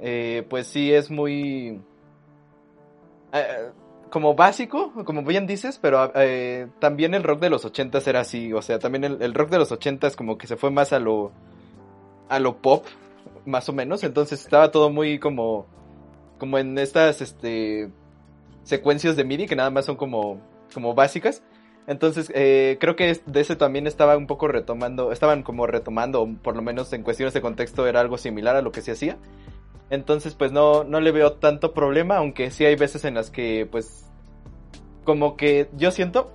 [0.00, 1.80] eh, pues sí es muy...
[3.32, 3.70] Eh,
[4.10, 8.52] como básico, como bien dices, pero eh, también el rock de los ochentas era así,
[8.52, 11.32] o sea, también el, rock de los ochentas como que se fue más a lo...
[12.28, 12.86] a lo pop,
[13.46, 15.66] más o menos, entonces estaba todo muy como...
[16.38, 17.90] como en estas, este...
[18.62, 20.40] secuencias de MIDI que nada más son como,
[20.72, 21.42] como básicas.
[21.86, 26.54] Entonces, eh, creo que de ese también estaba un poco retomando, estaban como retomando, por
[26.54, 29.18] lo menos en cuestiones de contexto era algo similar a lo que se hacía.
[29.90, 33.66] Entonces, pues no, no le veo tanto problema, aunque sí hay veces en las que,
[33.70, 34.06] pues,
[35.04, 36.32] como que yo siento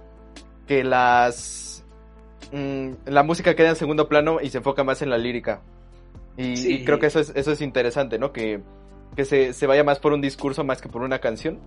[0.67, 1.85] que las...
[2.51, 5.61] mm, la música queda en segundo plano y se enfoca más en la lírica.
[6.35, 6.73] Y, Sí.
[6.73, 8.31] y creo que eso es, eso es interesante, ¿no?
[8.33, 8.61] Que,
[9.15, 11.59] que se, se vaya más por un discurso más que por una canción.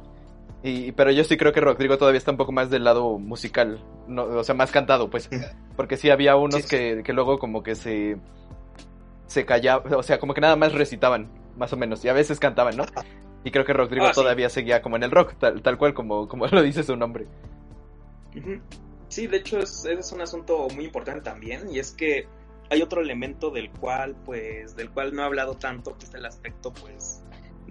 [0.63, 3.83] Y, pero yo sí creo que Rodrigo todavía está un poco más del lado musical,
[4.07, 5.29] no, o sea, más cantado, pues.
[5.77, 6.69] Porque sí había unos Sí.
[6.69, 8.19] que, que luego como que se,
[9.27, 12.39] se callaban, o sea, como que nada más recitaban, más o menos, y a veces
[12.39, 12.85] cantaban, ¿no?
[13.43, 14.21] Y creo que Rodrigo Ah, sí.
[14.21, 17.27] todavía seguía como en el rock, tal, tal cual como, como lo dice su nombre.
[19.09, 22.29] Sí, de hecho es, ese es un asunto muy importante también y es que
[22.69, 26.27] hay otro elemento del cual pues del cual no he hablado tanto que es el
[26.27, 27.23] aspecto pues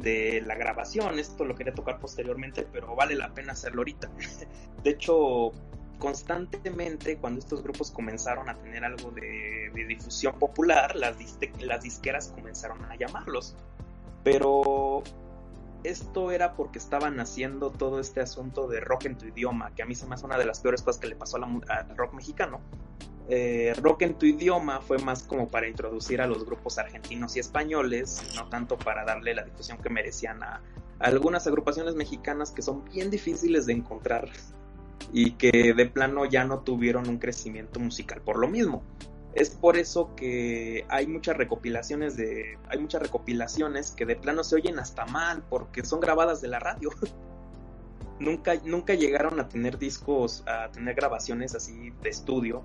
[0.02, 1.20] de la grabación.
[1.20, 4.10] Esto lo quería tocar posteriormente, pero vale la pena hacerlo ahorita.
[4.84, 5.52] De hecho,
[6.00, 11.16] constantemente cuando estos grupos comenzaron a tener algo de, difusión popular, las,
[11.60, 13.56] las disqueras comenzaron a llamarlos.
[14.24, 15.04] Pero
[15.84, 19.86] esto era porque estaban haciendo todo este asunto de rock en tu idioma, que a
[19.86, 22.60] mí se me hace una de las peores cosas que le pasó al rock mexicano.
[23.31, 27.39] Eh, rock en tu idioma fue más como para introducir a los grupos argentinos y
[27.39, 30.64] españoles, no tanto para darle la difusión que merecían a,
[30.97, 34.30] algunas agrupaciones mexicanas que son bien difíciles de encontrar
[35.14, 38.84] y que de plano ya no tuvieron un crecimiento musical por lo mismo.
[39.34, 44.56] Es por eso que hay muchas recopilaciones de hay muchas recopilaciones que de plano se
[44.56, 46.89] oyen hasta mal porque son grabadas de la radio.
[48.19, 52.64] nunca nunca llegaron a tener discos, a tener grabaciones así de estudio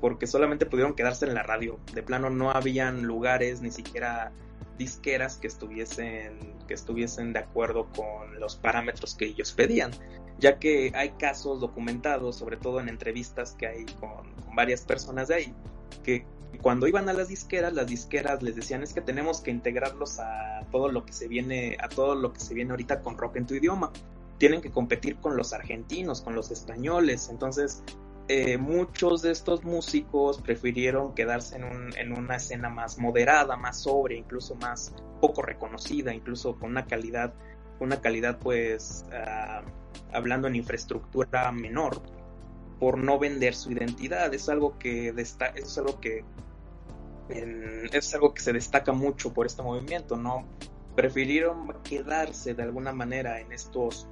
[0.00, 1.78] porque solamente pudieron quedarse en la radio.
[1.94, 4.32] De plano no habían lugares ni siquiera
[4.78, 9.92] disqueras que estuviesen que estuviesen de acuerdo con los parámetros que ellos pedían
[10.38, 15.34] ya que hay casos documentados, sobre todo en entrevistas que hay con, varias personas de
[15.34, 15.54] ahí,
[16.02, 16.26] que
[16.62, 20.66] cuando iban a las disqueras, las disqueras les decían es que tenemos que integrarlos a
[20.70, 23.46] todo lo que se viene, a todo lo que se viene ahorita con rock en
[23.46, 23.92] tu idioma.
[24.38, 27.28] Tienen que competir con los argentinos, con los españoles.
[27.30, 27.82] Entonces,
[28.28, 33.82] eh, muchos de estos músicos prefirieron quedarse en, un, en una escena más moderada, más
[33.82, 37.34] sobria, incluso más poco reconocida, incluso con una calidad,
[37.78, 39.64] una calidad pues uh,
[40.12, 42.02] hablando en infraestructura menor
[42.80, 44.34] por no vender su identidad.
[44.34, 46.24] Es algo que es algo que
[47.28, 50.46] es algo que se destaca mucho por este movimiento no
[50.94, 54.06] prefirieron quedarse de alguna manera en estos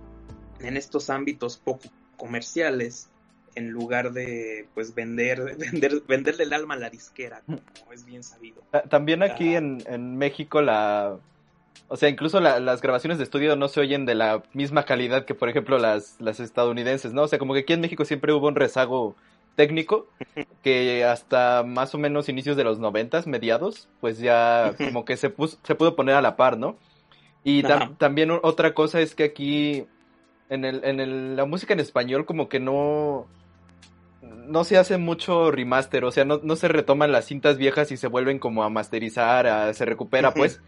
[0.58, 3.08] en estos ámbitos poco comerciales
[3.54, 8.22] en lugar de pues vender vender venderle el alma a la disquera como es bien
[8.22, 11.18] sabido también aquí en, en México la
[11.88, 15.26] o sea, incluso la, las grabaciones de estudio no se oyen de la misma calidad
[15.26, 17.22] que, por ejemplo, las, las estadounidenses, ¿no?
[17.22, 19.14] O sea, como que aquí en México siempre hubo un rezago
[19.54, 20.08] técnico
[20.62, 25.30] que hasta más o menos inicios de los noventas, mediados, pues ya como que se,
[25.30, 26.76] puso, se pudo poner a la par, ¿no?
[27.44, 29.86] Y tam también otra cosa es que aquí
[30.48, 33.26] en, el, en el, la música en español como que no
[34.46, 37.96] no se hace mucho remaster, o sea, no, no se retoman las cintas viejas y
[37.96, 40.60] se vuelven como a masterizar, a, se recupera, pues.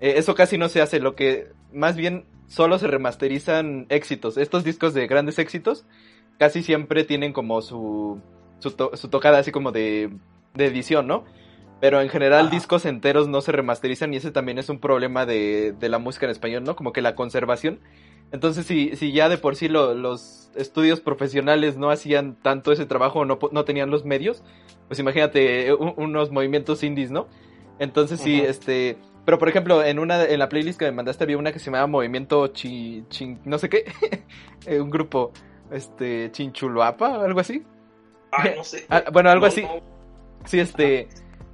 [0.00, 4.36] Eh, eso casi no se hace, lo que más bien solo se remasterizan éxitos.
[4.36, 5.86] Estos discos de grandes éxitos
[6.38, 8.20] casi siempre tienen como su,
[8.58, 10.10] su, to su tocada así como de,
[10.54, 11.24] de, edición, ¿no?
[11.80, 15.72] Pero en general discos enteros no se remasterizan y ese también es un problema de,
[15.78, 16.76] de, la música en español, ¿no?
[16.76, 17.80] Como que la conservación.
[18.32, 22.86] Entonces, si, si ya de por sí lo, los estudios profesionales no hacían tanto ese
[22.86, 24.42] trabajo o no, no tenían los medios,
[24.88, 27.26] pues imagínate un, unos movimientos indies, ¿no?
[27.78, 31.38] Entonces, sí, este pero por ejemplo, en una en la playlist que me mandaste había
[31.38, 33.84] una que se llamaba Movimiento Chi, Chin, no sé qué,
[34.80, 35.32] un grupo
[35.70, 37.62] este Chinchuluapa o algo así.
[38.32, 38.86] Ay, no sé.
[38.90, 39.62] ah, bueno, algo no, así.
[39.62, 39.80] No.
[40.44, 41.08] Sí, este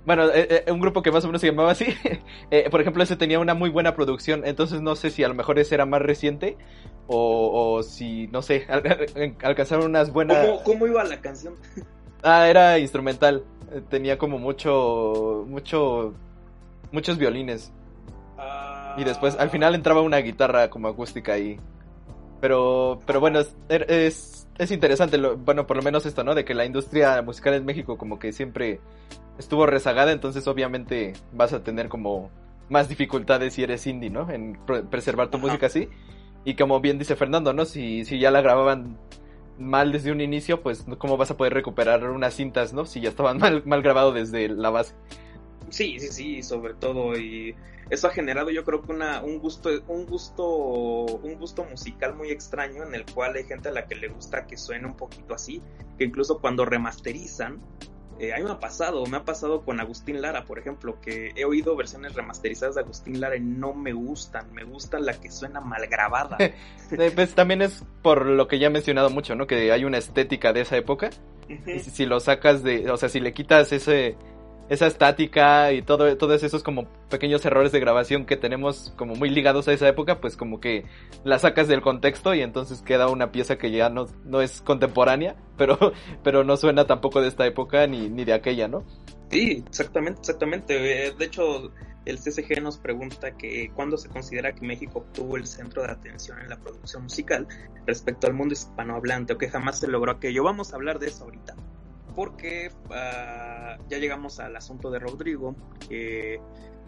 [0.06, 1.86] bueno, eh, eh, un grupo que más o menos se llamaba así.
[2.50, 5.34] eh, por ejemplo, ese tenía una muy buena producción, entonces no sé si a lo
[5.34, 6.56] mejor ese era más reciente
[7.08, 10.46] o, o si, no sé, al, alcanzaron unas buenas...
[10.46, 11.54] ¿Cómo, ¿Cómo, iba la canción?
[12.22, 13.44] ah, era instrumental.
[13.72, 16.14] Eh, Tenía como mucho, mucho
[16.92, 17.72] muchos violines.
[18.96, 21.60] Y después, al final entraba una guitarra como acústica ahí.
[22.40, 26.34] Pero, pero bueno, es, es, es interesante, lo, bueno, por lo menos esto, ¿no?
[26.34, 28.80] De que la industria musical en México como que siempre
[29.38, 32.30] estuvo rezagada, entonces obviamente vas a tener como
[32.68, 34.30] más dificultades si eres indie, ¿no?
[34.30, 34.58] En
[34.90, 35.46] preservar tu Ajá.
[35.46, 35.88] música así.
[36.44, 37.64] Y como bien dice Fernando, ¿no?
[37.64, 38.98] Si, si ya la grababan
[39.58, 42.84] mal desde un inicio, pues ¿cómo vas a poder recuperar unas cintas, ¿no?
[42.84, 44.94] Si ya estaban mal, mal grabado desde la base.
[45.70, 47.54] Sí, sí, sí, sobre todo y
[47.90, 52.30] eso ha generado yo creo que una, un gusto un gusto un gusto musical muy
[52.30, 55.34] extraño en el cual hay gente a la que le gusta que suene un poquito
[55.34, 55.62] así,
[55.98, 57.60] que incluso cuando remasterizan
[58.18, 61.32] eh, a mí me ha pasado, me ha pasado con Agustín Lara, por ejemplo, que
[61.36, 65.30] he oído versiones remasterizadas de Agustín Lara y no me gustan, me gusta la que
[65.30, 66.38] suena mal grabada.
[66.88, 69.48] Eh, pues también es por lo que ya he mencionado mucho, ¿no?
[69.48, 71.10] Que hay una estética de esa época.
[71.48, 74.16] Y si, si lo sacas de, o sea, si le quitas ese,
[74.68, 79.30] esa estática y todo, todos esos como pequeños errores de grabación que tenemos como muy
[79.30, 80.84] ligados a esa época, pues como que
[81.24, 85.36] la sacas del contexto y entonces queda una pieza que ya no, no es contemporánea,
[85.56, 88.84] pero, pero no suena tampoco de esta época ni, ni de aquella, ¿no?
[89.30, 91.08] Sí, exactamente, exactamente.
[91.08, 91.72] Eh, De hecho,
[92.04, 96.38] el CCG nos pregunta que cuándo se considera que México obtuvo el centro de atención
[96.40, 97.46] en la producción musical
[97.86, 100.44] respecto al mundo hispanohablante o que jamás se logró aquello.
[100.44, 101.56] Vamos a hablar de eso ahorita
[102.16, 105.54] porque uh, ya llegamos al asunto de Rodrigo,
[105.88, 106.40] que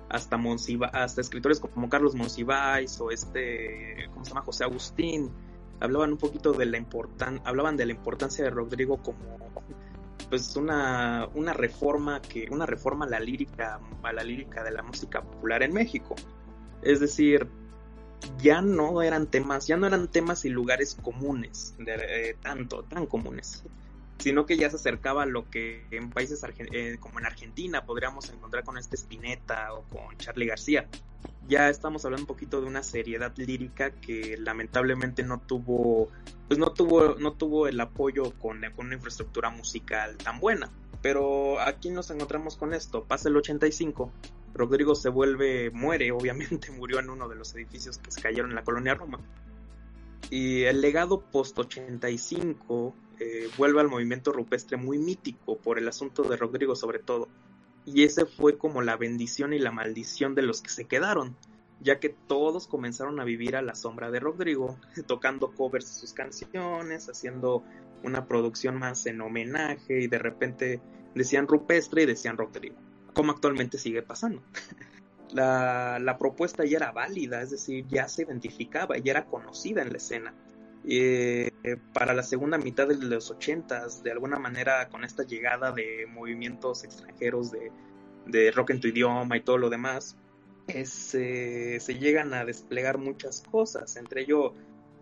[0.09, 4.41] hasta, Monsiva, hasta escritores como Carlos Monsiváis o este, ¿cómo se llama?
[4.43, 5.31] José Agustín,
[5.81, 9.39] hablaban un poquito de la importan hablaban de la importancia de Rodrigo como
[10.29, 14.83] pues una, una reforma que una reforma a la lírica a la lírica de la
[14.83, 16.17] música popular en México
[16.83, 17.49] es decir
[18.39, 23.07] ya no eran temas ya no eran temas y lugares comunes de, eh, tanto tan
[23.07, 23.65] comunes
[24.19, 26.43] sino que ya se acercaba a lo que en países
[26.73, 30.89] eh, como en Argentina podríamos encontrar con este Spinetta o con Charlie García.
[31.49, 36.09] Ya estamos hablando un poquito de una seriedad lírica que lamentablemente no tuvo,
[36.47, 40.71] pues no tuvo, no tuvo el apoyo con, con una infraestructura musical tan buena.
[41.01, 43.05] Pero aquí nos encontramos con esto.
[43.05, 44.13] Pasa el 85,
[44.53, 48.57] Rodrigo se vuelve, muere, obviamente murió en uno de los edificios que se cayeron en
[48.57, 49.21] la colonia Roma.
[50.31, 56.37] Y el legado post-85 eh, vuelve al movimiento rupestre muy mítico por el asunto de
[56.37, 57.29] Rodrigo sobre todo.
[57.85, 61.37] Y ese fue como la bendición y la maldición de los que se quedaron,
[61.81, 66.13] ya que todos comenzaron a vivir a la sombra de Rodrigo, tocando covers de sus
[66.13, 67.65] canciones, haciendo
[68.03, 70.81] una producción más en homenaje y de repente
[71.15, 72.77] decían rupestre y decían Rodrigo,
[73.15, 74.43] como actualmente sigue pasando.
[75.31, 79.91] La, la, propuesta ya era válida, es decir, ya se identificaba, ya era conocida en
[79.91, 80.33] la escena.
[80.87, 81.51] Eh,
[81.93, 86.85] para la segunda mitad de los ochentas, de alguna manera con esta llegada de movimientos
[86.85, 87.71] extranjeros de,
[88.27, 90.17] de rock en tu idioma y todo lo demás,
[90.69, 94.55] es, eh, se llegan a desplegar muchas cosas, entre ello,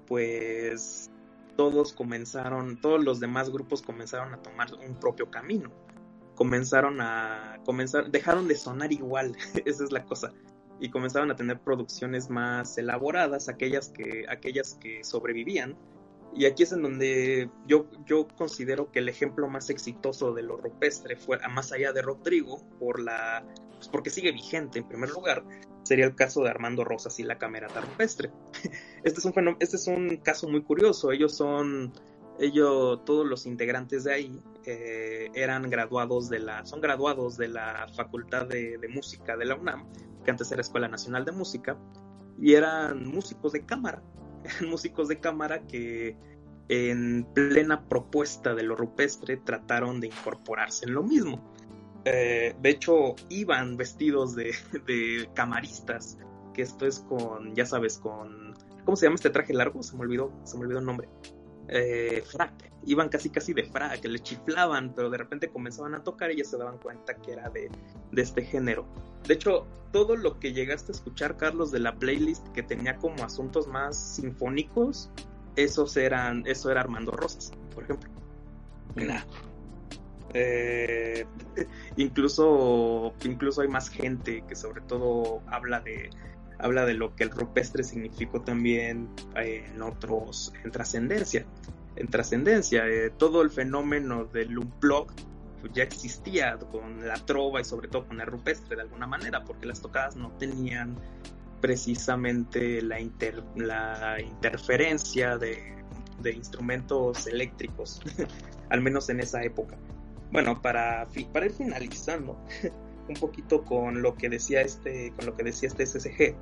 [0.06, 1.10] pues
[1.56, 5.72] todos comenzaron, todos los demás grupos comenzaron a tomar un propio camino.
[6.34, 10.32] Comenzaron a comenzar, dejaron de sonar igual, esa es la cosa,
[10.80, 15.76] y comenzaron a tener producciones más elaboradas, aquellas que, aquellas que sobrevivían.
[16.34, 20.56] Y aquí es en donde yo, yo considero que el ejemplo más exitoso de lo
[20.56, 23.42] rupestre fue, más allá de Rodrigo, por la,
[23.76, 25.44] pues porque sigue vigente en primer lugar,
[25.82, 28.30] sería el caso de Armando Rosas y la camerata rupestre.
[29.04, 31.92] Este es un, este es un caso muy curioso, ellos son
[32.38, 37.88] ellos, todos los integrantes de ahí eh, eran graduados de la, son graduados de la
[37.94, 39.86] Facultad de, de, Música de la UNAM,
[40.24, 41.78] que antes era Escuela Nacional de Música,
[42.38, 44.02] y eran músicos de cámara,
[44.44, 46.16] eran músicos de cámara que
[46.68, 51.52] en plena propuesta de lo rupestre trataron de incorporarse en lo mismo.
[52.04, 54.52] Eh, de hecho, iban vestidos de,
[54.86, 56.18] de camaristas,
[56.54, 58.54] que esto es con, ya sabes, con,
[58.84, 59.82] ¿cómo se llama este traje largo?
[59.82, 61.08] Se me olvidó, se me olvidó el nombre
[61.68, 66.30] eh, frac, iban casi casi de frac, le chiflaban, pero de repente comenzaban a tocar
[66.30, 67.70] y ya se daban cuenta que era de,
[68.12, 68.86] de, este género.
[69.26, 73.24] De hecho, todo lo que llegaste a escuchar, Carlos, de la playlist que tenía como
[73.24, 75.10] asuntos más sinfónicos,
[75.56, 78.10] esos eran, eso era Armando Rosas, por ejemplo.
[78.94, 79.22] Nah.
[80.34, 81.26] Eh,
[81.96, 86.10] incluso, incluso hay más gente que sobre todo habla de
[86.58, 91.46] habla de lo que el rupestre significó también eh, en otros, en trascendencia.
[91.96, 95.12] En trascendencia, eh, todo el fenómeno del unplug
[95.72, 99.66] ya existía con la trova y sobre todo con el rupestre de alguna manera, porque
[99.66, 100.96] las tocadas no tenían
[101.60, 105.76] precisamente la, inter, la interferencia de,
[106.20, 108.00] de instrumentos eléctricos,
[108.70, 109.76] al menos en esa época.
[110.30, 112.38] Bueno, para, para ir finalizando,
[113.08, 116.34] un poquito con lo que decía este, con lo que decía este SSG.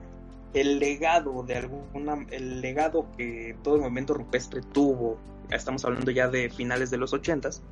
[0.52, 5.18] El legado de alguna, el legado que todo el movimiento rupestre tuvo,
[5.50, 7.62] estamos hablando ya de finales de los ochentas,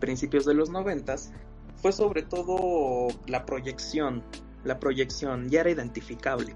[0.00, 1.32] principios de los noventas,
[1.76, 4.22] fue sobre todo la proyección,
[4.64, 6.54] la proyección ya era identificable.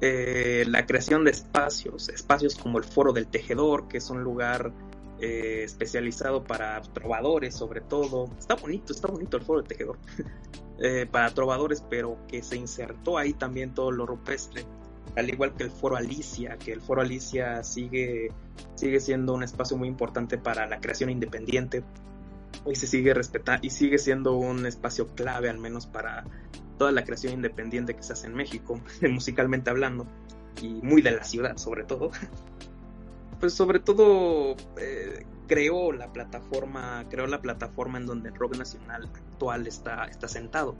[0.00, 4.72] Eh, la creación de espacios, espacios como el Foro del Tejedor, que es un lugar
[5.22, 8.28] eh, especializado para trovadores sobre todo.
[8.36, 9.98] Está bonito, está bonito el foro de tejedor.
[10.84, 14.64] Eh, para trovadores, pero que se insertó ahí también todo lo rupestre.
[15.14, 18.32] Al igual que el foro Alicia, que el foro Alicia sigue,
[18.74, 21.84] sigue siendo un espacio muy importante para la creación independiente.
[22.66, 26.24] Y se sigue respetando y sigue siendo un espacio clave al menos para
[26.78, 30.08] toda la creación independiente que se hace en México, musicalmente hablando,
[30.60, 32.10] y muy de la ciudad sobre todo.
[33.42, 39.10] Pues sobre todo eh, creó la plataforma, creó la plataforma en donde el rock nacional
[39.12, 40.76] actual está, está sentado.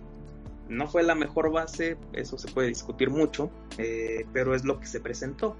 [0.68, 4.86] No fue la mejor base, eso se puede discutir mucho, eh, pero es lo que
[4.86, 5.56] se presentó.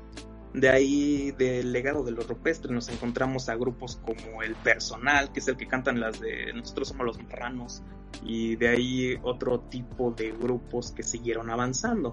[0.55, 5.41] De ahí, del legado de los rupestres, nos encontramos a grupos como El Personal, que
[5.41, 7.83] es el que cantan las de Nosotros somos los marranos,
[8.25, 12.13] y de ahí otro tipo de grupos que siguieron avanzando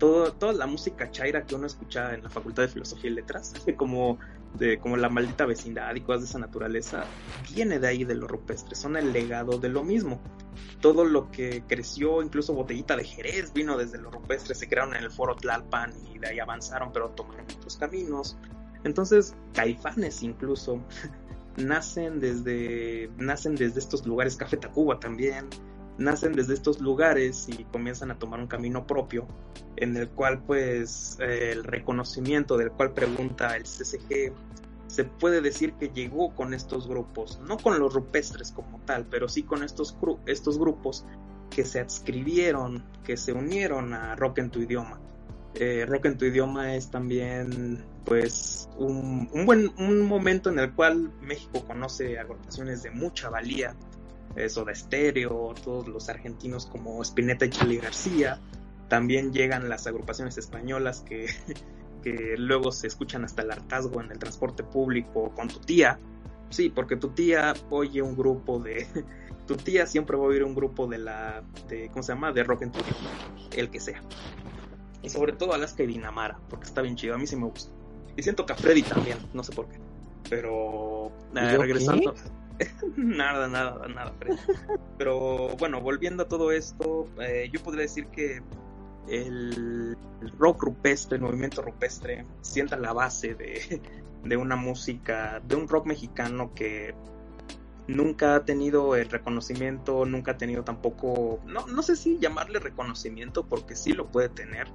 [0.00, 4.18] toda la música chaira que uno escucha en la Facultad de Filosofía y Letras, como,
[4.58, 7.04] de, como la maldita vecindad y cosas de esa naturaleza,
[7.54, 10.20] viene de ahí de lo rupestre, son el legado de lo mismo.
[10.80, 15.04] Todo lo que creció, incluso Botellita de Jerez, vino desde lo rupestre, se crearon en
[15.04, 18.36] el foro Tlalpan y de ahí avanzaron, pero tomaron otros caminos.
[18.84, 20.82] Entonces, Caifanes incluso
[21.58, 25.48] nacen desde, nacen desde estos lugares, Café Tacuba también,
[26.00, 29.26] nacen desde estos lugares y comienzan a tomar un camino propio
[29.76, 34.32] en el cual pues el reconocimiento del cual pregunta el CCG
[34.86, 39.28] se puede decir que llegó con estos grupos, no con los rupestres como tal, pero
[39.28, 39.96] sí con estos,
[40.26, 41.04] estos grupos
[41.48, 44.98] que se adscribieron, que se unieron a Rock en tu idioma.
[45.54, 50.72] Eh, rock en tu idioma es también pues un, un, buen un momento en el
[50.72, 53.74] cual México conoce agrupaciones de mucha valía
[54.36, 58.40] eso de estéreo, todos los argentinos como Spinetta y Charlie García.
[58.88, 61.26] También llegan las agrupaciones españolas que,
[62.02, 65.98] que luego se escuchan hasta el hartazgo en el transporte público con tu tía.
[66.50, 68.86] Sí, porque tu tía oye un grupo de.
[69.46, 71.42] Tu tía siempre va a oír un grupo de la.
[71.68, 72.30] De, ¿Cómo se llama?
[72.30, 72.78] De rock en tu
[73.56, 74.00] El que sea.
[75.02, 77.16] Y sobre todo Alaska y Dinamara, porque está bien chido.
[77.16, 77.72] A mí sí me gusta.
[78.16, 79.78] Y siento que a Freddy también, no sé por qué.
[80.28, 81.10] Pero.
[81.34, 82.14] Eh, regresando.
[82.96, 84.14] nada, nada, nada.
[84.98, 88.42] Pero bueno, volviendo a todo esto, eh, yo podría decir que
[89.08, 89.96] el,
[90.38, 93.80] rock rupestre, el movimiento rupestre, sienta la base de,
[94.24, 96.94] de una música, de un rock mexicano que
[97.86, 103.46] nunca ha tenido el reconocimiento, nunca ha tenido tampoco, no, no sé si llamarle reconocimiento
[103.46, 104.68] porque sí lo puede tener,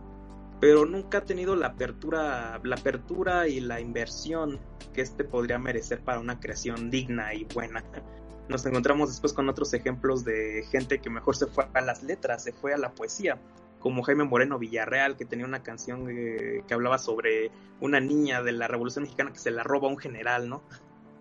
[0.60, 4.60] pero nunca ha tenido la apertura, la apertura y la inversión
[4.94, 7.84] que este podría merecer para una creación digna y buena.
[8.48, 12.44] Nos encontramos después con otros ejemplos de gente que mejor se fue a las letras,
[12.44, 13.40] se fue a la poesía,
[13.80, 17.52] como Jaime Moreno Villarreal, que tenía una canción eh, que hablaba sobre
[17.82, 20.64] una niña de la Revolución Mexicana que se la roba a un general, ¿no?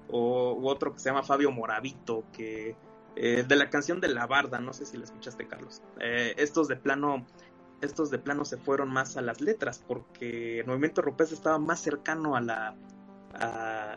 [0.09, 2.77] O otro que se llama Fabio Moravito, que
[3.17, 5.83] eh, de la canción de La Barda, no sé si la escuchaste, Carlos.
[6.01, 7.27] Eh, estos de plano
[7.85, 11.81] estos de plano se fueron más a las letras porque el movimiento rupestre estaba más
[11.81, 12.77] cercano a la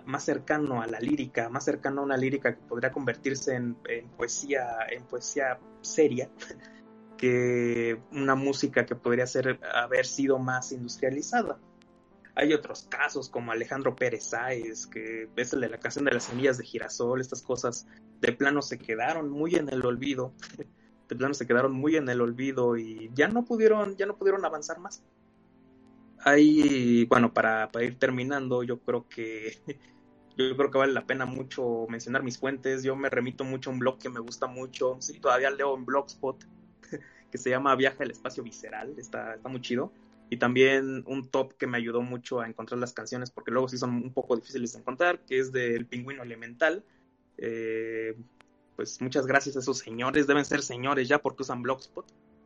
[0.06, 3.76] más cercano a la lírica, más cercano a una lírica que podría convertirse en,
[4.18, 6.30] poesía en poesía seria
[7.18, 11.60] que una música que podría ser haber sido más industrializada.
[12.36, 16.26] Hay otros casos como Alejandro Pérez Sáez, que es el de la canción de las
[16.26, 17.88] semillas de girasol, estas cosas
[18.22, 20.34] de plano se quedaron muy en el olvido
[21.08, 24.44] de plano se quedaron muy en el olvido y ya no pudieron, ya no pudieron
[24.46, 25.04] avanzar más.
[26.20, 29.58] Ahí, bueno, para, para ir terminando, yo creo que
[30.38, 32.84] yo creo que vale la pena mucho mencionar mis fuentes.
[32.84, 34.98] Yo me remito mucho a un blog que me gusta mucho.
[35.00, 36.46] Sí, todavía leo en Blogspot,
[37.32, 38.94] que se llama Viaje al Espacio Visceral.
[38.98, 39.92] Está, está muy chido.
[40.30, 43.78] Y también un top que me ayudó mucho a encontrar las canciones, porque luego sí
[43.78, 46.84] son un poco difíciles de encontrar, que es del Pingüino Elemental.
[47.38, 48.16] Eh,
[48.78, 52.06] pues muchas gracias a esos señores, deben ser señores ya porque usan Blogspot.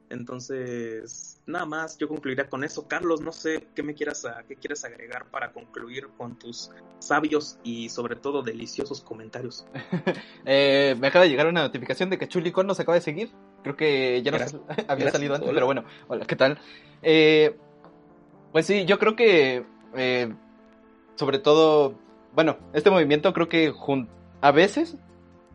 [0.10, 2.88] Entonces, nada más, yo concluiría con eso.
[2.88, 7.88] Carlos, no sé qué me quieras, qué quieres agregar para concluir con tus sabios y
[7.90, 9.66] sobre todo deliciosos comentarios.
[10.46, 13.32] eh, me acaba de llegar una notificación de que Chulicón nos acaba de seguir.
[13.64, 14.56] Creo que ya nos
[14.88, 16.60] había salido antes, pero bueno, hola, ¿qué tal?
[17.02, 17.58] Eh,
[18.52, 20.34] pues sí, yo creo que eh,
[21.16, 21.98] sobre todo,
[22.34, 23.74] bueno, este movimiento creo que
[24.42, 24.98] a veces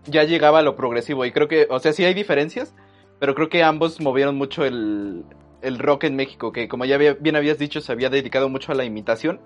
[0.06, 1.24] ya llegaba lo progresivo.
[1.24, 2.74] Y creo que, o sea, sí hay diferencias,
[3.18, 5.24] pero creo que ambos movieron mucho el,
[5.62, 8.74] el rock en México, que como ya bien habías dicho, se había dedicado mucho a
[8.74, 9.40] la imitación.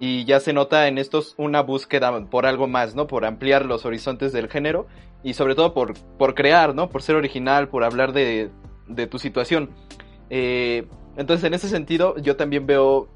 [0.00, 3.06] Y ya se nota en estos una búsqueda por algo más, ¿no?
[3.06, 4.88] Por ampliar los horizontes del género
[5.22, 6.88] y sobre todo por, por crear, ¿no?
[6.90, 8.50] Por ser original, por hablar de,
[8.88, 9.70] de tu situación.
[10.28, 10.86] Eh,
[11.16, 13.08] entonces, en ese sentido, yo también veo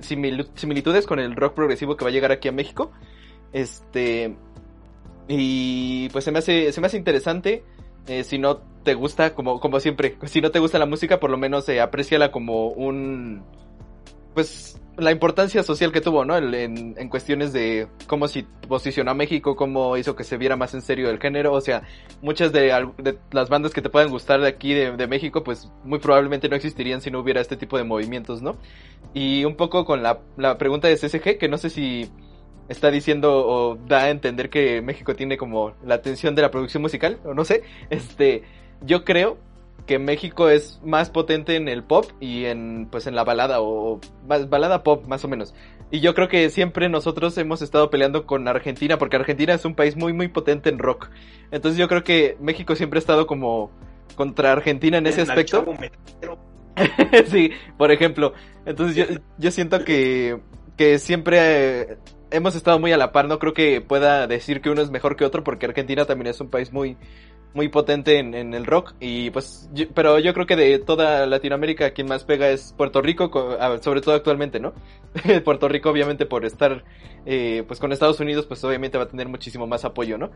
[0.00, 2.90] similitudes con el rock progresivo que va a llegar aquí a México.
[3.52, 4.36] Este.
[5.28, 7.62] Y pues se me hace, se me hace interesante.
[8.06, 11.30] Eh, si no te gusta, como, como siempre, si no te gusta la música, por
[11.30, 13.44] lo menos eh, apreciala como un.
[14.34, 16.36] Pues la importancia social que tuvo, ¿no?
[16.36, 20.74] En, en, cuestiones de cómo se posicionó a México, cómo hizo que se viera más
[20.74, 21.52] en serio el género.
[21.52, 21.82] O sea,
[22.20, 22.88] muchas de,
[23.30, 26.56] las bandas que te puedan gustar de aquí, de, de, México, pues muy probablemente no
[26.56, 28.56] existirían si no hubiera este tipo de movimientos, ¿no?
[29.14, 32.10] Y un poco con la, la pregunta de CSG, que no sé si
[32.68, 36.82] está diciendo o da a entender que México tiene como la atención de la producción
[36.82, 37.62] musical, o no sé.
[37.90, 38.42] Este,
[38.82, 39.38] yo creo
[39.86, 44.00] que México es más potente en el pop y en pues en la balada o
[44.28, 45.54] más balada pop más o menos.
[45.90, 49.74] Y yo creo que siempre nosotros hemos estado peleando con Argentina porque Argentina es un
[49.74, 51.08] país muy muy potente en rock.
[51.50, 53.70] Entonces yo creo que México siempre ha estado como
[54.14, 55.64] contra Argentina en ese aspecto.
[57.26, 58.34] sí, por ejemplo.
[58.66, 59.04] Entonces yo,
[59.38, 60.38] yo siento que
[60.76, 61.96] que siempre
[62.30, 65.16] hemos estado muy a la par, no creo que pueda decir que uno es mejor
[65.16, 66.96] que otro porque Argentina también es un país muy
[67.54, 72.06] muy potente en, el rock y pues pero yo creo que de toda Latinoamérica quien
[72.06, 73.30] más pega es Puerto Rico
[73.80, 74.74] sobre todo actualmente no
[75.44, 76.84] Puerto Rico obviamente por estar
[77.24, 80.30] eh, pues con Estados Unidos pues obviamente va a tener muchísimo más apoyo no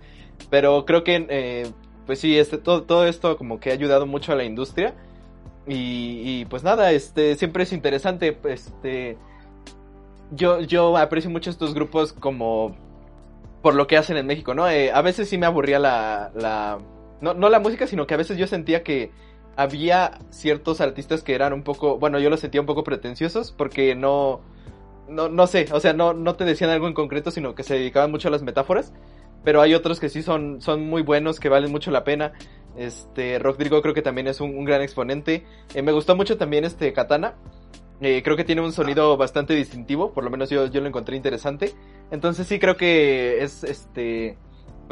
[0.49, 1.71] pero creo que eh,
[2.07, 4.95] pues sí este todo, todo esto como que ha ayudado mucho a la industria
[5.67, 9.19] y, y pues nada este siempre es interesante este
[10.33, 12.77] yo yo aprecio mucho estos grupos como
[13.63, 14.69] por lo que hacen en México, ¿no?
[14.69, 16.79] Eh, a veces sí me aburría la, la,
[17.21, 19.13] no, no la música, sino que a veces yo sentía que
[19.57, 23.95] había ciertos artistas que eran un poco, bueno, yo los sentía un poco pretenciosos porque
[23.95, 24.41] no,
[25.09, 27.75] no, no sé, o sea, no, no te decían algo en concreto, sino que se
[27.75, 28.93] dedicaban mucho a las metáforas,
[29.45, 32.33] pero hay otros que sí son, son muy buenos, que valen mucho la pena.
[32.77, 35.45] Este, Rodrigo creo que también es un, gran exponente.
[35.75, 37.35] Eh, me gustó mucho también este Katana.
[38.03, 41.17] Eh, creo que tiene un sonido bastante distintivo, por lo menos yo, yo lo encontré
[41.17, 41.73] interesante.
[42.11, 44.37] Entonces sí creo que es este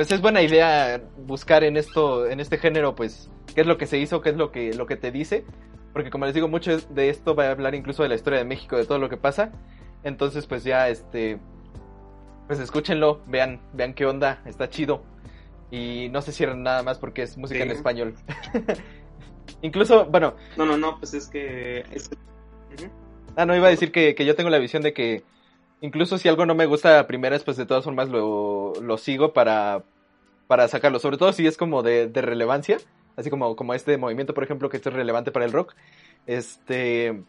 [0.01, 3.87] pues es buena idea buscar en esto, en este género, pues, qué es lo que
[3.87, 5.45] se hizo, qué es lo que, lo que te dice.
[5.93, 8.47] Porque como les digo, mucho de esto va a hablar incluso de la historia de
[8.47, 9.53] México, de todo lo que pasa.
[10.03, 11.39] Entonces, pues ya, este,
[12.47, 15.03] pues escúchenlo, vean, vean qué onda, está chido.
[15.71, 18.15] Y no se cierren nada más porque es música en español.
[19.63, 20.35] incluso, bueno.
[20.57, 21.85] No, no, no, pues es que...
[23.37, 25.23] Ah, no, iba a decir que, que yo tengo la visión de que
[25.81, 29.33] incluso si algo no me gusta a primeras, pues de todas formas lo, lo sigo
[29.33, 29.85] para,
[30.47, 30.99] para sacarlo.
[30.99, 32.79] Sobre todo si es como de, de, relevancia,
[33.17, 35.75] así como, como este movimiento, por ejemplo, que esto es relevante para el rock.
[36.27, 37.23] Este,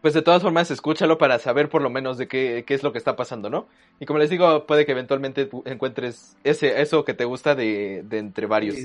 [0.00, 2.92] pues de todas formas escúchalo para saber por lo menos de qué, qué es lo
[2.92, 3.66] que está pasando, ¿no?
[4.00, 8.18] Y como les digo, puede que eventualmente encuentres ese, eso que te gusta de, de
[8.18, 8.76] entre varios.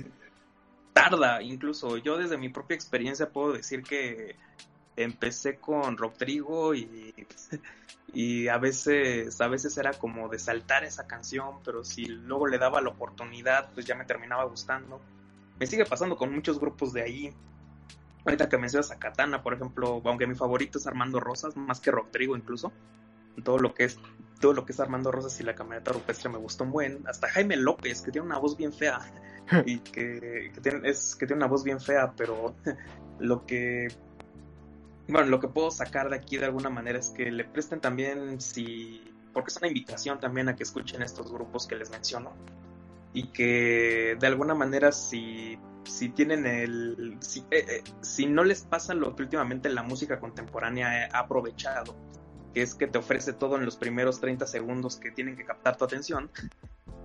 [0.93, 1.97] Tarda, incluso.
[1.97, 4.35] Yo desde mi propia experiencia puedo decir que
[4.95, 7.13] empecé con Rodrigo y,
[8.13, 12.57] y a veces, a veces era como de saltar esa canción, pero si luego le
[12.57, 15.01] daba la oportunidad, pues ya me terminaba gustando.
[15.59, 17.33] Me sigue pasando con muchos grupos de ahí.
[18.25, 21.91] Ahorita que mencionas a Katana, por ejemplo, aunque mi favorito es Armando Rosas, más que
[21.91, 22.71] Rodrigo incluso.
[23.43, 23.97] Todo lo que es
[24.41, 27.07] todo lo que es Armando Rosas y la camioneta rupestre me gustó un buen.
[27.07, 28.99] Hasta Jaime López, que tiene una voz bien fea.
[29.65, 32.55] y que, que, tiene, es, que tiene una voz bien fea, pero
[33.19, 33.87] lo que
[35.11, 38.39] bueno, lo que puedo sacar de aquí de alguna manera es que le presten también,
[38.39, 42.33] si, porque es una invitación también a que escuchen estos grupos que les menciono
[43.13, 48.63] y que de alguna manera si, si tienen el, si, eh, eh, si no les
[48.63, 51.95] pasa lo que últimamente la música contemporánea ha aprovechado,
[52.53, 55.77] que es que te ofrece todo en los primeros 30 segundos que tienen que captar
[55.77, 56.31] tu atención,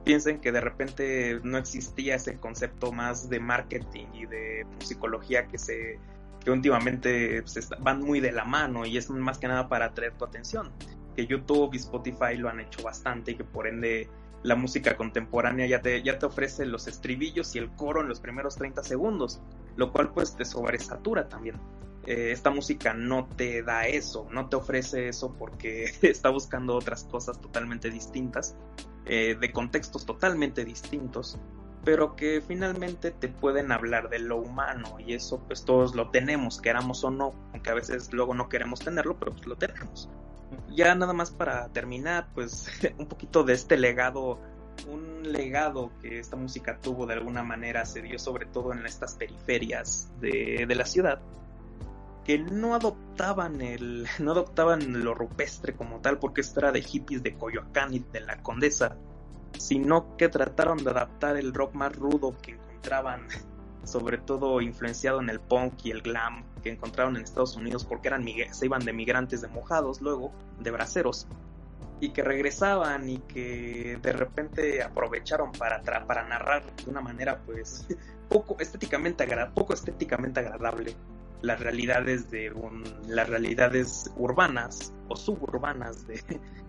[0.04, 5.58] piensen que de repente no existía ese concepto más de marketing y de psicología que
[5.58, 5.98] se
[6.46, 10.12] que últimamente pues, van muy de la mano y es más que nada para atraer
[10.12, 10.70] tu atención.
[11.16, 14.08] Que YouTube y Spotify lo han hecho bastante y que por ende
[14.44, 18.20] la música contemporánea ya te, ya te ofrece los estribillos y el coro en los
[18.20, 19.40] primeros 30 segundos,
[19.74, 21.56] lo cual pues te sobresatura también.
[22.06, 27.02] Eh, esta música no te da eso, no te ofrece eso porque está buscando otras
[27.02, 28.54] cosas totalmente distintas,
[29.04, 31.40] eh, de contextos totalmente distintos
[31.86, 36.60] pero que finalmente te pueden hablar de lo humano y eso pues todos lo tenemos,
[36.60, 40.08] queramos o no, aunque a veces luego no queremos tenerlo, pero pues lo tenemos.
[40.74, 42.68] Ya nada más para terminar, pues
[42.98, 44.40] un poquito de este legado,
[44.88, 49.14] un legado que esta música tuvo de alguna manera, se dio sobre todo en estas
[49.14, 51.20] periferias de, de la ciudad,
[52.24, 57.22] que no adoptaban el, no adoptaban lo rupestre como tal, porque esto era de hippies
[57.22, 58.96] de Coyoacán y de la Condesa,
[59.58, 63.26] sino que trataron de adaptar el rock más rudo que encontraban,
[63.84, 68.08] sobre todo influenciado en el punk y el glam que encontraron en Estados Unidos porque
[68.08, 71.26] eran se iban de migrantes de mojados luego, de braceros,
[72.00, 77.86] y que regresaban y que de repente aprovecharon para, para narrar de una manera pues
[78.28, 80.94] poco estéticamente, poco estéticamente agradable
[81.42, 82.52] las realidades de
[83.06, 86.22] las realidades urbanas o suburbanas de,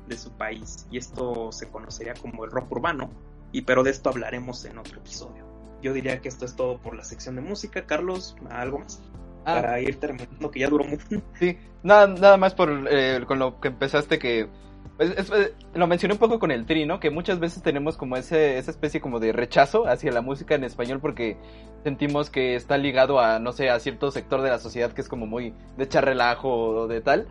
[0.07, 3.09] de su país y esto se conocería como el rock urbano
[3.51, 5.45] y pero de esto hablaremos en otro episodio.
[5.81, 7.85] Yo diría que esto es todo por la sección de música.
[7.85, 9.01] Carlos, ¿algo más?
[9.45, 9.61] Ah.
[9.61, 11.05] Para ir terminando, que ya duró mucho.
[11.39, 14.49] Sí, nada, nada más por eh, con lo que empezaste que
[14.97, 15.31] pues,
[15.75, 16.99] lo mencioné un poco con el tri, ¿no?
[16.99, 20.63] Que muchas veces tenemos como ese, esa especie como de rechazo hacia la música en
[20.63, 21.37] español porque
[21.83, 25.07] sentimos que está ligado a, no sé, a cierto sector de la sociedad que es
[25.07, 27.27] como muy de echar relajo o de tal.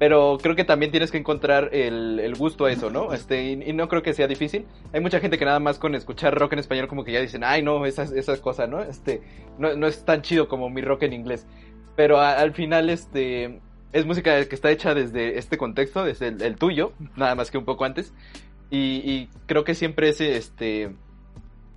[0.00, 3.12] Pero creo que también tienes que encontrar el, gusto a eso, ¿no?
[3.12, 4.64] Este, y, no creo que sea difícil.
[4.94, 7.44] Hay mucha gente que nada más con escuchar rock en español como que ya dicen,
[7.44, 8.80] ay, no, esas, esas cosas, ¿no?
[8.80, 9.20] Este,
[9.58, 11.46] no, no es tan chido como mi rock en inglés.
[11.96, 13.60] Pero al final, este,
[13.92, 17.66] es música que está hecha desde este contexto, desde el, tuyo, nada más que un
[17.66, 18.14] poco antes.
[18.70, 20.94] Y, creo que siempre es este.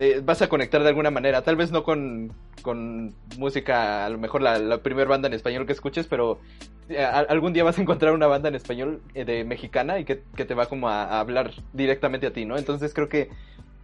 [0.03, 1.43] Eh, vas a conectar de alguna manera.
[1.43, 5.65] Tal vez no con, con música, a lo mejor la, la primera banda en español
[5.65, 6.41] que escuches, pero
[6.89, 10.17] eh, algún día vas a encontrar una banda en español eh, de mexicana y que,
[10.17, 12.57] te va como a, a, hablar directamente a ti, ¿no?
[12.57, 13.29] Entonces creo que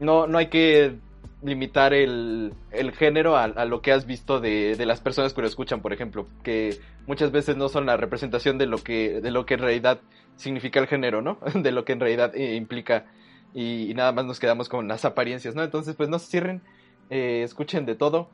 [0.01, 0.97] no, no hay que
[1.41, 5.47] limitar el, el género a, lo que has visto de, de, las personas que lo
[5.47, 9.45] escuchan, por ejemplo, que muchas veces no son la representación de lo que, de lo
[9.45, 10.01] que en realidad
[10.35, 11.39] significa el género, ¿no?
[11.53, 13.05] De lo que en realidad implica
[13.53, 15.63] y, nada más nos quedamos con las apariencias, ¿no?
[15.63, 16.61] Entonces, pues no se cierren,
[17.09, 18.29] eh, escuchen de todo.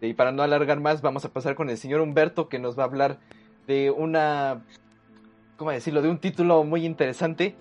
[0.00, 2.82] Y para no alargar más, vamos a pasar con el señor Humberto que nos va
[2.82, 3.18] a hablar
[3.66, 4.64] de una,
[5.56, 6.02] ¿cómo decirlo?
[6.02, 7.56] De un título muy interesante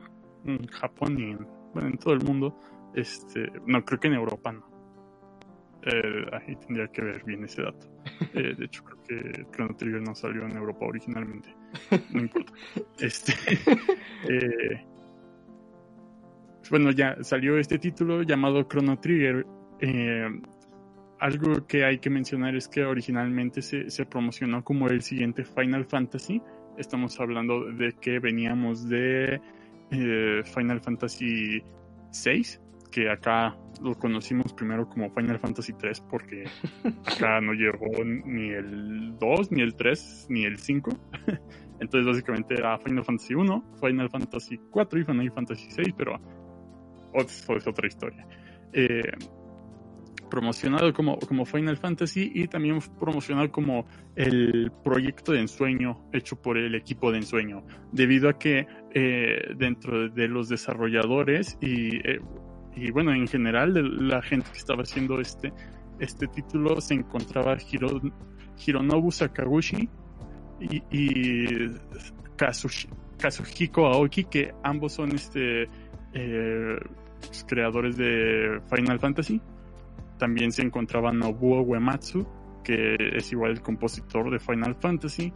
[0.70, 1.40] Japón y en,
[1.74, 2.56] bueno, en todo el mundo.
[2.94, 4.64] Este, no, creo que en Europa no.
[5.84, 7.88] Eh, ahí tendría que ver bien ese dato.
[8.34, 11.56] de hecho, creo que Chrono Trigger no salió en Europa originalmente.
[12.14, 12.54] No importa.
[13.00, 13.34] Este,
[16.70, 19.46] bueno, ya salió este título llamado Chrono Trigger
[21.20, 25.86] algo que hay que mencionar es que originalmente se, se, promocionó como el siguiente Final
[25.86, 26.42] Fantasy.
[26.78, 29.40] Estamos hablando de que veníamos de
[29.92, 31.64] eh, Final Fantasy
[32.24, 32.60] VI,
[32.96, 36.46] que acá lo conocimos primero como Final Fantasy 3 porque
[37.06, 40.92] acá no llegó ni el 2, ni el 3, ni el 5.
[41.82, 46.22] Entonces básicamente era Final Fantasy 1, Final Fantasy 4 y Final Fantasy 6, pero
[47.16, 48.26] es otra historia.
[48.72, 49.12] Eh,
[50.30, 53.86] promocionado como, como Final Fantasy y también promocionado como
[54.16, 60.08] el proyecto de ensueño hecho por el equipo de ensueño, debido a que eh, dentro
[60.10, 62.20] de los desarrolladores y, eh,
[62.76, 63.74] y, bueno, en general
[64.08, 65.54] la gente que estaba haciendo este,
[66.00, 68.02] este título se encontraba Hiro,
[68.66, 69.90] Hironobu Sakaguchi
[70.60, 71.46] y, y
[73.18, 75.70] Kazuhiko Aoki, que ambos son este,
[76.14, 76.78] eh,
[77.48, 79.42] creadores de Final Fantasy
[80.18, 82.26] también se encontraba Nobuo Uematsu,
[82.64, 85.34] que es igual el compositor de Final Fantasy.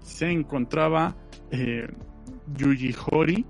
[0.00, 1.14] Se encontraba
[1.50, 1.86] eh,
[2.56, 3.44] Yuji Hori,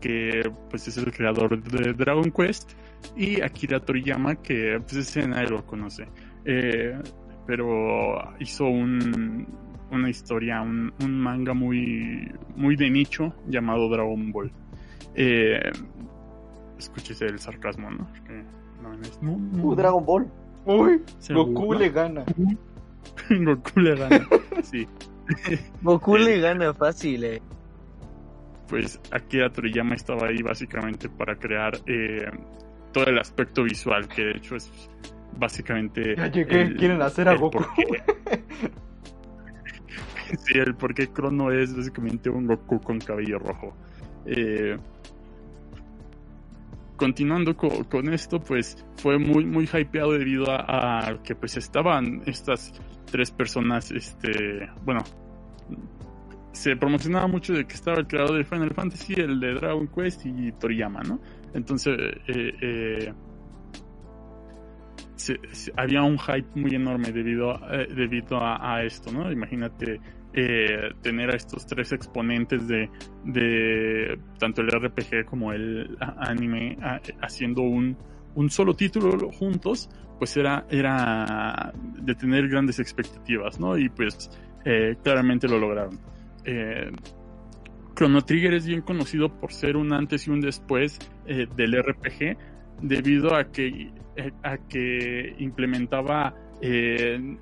[0.00, 2.72] que pues es el creador de Dragon Quest.
[3.16, 6.08] Y Akira Toriyama, que pues ese nadie lo conoce.
[6.44, 6.98] Eh,
[7.46, 9.46] pero hizo un,
[9.90, 14.50] una historia, un, manga muy, muy de nicho llamado Dragon Ball.
[15.14, 15.60] Eh,
[16.78, 18.08] escúchese el sarcasmo, ¿no?
[19.62, 20.26] Uh, Dragon Ball.
[20.66, 22.24] Uy, Goku le gana.
[23.30, 24.26] Goku le gana,
[24.62, 24.86] sí.
[25.82, 27.42] Goku le gana fácil, eh.
[28.68, 32.30] Pues Akira Toriyama estaba ahí básicamente para crear eh,
[32.92, 34.70] todo el aspecto visual, que de hecho es
[35.38, 36.16] básicamente.
[36.16, 37.58] Ya llegué, quieren hacer a Goku.
[40.38, 43.76] sí, el por qué Crono es básicamente un Goku con cabello rojo.
[44.26, 44.76] Eh,
[46.96, 52.72] continuando con, esto, pues fue muy, muy hypeado debido a, que pues estaban estas
[53.10, 55.02] tres personas, este, bueno,
[56.56, 60.24] se promocionaba mucho de que estaba el creador de Final Fantasy, el de Dragon Quest
[60.24, 61.20] y Toriyama, ¿no?
[61.52, 61.94] Entonces,
[62.26, 63.12] eh, eh,
[65.76, 69.30] había un hype muy enorme debido a, eh, debido a, esto, ¿no?
[69.30, 70.00] Imagínate
[70.32, 72.88] eh, tener a estos tres exponentes de,
[73.24, 76.78] de tanto el RPG como el anime
[77.20, 77.98] haciendo un,
[78.34, 81.70] un solo título juntos, pues era, era
[82.00, 83.76] de tener grandes expectativas, ¿no?
[83.76, 84.30] Y pues
[85.02, 86.15] claramente lo lograron.
[86.46, 86.90] Eh,
[87.94, 92.36] Chrono Trigger es bien conocido por ser un antes y un después eh, del RPG,
[92.82, 93.90] debido a que,
[94.42, 96.34] a que implementaba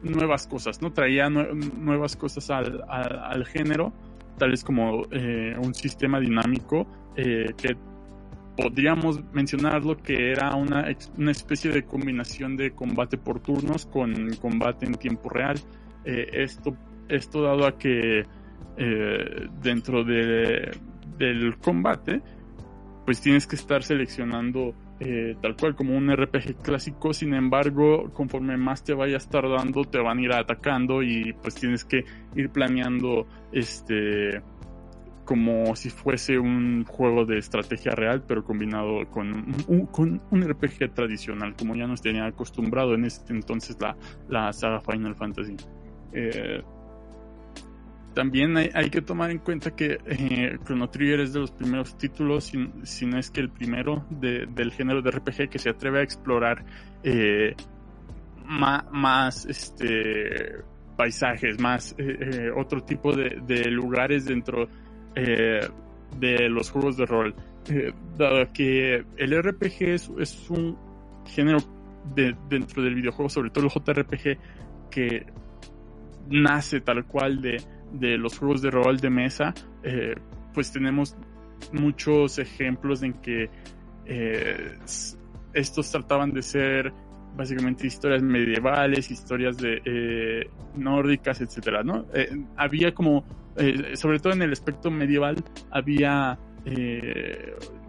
[0.02, 0.92] nuevas cosas, ¿no?
[0.92, 3.92] Traía nuevas cosas al, al, género,
[4.38, 7.76] tales como un sistema dinámico que
[8.56, 10.86] podríamos mencionarlo que era una,
[11.16, 15.58] una, especie de combinación de combate por turnos con combate en tiempo real.
[16.04, 16.76] Eh, esto,
[17.08, 18.24] esto dado a que
[18.76, 20.70] eh, dentro de,
[21.18, 22.20] del combate,
[23.04, 28.56] pues tienes que estar seleccionando eh, tal cual como un RPG clásico, sin embargo, conforme
[28.56, 32.04] más te vayas tardando, te van a ir atacando y pues tienes que
[32.36, 34.40] ir planeando este
[35.24, 41.74] como si fuese un juego de estrategia real, pero combinado con un, RPG tradicional, como
[41.74, 43.96] ya nos tenía acostumbrado en este entonces la,
[44.28, 45.56] la saga Final Fantasy.
[46.12, 46.62] Eh,
[48.14, 52.52] también hay, que tomar en cuenta que eh, Chrono Trigger es de los primeros títulos,
[52.84, 56.64] si, no es que el primero del género de RPG que se atreve a explorar
[57.02, 57.54] eh,
[58.46, 60.58] más, este,
[60.96, 64.68] paisajes, más eh, otro tipo de, lugares dentro
[65.14, 67.34] de los juegos de rol.
[68.16, 69.82] Dado que el RPG
[70.18, 70.78] es, un
[71.26, 71.58] género
[72.14, 74.38] de, dentro del videojuego, sobre todo el JRPG,
[74.90, 75.26] que
[76.28, 77.58] nace tal cual de,
[77.98, 80.14] de los juegos de rol de mesa, eh,
[80.52, 81.16] pues tenemos
[81.72, 83.48] muchos ejemplos en que
[85.54, 86.92] estos trataban de ser
[87.36, 92.06] básicamente historias medievales, historias de eh, nórdicas, etcétera, ¿no?
[92.14, 93.24] Eh, había como,
[93.56, 95.36] eh, sobre todo en el aspecto medieval,
[95.70, 96.38] había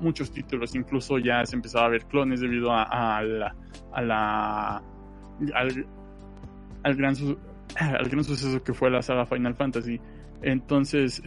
[0.02, 3.56] muchos títulos, incluso ya se empezaba a ver clones debido a, la,
[5.54, 7.16] al, gran
[8.00, 10.00] al gran suceso que fue la saga Final Fantasy.
[10.42, 11.22] Entonces,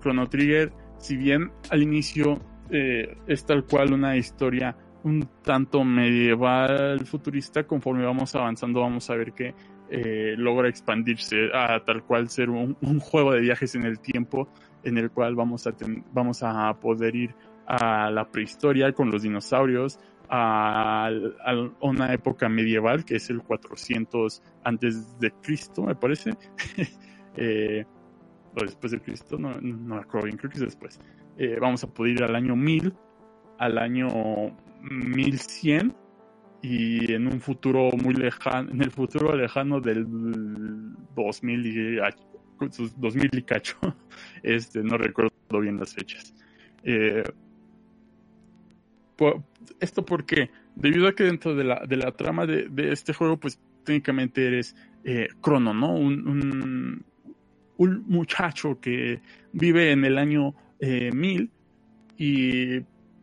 [0.00, 2.40] Chrono Trigger, si bien al inicio
[2.70, 4.74] es tal cual una historia
[5.04, 9.54] un tanto medieval futurista, conforme vamos avanzando vamos a ver que
[9.90, 14.48] eh, logra expandirse a tal cual ser un, juego de viajes en el tiempo
[14.84, 15.74] en el cual vamos a,
[16.12, 17.34] vamos a poder ir
[17.66, 19.98] a la prehistoria con los dinosaurios,
[20.34, 21.10] a,
[21.80, 26.30] una época medieval que es el 400 antes de Cristo, me parece,
[27.36, 27.84] eh,
[28.56, 30.98] o después de Cristo, no, no me acuerdo bien, creo que es después.
[31.36, 32.94] Eh, vamos a poder ir al año 1000,
[33.58, 34.08] al año
[34.80, 35.94] 1100
[36.62, 40.06] y en un futuro muy lejano, en el futuro lejano del
[41.14, 41.98] 2000 y,
[42.96, 43.76] 2000 y cacho,
[44.42, 45.30] este, no recuerdo
[45.60, 46.34] bien las fechas.
[46.84, 47.22] Eh,
[49.80, 53.38] ¿Esto porque Debido a que dentro de la, de la trama de, de este juego,
[53.38, 54.74] pues técnicamente eres
[55.04, 55.94] eh, Crono, ¿no?
[55.94, 57.04] Un,
[57.76, 59.20] un, muchacho que
[59.52, 61.50] vive en el año eh, 1000
[62.16, 62.80] y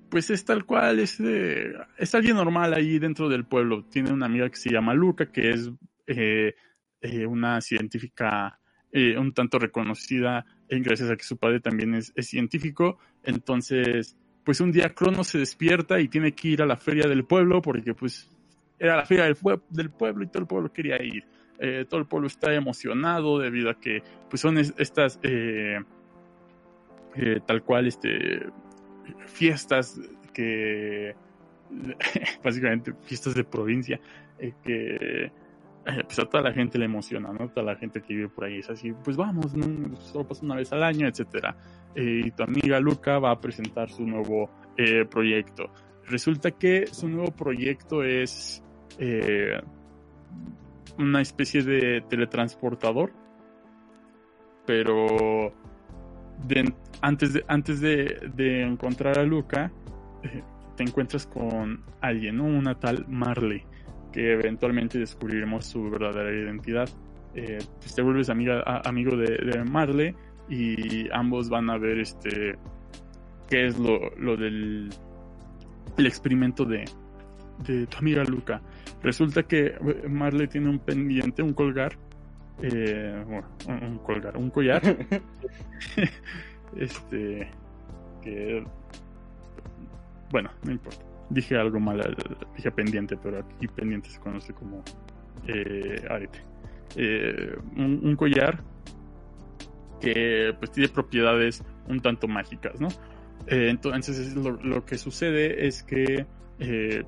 [0.09, 3.85] pues es tal cual, es, es alguien normal ahí dentro del pueblo.
[3.85, 5.71] Tiene una amiga que se llama Luca, que es
[6.07, 6.55] eh,
[6.99, 8.59] eh, una científica
[8.91, 12.97] eh, un tanto reconocida, gracias a que su padre también es, científico.
[13.23, 14.17] Entonces,
[14.49, 17.61] pues un día Crono se despierta y tiene que ir a la feria del pueblo,
[17.61, 18.27] porque pues
[18.79, 19.35] era la feria del,
[19.91, 21.23] pueblo y todo el pueblo quería ir.
[21.87, 25.19] todo el pueblo está emocionado debido a que pues son estas
[27.45, 28.47] tal cual este
[29.27, 30.01] fiestas
[30.33, 31.13] que
[32.43, 33.99] básicamente fiestas de provincia
[34.39, 35.31] eh, que eh,
[36.05, 37.49] pues a toda la gente le emociona, ¿no?
[37.49, 39.53] Toda la gente que vive por ahí es así, pues vamos,
[39.99, 41.55] solo pasa una vez al año, etcétera.
[41.95, 44.49] Eh, y tu amiga Luca va a presentar su nuevo
[45.11, 45.69] proyecto.
[46.05, 48.63] Resulta que su nuevo proyecto es
[50.97, 53.11] una especie de teletransportador,
[54.65, 55.53] pero
[57.01, 59.71] antes de, antes de, encontrar a Luca,
[60.23, 60.43] eh,
[60.75, 63.63] te encuentras con alguien, Una tal Marley,
[64.11, 66.89] que eventualmente descubriremos su verdadera identidad.
[67.35, 70.15] Eh, pues te vuelves amiga, amigo de, Marley
[70.49, 72.57] y ambos van a ver este
[73.47, 74.89] qué es lo, lo del
[75.97, 76.85] el experimento de,
[77.65, 78.61] de tu amiga Luca.
[79.03, 81.97] Resulta que eh, Marley tiene un pendiente, un colgar,
[82.61, 83.23] eh,
[83.67, 84.81] un, colgar, un collar,
[86.77, 87.49] este,
[88.21, 88.63] que,
[90.31, 91.08] bueno, no importa.
[91.29, 92.15] Dije algo mal,
[92.55, 94.83] dije pendiente, pero aquí pendiente se conoce como
[95.47, 96.39] eh, arete.
[96.95, 98.63] Eh, un, collar
[100.01, 102.87] que pues tiene propiedades un tanto mágicas, ¿no?
[103.47, 106.25] Eh, entonces lo, lo, que sucede es que
[106.59, 107.03] eh,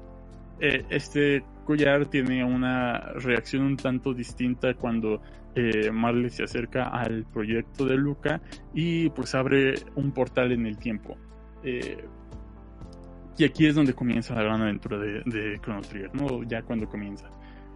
[0.60, 5.22] este collar tiene una reacción un tanto distinta cuando
[5.56, 8.42] eh, Marley se acerca al proyecto de Luca
[8.74, 11.18] y pues abre un portal en el tiempo.
[11.64, 12.06] Eh,
[13.42, 16.44] y aquí es donde comienza la gran aventura de, Chrono Trigger, ¿no?
[16.44, 17.28] Ya cuando comienza.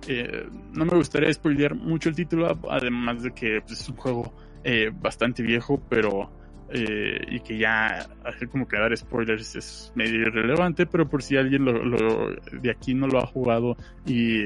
[0.08, 4.32] Eh, no me gustaría spoilear mucho el título, además de que pues, es un juego
[4.64, 6.30] eh, bastante viejo, pero
[6.70, 11.36] eh, y que ya hacer como que dar spoilers es medio irrelevante, pero por si
[11.36, 13.76] alguien lo, lo, de aquí no lo ha jugado
[14.06, 14.44] y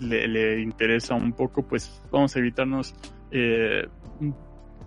[0.00, 2.92] le, interesa un poco, pues vamos a evitarnos
[3.30, 3.86] eh,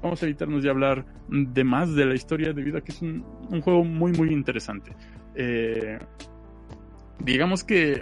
[0.04, 3.24] vamos a evitarnos de hablar de más de la historia debido a que es un
[3.62, 4.92] juego muy muy interesante.
[5.42, 5.98] Eh,
[7.24, 8.02] digamos que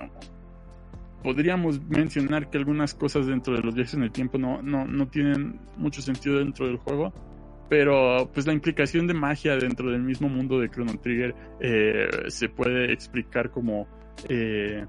[1.22, 5.08] podríamos mencionar que algunas cosas dentro de los viajes en el tiempo no, no, no
[5.08, 7.14] tienen mucho sentido dentro del juego,
[7.70, 12.50] pero pues la implicación de magia dentro del mismo mundo de Chrono Trigger eh, se
[12.50, 13.88] puede explicar como
[14.28, 14.84] eh,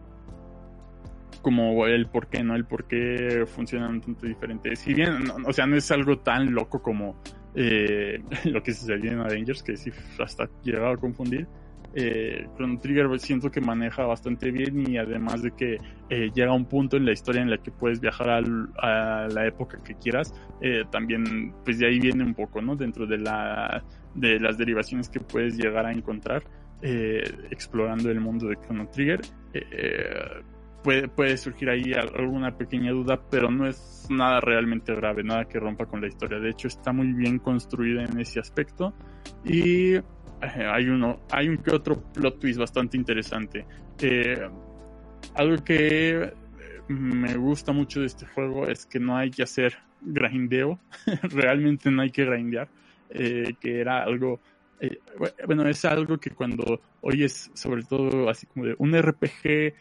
[1.42, 2.56] como el por qué, ¿no?
[2.56, 4.74] El por qué funcionan un tanto diferente.
[4.74, 7.22] Si bien, o sea, no es algo tan loco como
[7.54, 11.46] eh, lo que sucedió en Avengers, que sí hasta llegaba a confundir.
[11.94, 15.78] Eh, Chrono Trigger siento que maneja bastante bien y además de que
[16.10, 19.82] eh, llega un punto en la historia en la que puedes viajar a la época
[19.82, 22.77] que quieras, eh, también pues de ahí viene un poco, ¿no?
[22.77, 26.43] Dentro de las derivaciones que puedes llegar a encontrar
[26.81, 29.20] eh, explorando el mundo de Chrono Trigger.
[29.52, 30.43] Eh,
[30.82, 35.59] puede, puede surgir ahí alguna pequeña duda, pero no es nada realmente grave, nada que
[35.59, 36.39] rompa con la historia.
[36.39, 38.94] De hecho, está muy bien construida en ese aspecto
[39.44, 39.94] y
[40.40, 43.66] hay uno, hay un que otro plot twist bastante interesante.
[44.01, 44.48] Eh,
[45.35, 46.32] algo que
[46.89, 50.78] me gusta mucho de este juego es que no hay que hacer grindeo,
[51.23, 52.69] realmente no hay que grindear,
[53.10, 54.40] eh, que era algo,
[54.81, 54.98] eh,
[55.47, 59.74] bueno, es algo que cuando oyes sobre todo así como de un RPG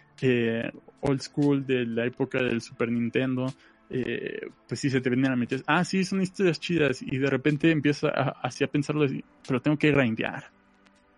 [1.01, 3.53] old school de la época del Super Nintendo,
[3.89, 7.29] eh, pues sí se te vienen a meter, ah, sí, son historias chidas, y de
[7.29, 10.51] repente empieza a, así a pensarlo, así, pero tengo que grindear.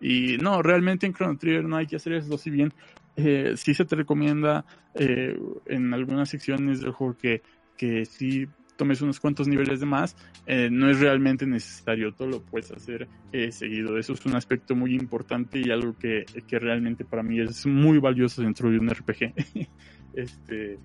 [0.00, 2.72] Y no, realmente en Chrono Trigger no hay que hacer eso, si bien
[3.16, 4.64] eh, sí se te recomienda
[4.94, 7.42] eh, en algunas secciones del juego que,
[7.76, 8.46] que sí
[8.80, 10.16] tomes unos cuantos niveles de más,
[10.46, 13.98] eh, no es realmente necesario, todo lo puedes hacer eh, seguido.
[13.98, 17.98] Eso es un aspecto muy importante y algo que, que realmente para mí es muy
[17.98, 19.34] valioso dentro de un RPG.
[20.14, 20.78] este,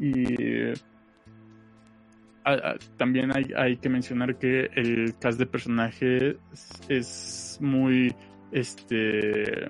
[0.00, 0.72] y
[2.96, 6.36] también hay, que mencionar que el cast de personajes
[6.88, 8.14] es muy
[8.50, 9.68] este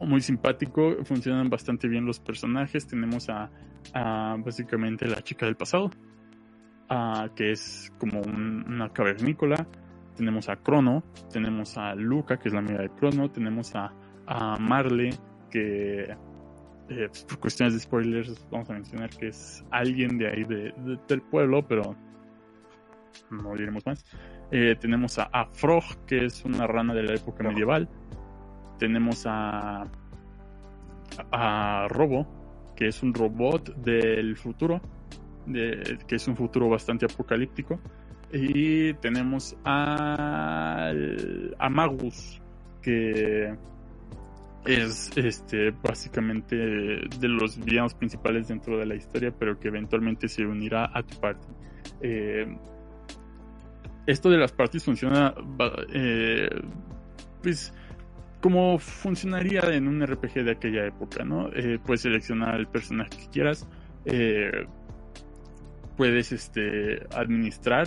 [0.00, 2.86] muy simpático funcionan bastante bien los personajes.
[2.86, 3.50] Tenemos a,
[3.94, 5.90] a básicamente la chica del pasado
[7.34, 9.66] que es como un, una cavernícola.
[10.16, 11.02] Tenemos a Crono
[11.32, 13.30] tenemos a Luca que es la amiga de Crono.
[13.30, 13.92] Tenemos a,
[14.26, 15.10] a Marley
[15.50, 16.16] que
[16.88, 20.72] eh, pues por cuestiones de spoilers vamos a mencionar que es alguien de ahí de,
[20.76, 21.96] de, del pueblo, pero
[23.30, 24.04] no diremos más.
[24.50, 27.52] Eh, tenemos a, a, Frog, que es una rana de la época Frog.
[27.52, 27.88] medieval.
[28.78, 29.86] Tenemos a,
[31.32, 32.26] a Robo,
[32.76, 34.80] que es un robot del futuro,
[35.46, 37.80] de, que es un futuro bastante apocalíptico.
[38.32, 40.92] Y tenemos a,
[41.58, 42.42] a Magus,
[42.82, 43.56] que
[44.66, 50.44] es este básicamente de los villanos principales dentro de la historia, pero que eventualmente se
[50.46, 51.46] unirá a tu party.
[52.00, 52.56] Eh,
[54.06, 55.34] esto de las parties funciona
[55.92, 56.48] eh,
[57.42, 57.74] pues
[58.40, 61.50] como funcionaría en un RPG de aquella época, ¿no?
[61.54, 63.66] Eh, puedes seleccionar el personaje que quieras.
[65.96, 67.86] puedes este administrar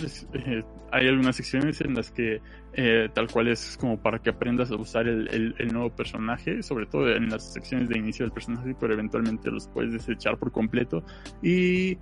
[0.92, 2.40] hay algunas secciones en las que
[2.74, 6.62] eh, tal cual es como para que aprendas a usar el, el, el, nuevo personaje,
[6.62, 10.52] sobre todo en las secciones de inicio del personaje, pero eventualmente los puedes desechar por
[10.52, 11.02] completo
[11.42, 11.98] y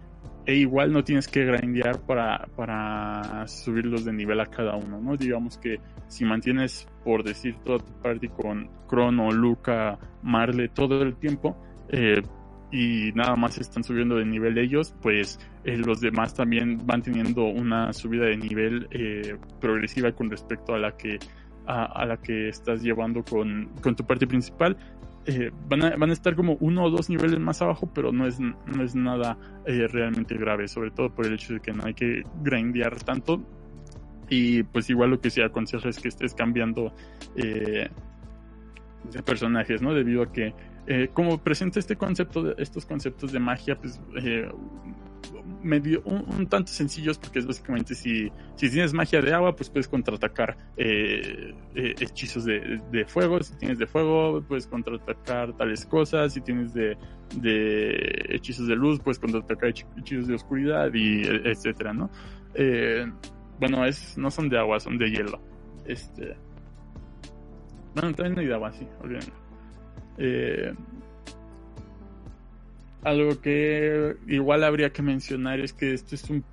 [0.46, 5.16] e igual no tienes que grindear para, para subirlos de nivel a cada uno, ¿no?
[5.16, 11.16] Digamos que si mantienes, por decir, toda tu party con Crono, Luca, Marle todo el
[11.16, 11.56] tiempo,
[11.88, 12.22] eh,
[12.70, 17.44] y nada más están subiendo de nivel ellos, pues eh, los demás también van teniendo
[17.44, 21.18] una subida de nivel eh, progresiva con respecto a la que
[21.68, 24.76] a, la que estás llevando con, con tu parte principal.
[25.24, 28.24] Eh, van, a, van a estar como uno o dos niveles más abajo, pero no
[28.24, 31.94] es, no es nada realmente grave, sobre todo por el hecho de que no hay
[31.94, 33.42] que grindear tanto.
[34.28, 36.92] Y pues igual lo que se aconseja es que estés cambiando
[37.34, 37.90] de
[39.24, 39.92] personajes, ¿no?
[39.92, 40.54] Debido a que
[40.86, 44.48] eh, como presenta este concepto, de, estos conceptos de magia, pues eh,
[45.62, 49.88] medio, un, tanto sencillos porque es básicamente si, si tienes magia de agua, pues puedes
[49.88, 56.32] contraatacar eh, eh, hechizos de, de fuego, si tienes de fuego, puedes contraatacar tales cosas,
[56.32, 56.96] si tienes de,
[58.28, 62.10] hechizos de luz, puedes contraatacar hech- hechizos de oscuridad y e- etcétera, ¿no?
[63.58, 65.40] Bueno, es, no son de agua, son de hielo.
[65.86, 66.36] Este.
[67.94, 69.45] Bueno, también hay de agua, sí, olvídenlo.
[70.18, 70.74] Eh,
[73.02, 76.44] algo que igual habría que mencionar es que esto es un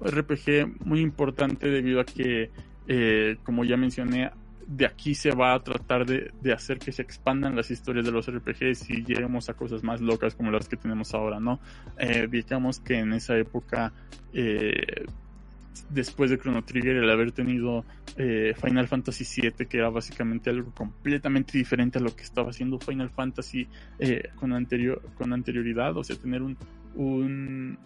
[0.00, 2.50] RPG muy importante debido a que,
[2.86, 4.30] eh, como ya mencioné,
[4.70, 8.12] de aquí se va a tratar de, de hacer que se expandan las historias de
[8.12, 11.58] los RPGs y lleguemos a cosas más locas como las que tenemos ahora, ¿no?
[11.98, 13.92] Eh, digamos que en esa época,
[14.32, 15.06] eh,
[15.88, 17.84] después de Chrono Trigger, el haber tenido
[18.16, 22.78] eh, Final Fantasy VII, que era básicamente algo completamente diferente a lo que estaba haciendo
[22.78, 23.66] Final Fantasy
[23.98, 26.56] eh, con, anterior, con anterioridad, o sea, tener un,
[26.94, 27.78] un,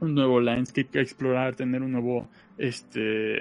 [0.00, 2.28] un nuevo landscape que explorar, tener un nuevo,
[2.58, 3.40] este,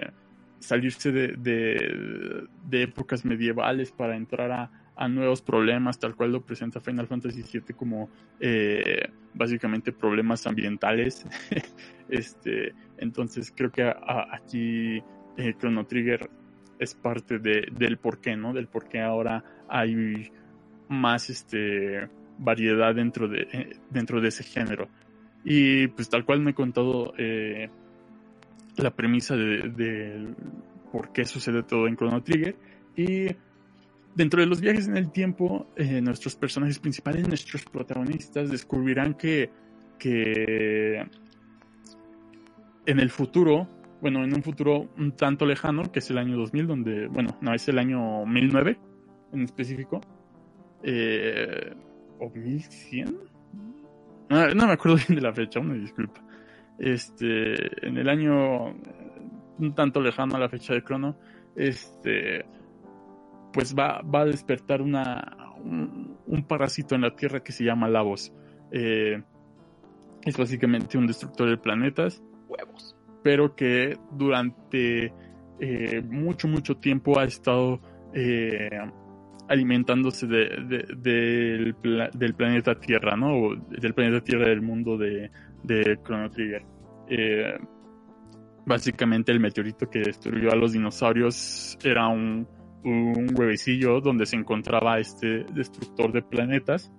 [0.60, 6.42] salirse de, de, de épocas medievales para entrar a, a nuevos problemas, tal cual lo
[6.42, 8.10] presenta Final Fantasy VII como
[8.40, 11.26] eh, básicamente problemas ambientales.
[12.10, 15.04] este, entonces creo que aquí
[15.38, 16.30] eh, Chrono Trigger
[16.80, 18.54] es parte de, del porqué, ¿no?
[18.54, 20.32] Del por qué ahora hay
[20.90, 24.88] más este variedad dentro de eh, dentro de ese género.
[25.44, 27.14] Y pues tal cual me he contado
[28.78, 30.34] la premisa de, de
[30.92, 32.56] por qué sucede todo en Chrono Trigger.
[32.96, 33.28] Y
[34.16, 39.50] dentro de los viajes en el tiempo, eh, nuestros personajes principales, nuestros protagonistas, descubrirán que,
[39.98, 41.06] que
[42.86, 43.68] en el futuro,
[44.02, 47.54] bueno, en un futuro un tanto lejano, que es el año 2000, donde, bueno, no,
[47.54, 48.80] es el año 1009
[49.34, 50.02] en específico,
[50.84, 51.74] eh,
[52.20, 53.18] o 1100,
[54.30, 56.22] no, no me acuerdo bien de la fecha, una disculpa.
[56.80, 58.74] Este, en el año eh,
[59.60, 61.18] un tanto lejano a la fecha de Crono,
[61.56, 62.46] este,
[63.54, 67.88] pues va, va a despertar una, un, un parásito en la Tierra que se llama
[67.88, 68.34] Lavos.
[68.72, 69.22] Eh,
[70.24, 72.96] es básicamente un destructor de planetas, Huevos.
[73.24, 75.14] pero que durante
[75.60, 77.80] eh, mucho, mucho tiempo ha estado
[78.14, 78.70] eh,
[79.50, 83.36] alimentándose de, de- del, pla- del planeta Tierra, ¿no?
[83.38, 85.30] O del planeta Tierra del mundo de,
[85.64, 86.66] de Chrono Trigger.
[87.10, 87.58] Eh,
[88.66, 92.48] básicamente el meteorito que destruyó a los dinosaurios era un,
[92.84, 96.92] un huevecillo donde se encontraba este destructor de planetas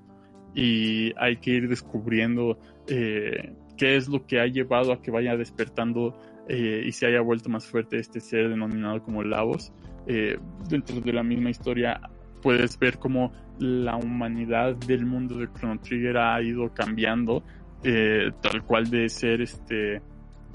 [0.54, 2.58] y hay que ir descubriendo
[2.88, 6.16] eh, qué es lo que ha llevado a que vaya despertando
[6.48, 9.72] eh, y se haya vuelto más fuerte este ser denominado como Lavos.
[10.06, 10.38] Eh,
[10.68, 12.00] dentro de la misma historia
[12.42, 17.42] puedes ver cómo la humanidad del mundo de Chrono Trigger ha ido cambiando,
[17.82, 20.02] tal cual de ser este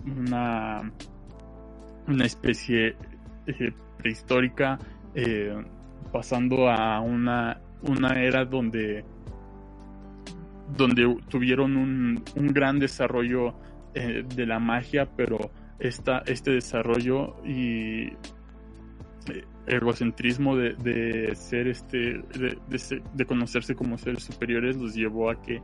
[0.06, 0.92] una,
[2.08, 2.96] una especie
[3.48, 4.80] eh, prehistórica,
[5.20, 5.54] eh,
[6.14, 9.04] pasando a una, una era donde
[10.78, 13.56] donde tuvieron un, un gran desarrollo
[13.96, 18.14] eh, de la magia, pero esta, este desarrollo y eh,
[19.66, 22.58] egocentrismo de, de ser este de,
[23.14, 25.62] de conocerse como seres superiores los llevó a que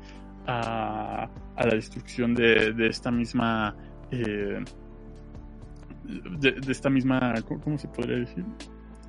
[0.48, 3.76] a, a la destrucción de, esta misma
[4.12, 4.66] de,
[6.68, 8.44] esta misma ¿cómo cómo se podría decir?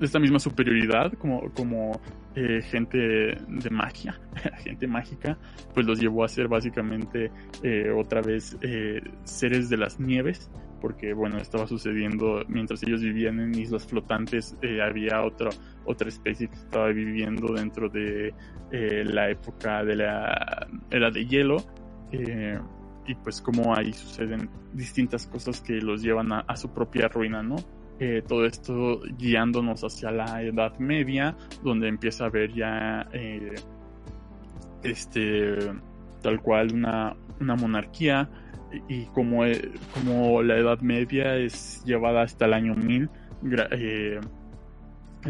[0.01, 2.01] Esta misma superioridad como, como
[2.35, 4.20] eh, gente de magia,
[4.64, 5.39] gente mágica,
[5.74, 7.31] pues los llevó a ser básicamente
[7.62, 10.51] eh, otra vez eh, seres de las nieves,
[10.81, 14.55] porque bueno, estaba sucediendo mientras ellos vivían en islas flotantes,
[14.85, 15.51] había otra,
[15.86, 18.35] otra especie que estaba viviendo dentro de
[18.70, 21.56] la época de la era de hielo.
[22.12, 27.56] y pues como ahí suceden distintas cosas que los llevan a su propia ruina, ¿no?
[27.98, 33.55] Eh, todo esto guiándonos hacia la Edad Media, donde empieza a haber ya eh,
[34.82, 35.56] este
[36.23, 38.28] tal cual una, una monarquía
[38.89, 43.09] y, y como, eh, como la Edad Media es llevada hasta el año 1000
[43.43, 44.20] gra- eh,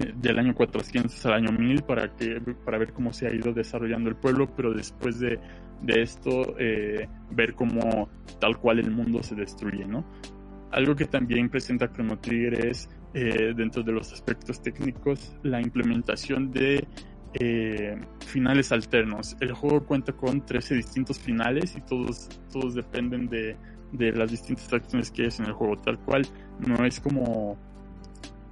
[0.00, 3.52] eh, del año 400 al año 1000 para que para ver cómo se ha ido
[3.52, 5.38] desarrollando el pueblo pero después de,
[5.82, 8.08] de esto eh, ver cómo
[8.40, 10.04] tal cual el mundo se destruye no
[10.70, 16.50] algo que también presenta Chrono Trigger es, eh, dentro de los aspectos técnicos, la implementación
[16.50, 16.86] de
[17.34, 19.36] eh, finales alternos.
[19.40, 23.56] El juego cuenta con 13 distintos finales y todos, todos dependen de,
[23.92, 25.76] de las distintas acciones que hayas en el juego.
[25.76, 26.26] Tal cual,
[26.58, 27.56] no es como.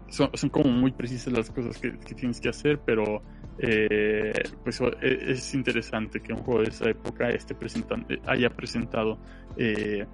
[0.09, 3.21] Son, son como muy precisas las cosas que, que tienes que hacer, pero
[3.59, 9.19] eh, pues e, es interesante que un juego de esa época esté presentando, haya presentado
[9.57, 10.07] eh,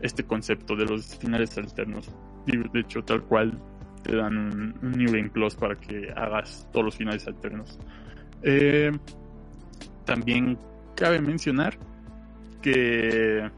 [0.00, 2.10] este concepto de los finales alternos.
[2.46, 3.58] De hecho, tal cual
[4.02, 4.36] te dan
[4.82, 7.78] un, New Game Plus para que hagas todos los finales alternos.
[8.42, 8.90] Eh,
[10.04, 10.58] también
[10.96, 11.78] cabe mencionar
[12.62, 13.50] que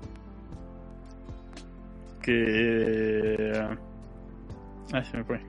[2.20, 3.52] que
[4.92, 5.40] ah, se me fue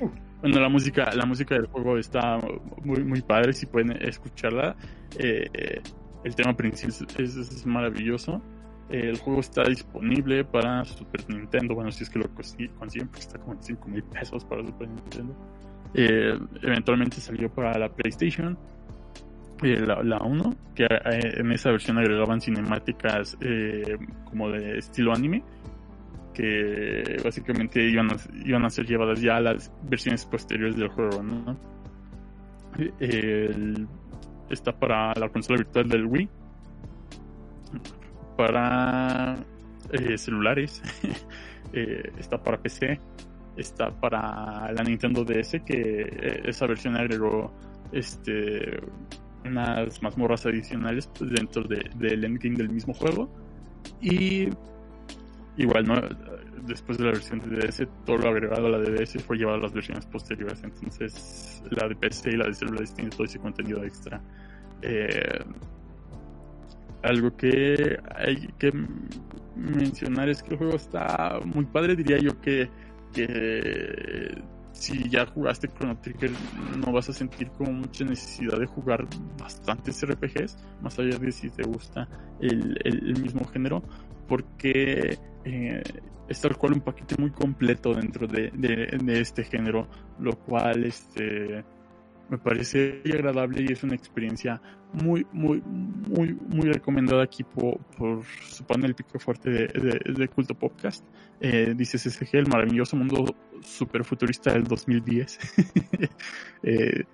[0.40, 2.38] bueno la música la música del juego está
[2.82, 4.76] muy muy padre si pueden escucharla
[5.18, 5.82] eh,
[6.24, 8.42] el tema principal es, maravilloso
[8.88, 11.74] el juego está disponible para Super Nintendo.
[11.74, 14.88] Bueno si es que lo consiguen porque está como en 5 mil pesos para Super
[14.88, 15.34] Nintendo.
[15.94, 18.58] Eh, eventualmente salió para la PlayStation
[19.62, 23.38] eh, la, 1, que en esa versión agregaban cinemáticas
[24.24, 25.44] como de estilo anime
[26.34, 31.22] que básicamente iban a, iban a ser llevadas ya a las versiones posteriores del juego,
[31.22, 31.56] ¿no?
[34.50, 36.28] está para la consola virtual del Wii,
[38.36, 39.36] para
[39.92, 40.82] eh, celulares,
[41.72, 42.98] eh, está para PC,
[43.56, 47.52] está para la Nintendo DS, que eh, esa versión agregó
[47.92, 48.80] este
[49.44, 53.28] unas mazmorras adicionales dentro del endgame del mismo juego
[54.00, 54.48] y
[55.56, 56.00] igual, ¿no?
[56.66, 59.58] Después de la versión de DS, todo lo agregado a la de DS fue llevado
[59.58, 60.62] a las versiones posteriores.
[60.64, 64.20] Entonces, la de PC y la de celulares tiene todo ese contenido extra.
[64.80, 65.44] Eh,
[67.04, 68.72] algo que hay que
[69.54, 71.96] mencionar es que el juego está muy padre.
[71.96, 72.68] Diría yo que,
[73.12, 76.32] que si ya jugaste Chrono Trigger
[76.84, 79.06] no vas a sentir como mucha necesidad de jugar
[79.38, 82.08] bastantes RPGs, más allá de si te gusta
[82.40, 83.82] el, el mismo género,
[84.26, 85.82] porque eh,
[86.28, 88.50] es tal cual un paquete muy completo dentro de,
[89.08, 91.64] este género, lo cual este,
[92.28, 94.60] me parece agradable y es una experiencia
[94.92, 97.78] muy, muy, muy, muy recomendada aquí por,
[98.48, 101.04] su panel pico fuerte de, Culto Podcast.
[101.40, 105.38] Eh, dice SSG, el maravilloso mundo super futurista del 2010.
[106.62, 107.04] eh,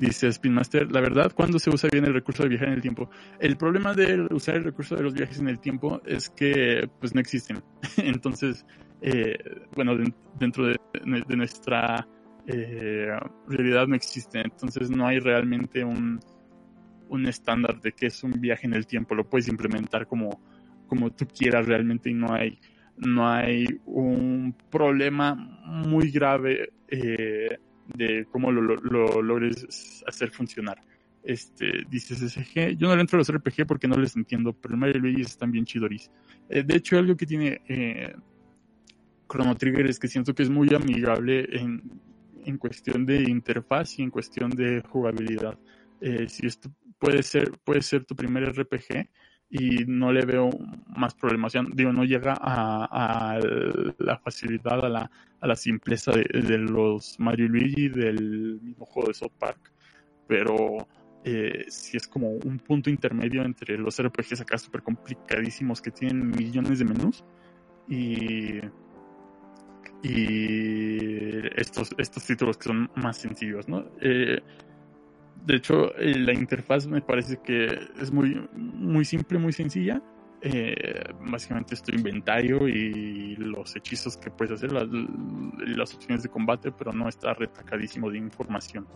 [0.00, 3.10] Dice Spinmaster, la verdad, ¿cuándo se usa bien el recurso de viajar en el tiempo?
[3.38, 7.14] El problema de usar el recurso de los viajes en el tiempo es que pues
[7.14, 7.62] no existen.
[7.98, 8.64] Entonces,
[9.02, 9.36] eh,
[9.76, 9.92] bueno,
[10.38, 10.78] dentro de,
[11.36, 12.08] nuestra
[12.52, 13.18] eh,
[13.48, 14.40] realidad no existe.
[14.40, 16.20] Entonces no hay realmente un,
[17.08, 19.14] un estándar de qué es un viaje en el tiempo.
[19.14, 20.40] Lo puedes implementar como,
[20.86, 22.58] como tú quieras realmente y no hay,
[22.96, 26.72] no hay un problema muy grave.
[26.88, 27.58] Eh,
[27.96, 28.76] de cómo lo,
[29.20, 30.80] logres hacer funcionar.
[31.24, 34.76] Este, dice SSG, yo no le entro a los RPG porque no les entiendo, pero
[34.76, 36.08] Mario y Luigi están bien chidoris.
[36.48, 37.60] Eh, de hecho, algo que tiene
[39.30, 41.82] Chrono Trigger es que siento que es muy amigable en,
[42.46, 45.58] en cuestión de interfaz y en cuestión de jugabilidad.
[46.00, 49.08] Eh, si esto puede ser, puede ser tu primer RPG,
[49.50, 50.48] y no le veo
[50.96, 51.52] más problemas.
[51.72, 53.38] digo, no llega a,
[53.98, 55.10] la facilidad, a la,
[55.40, 59.72] a la simpleza de, los Mario y Luigi del mismo juego de South Park,
[60.28, 60.86] pero
[61.24, 66.30] eh, si es como un punto intermedio entre los RPGs acá súper complicadísimos que tienen
[66.30, 67.24] millones de menús
[67.88, 68.60] y,
[70.02, 73.84] y estos, estos títulos que son más sencillos, ¿no?
[74.00, 74.40] Eh,
[75.44, 77.66] de hecho, eh, la interfaz me parece que
[78.00, 80.02] es muy, muy simple, muy sencilla.
[80.42, 84.88] Eh, básicamente es tu inventario y los hechizos que puedes hacer, las,
[85.66, 88.86] las opciones de combate, pero no está retacadísimo de información.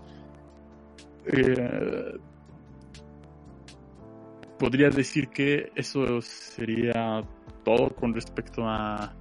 [4.58, 7.22] Podría decir que eso sería
[7.64, 9.14] todo con respecto a,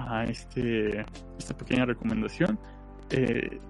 [0.00, 1.04] a este,
[1.38, 2.58] esta pequeña recomendación.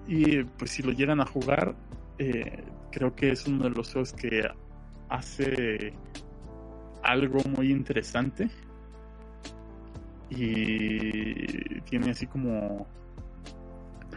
[0.07, 1.75] y pues si lo llegan a jugar,
[2.19, 4.47] eh, creo que es uno de los juegos que
[5.09, 5.93] hace
[7.03, 8.47] algo muy interesante
[10.29, 12.87] y tiene así como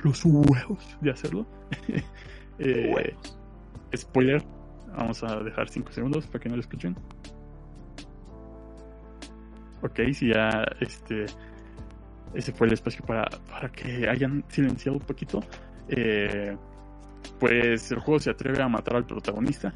[0.02, 1.46] los huevos de hacerlo.
[2.58, 3.16] eh,
[3.96, 4.44] spoiler,
[4.96, 6.94] vamos a dejar 5 segundos para que no lo escuchen.
[9.82, 11.26] Ok, si ya este
[12.34, 15.40] ese fue el espacio para, para que hayan silenciado un poquito.
[15.88, 16.56] Eh,
[17.38, 19.72] pues el juego se atreve a matar al protagonista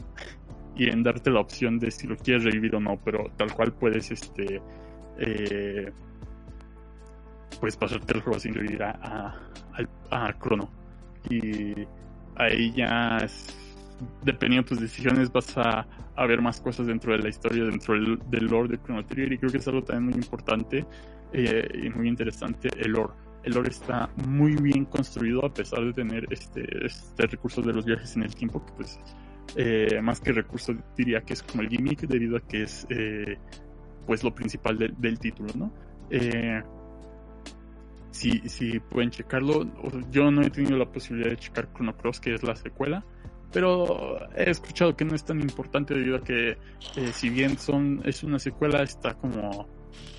[0.76, 3.72] y en darte la opción de si lo quieres revivir o no, pero tal cual
[3.72, 4.62] puedes este
[5.18, 5.90] eh,
[7.60, 9.34] pues pasarte el juego sin revivir a,
[10.10, 10.70] a, Crono
[11.28, 11.74] y
[12.36, 13.18] ahí ya
[14.22, 17.94] dependiendo de tus decisiones vas a, a, ver más cosas dentro de la historia, dentro
[17.94, 20.86] del, del lore de Chrono Trigger y creo que es algo también muy importante
[21.32, 23.12] eh, y muy interesante el lore
[23.44, 27.84] el lore está muy bien construido a pesar de tener este, este recurso de los
[27.86, 29.00] viajes en el tiempo, que pues
[29.56, 33.38] eh, más que recurso diría que es como el gimmick debido a que es eh,
[34.06, 35.72] pues lo principal de- del título, ¿no?
[36.10, 36.62] Eh,
[38.10, 39.66] si, si pueden checarlo,
[40.10, 43.04] yo no he tenido la posibilidad de checar Chrono Cross, que es la secuela,
[43.52, 46.58] pero he escuchado que no es tan importante debido a que
[47.12, 49.68] si bien son es una secuela, está como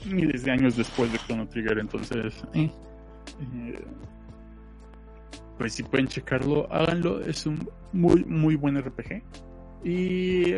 [0.05, 2.43] miles de años después de Chrono Trigger, entonces...
[2.53, 2.71] eh,
[3.39, 3.85] eh,
[5.59, 7.19] pues si pueden checarlo, háganlo.
[7.21, 9.21] Es un muy, muy buen RPG.
[9.83, 10.53] Y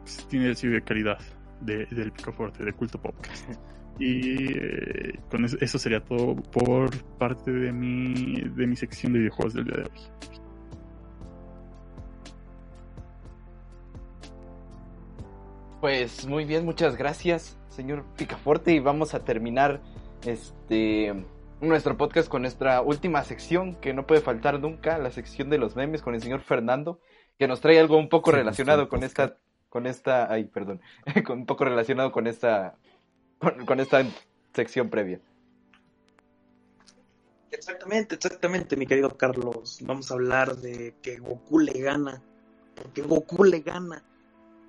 [0.00, 1.18] pues, tiene el sello de calidad
[1.60, 3.50] de, del Picaforte, de Culto Podcast.
[3.98, 9.18] Y eh, con eso, eso sería todo por parte de mi, de mi sección de
[9.18, 9.90] videojuegos del día de hoy.
[15.80, 19.80] Pues muy bien, muchas gracias, señor Picaforte, y vamos a terminar
[20.26, 21.14] este
[21.60, 25.76] nuestro podcast con nuestra última sección que no puede faltar nunca, la sección de los
[25.76, 27.00] memes con el señor Fernando,
[27.38, 29.36] que nos trae algo un poco Sí, relacionado sí, con esta
[29.68, 30.80] con esta, ay, perdón,
[31.24, 32.74] con un poco relacionado con esta
[33.38, 34.04] con, con esta
[34.54, 35.20] sección previa.
[37.52, 39.78] Exactamente, exactamente, mi querido Carlos.
[39.82, 42.20] Vamos a hablar de que Goku le gana.
[42.74, 44.02] Porque Goku le gana.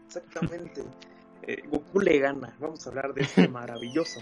[0.06, 0.84] Exactamente.
[1.44, 2.56] Eh, Goku le gana.
[2.60, 4.20] Vamos a hablar de este maravilloso.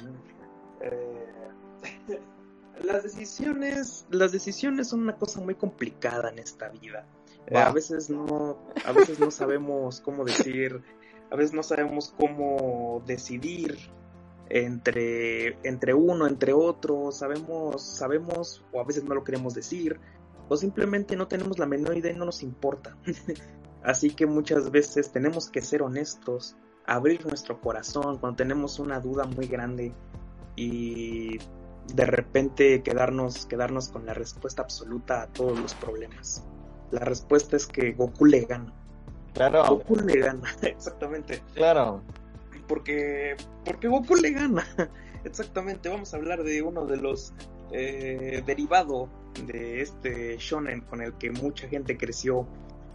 [0.81, 1.26] Eh,
[2.84, 7.06] las decisiones, las decisiones son una cosa muy complicada en esta vida.
[7.48, 10.81] Eh, a veces no, a veces no sabemos cómo decir,
[11.31, 13.77] a veces no sabemos cómo decidir
[14.49, 19.99] entre, entre uno, entre otro, sabemos, sabemos, o a veces no lo queremos decir,
[20.49, 22.98] o simplemente no tenemos la menor idea y no nos importa.
[23.84, 26.57] Así que muchas veces tenemos que ser honestos,
[26.88, 29.93] abrir nuestro corazón cuando tenemos una duda muy grande
[30.55, 31.38] y
[31.93, 36.43] de repente quedarnos, quedarnos con la respuesta absoluta a todos los problemas.
[36.91, 38.73] La respuesta es que Goku le gana.
[39.34, 42.01] Claro, Goku le gana, exactamente claro.
[42.68, 43.35] porque
[43.65, 44.65] porque Goku le gana.
[45.23, 47.34] Exactamente, vamos a hablar de uno de los
[47.72, 49.09] eh, derivado
[49.45, 52.47] de este shonen con el que mucha gente creció,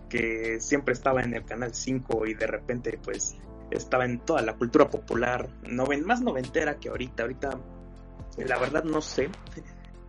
[0.09, 3.37] que siempre estaba en el canal 5 y de repente pues
[3.77, 7.23] estaba en toda la cultura popular, noven, más noventera que ahorita.
[7.25, 7.59] Ahorita
[8.39, 9.29] la verdad no sé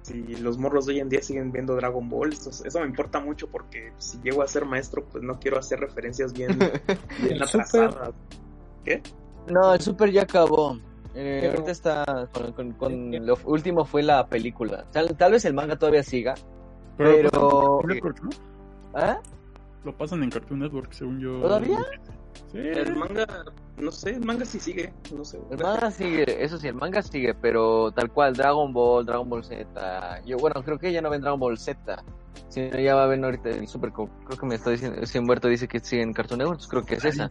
[0.04, 2.34] si los morros de hoy en día siguen viendo Dragon Ball.
[2.34, 5.80] Eso, eso me importa mucho porque si llego a ser maestro pues no quiero hacer
[5.80, 6.58] referencias bien,
[7.42, 8.14] atrasadas.
[9.50, 10.78] No, el Super ya acabó.
[11.16, 14.86] Eh, Pero- ahorita está con, con- con- lo último fue la película.
[14.92, 16.34] Tal, tal vez el manga todavía siga.
[16.98, 18.30] Pero- lo pasan en Cartoon Network, ¿no?
[18.96, 19.20] ¿Ah?
[19.84, 21.42] Lo pasan en Cartoon Network, según yo.
[21.42, 21.80] ¿Todavía?
[22.52, 22.60] Sí.
[22.60, 23.28] El manga,
[23.78, 25.40] no sé, el manga sí sigue, no sé.
[25.52, 29.44] El manga sigue, eso sí, el manga sigue, pero tal cual, Dragon Ball, Dragon Ball
[29.44, 30.22] Z.
[30.26, 32.04] Yo, bueno, creo que ya no ven Dragon Ball Z.
[32.50, 33.92] Sino ya va a ver ahorita el Super.
[33.92, 36.68] Co- Creo que me está diciendo, si Humberto dice que sigue en Cartoon Network, pues
[36.70, 37.28] creo que es esa.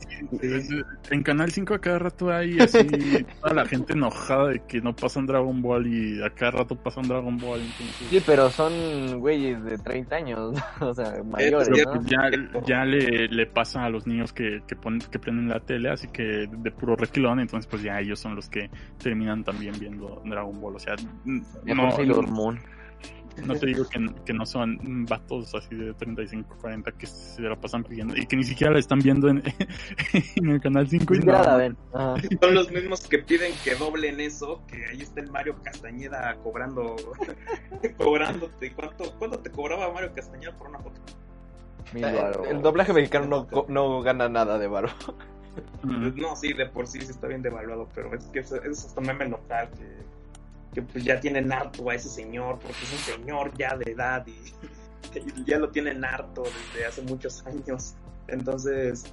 [1.10, 2.78] En Canal 5 a cada rato hay así
[3.40, 7.05] toda la gente enojada de que no pasan Dragon Ball y a cada rato pasan
[7.06, 7.60] Dragon Ball.
[7.60, 11.93] Entonces, Sí, pero son güeyes de 30 años, o sea, mayores, ¿no?
[11.93, 12.31] pues ya,
[12.66, 16.09] ya le, le pasa a los niños que, que, ponen, que prenden la tele, así
[16.09, 20.61] que de puro requilón, entonces pues ya ellos son los que terminan también viendo Dragon
[20.61, 20.77] Ball.
[20.77, 20.95] O sea,
[23.45, 27.57] no, te digo que, que no son vatos así de 35, 40 que se la
[27.57, 29.43] pasan pidiendo y que ni siquiera la están viendo en,
[30.37, 31.33] en el canal 5 y no.
[31.33, 31.77] la ven.
[31.95, 32.15] Ajá.
[32.41, 36.95] Son los mismos que piden que doblen eso, que ahí está el Mario Castañeda cobrando,
[37.97, 38.73] cobrándote.
[38.75, 41.01] ¿Cuánto, ¿Cuánto te cobraba Mario Castañeda por una foto?
[42.49, 44.89] El doblaje mexicano no, co- no gana nada de varo.
[45.83, 49.01] No, sí, de por sí sí está bien devaluado, pero es que es, es hasta
[49.01, 49.97] meme local que,
[50.74, 54.27] que pues ya tienen harto a ese señor, porque es un señor ya de edad
[54.27, 54.37] y,
[55.19, 57.95] y ya lo tienen harto desde hace muchos años.
[58.29, 59.05] Entonces,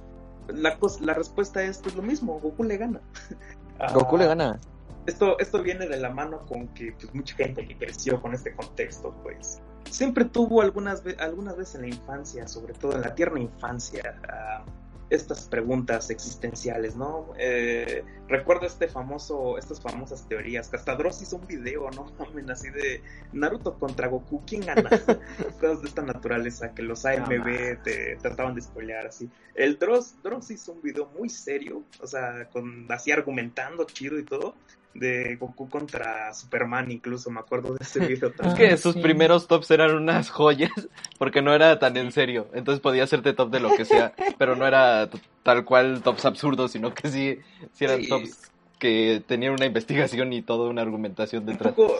[0.48, 3.00] la, cos- la respuesta es pues lo mismo, Goku le gana.
[3.92, 4.60] Goku le Ah, gana.
[5.06, 8.54] esto, esto viene de la mano con que pues, mucha gente que creció con este
[8.54, 9.60] contexto, pues
[9.90, 14.64] siempre tuvo algunas, algunas veces en la infancia, sobre todo en la tierna infancia, ah,
[15.10, 17.32] estas preguntas existenciales, ¿no?
[17.36, 22.12] Eh, recuerdo este famoso, estas famosas teorías, que hasta Dross hizo un video, ¿no?
[22.18, 24.88] Mamen, así de Naruto contra Goku, ¿quién gana?
[25.60, 29.28] Cosas de esta naturaleza que los AMB te trataban de spoilear así.
[29.54, 34.24] El Dross, Dross hizo un video muy serio, o sea, con así argumentando chido y
[34.24, 34.54] todo,
[34.94, 38.56] de Goku contra Superman, incluso me acuerdo de ese video Es también.
[38.56, 39.00] que Ah, sus sí.
[39.00, 40.70] primeros tops eran unas joyas,
[41.18, 42.48] porque no era tan en serio.
[42.54, 45.08] Entonces podía hacerte top de lo que sea, pero no era
[45.42, 47.38] tal cual tops absurdos, sino que sí,
[47.72, 48.08] sí eran Sí.
[48.08, 51.74] tops que tenían una investigación y toda una argumentación un detrás.
[51.74, 51.94] poco,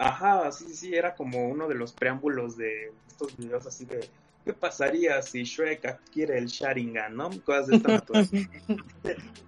[0.00, 4.00] Ajá, sí, sí, era como uno de los preámbulos de estos videos así de
[4.46, 7.28] ¿qué pasaría si Shrek adquiere el Sharingan, no?
[7.44, 8.36] Cosas de esta naturaleza.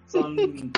[0.06, 0.70] son,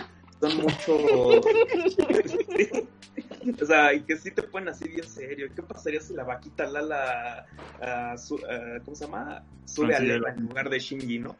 [0.50, 0.96] son mucho...
[3.62, 5.48] o sea, y que sí te ponen así bien serio.
[5.54, 7.46] ¿Qué pasaría si la vaquita Lala,
[7.80, 9.44] uh, su, uh, ¿cómo se llama?
[9.64, 11.36] Sube a Lela en lugar de Shinji, ¿no?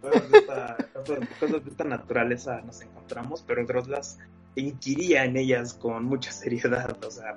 [0.00, 4.18] Cosas de, esta, cosas, cosas de esta naturaleza nos encontramos, pero las
[4.54, 7.36] inquiría en ellas con mucha seriedad, o sea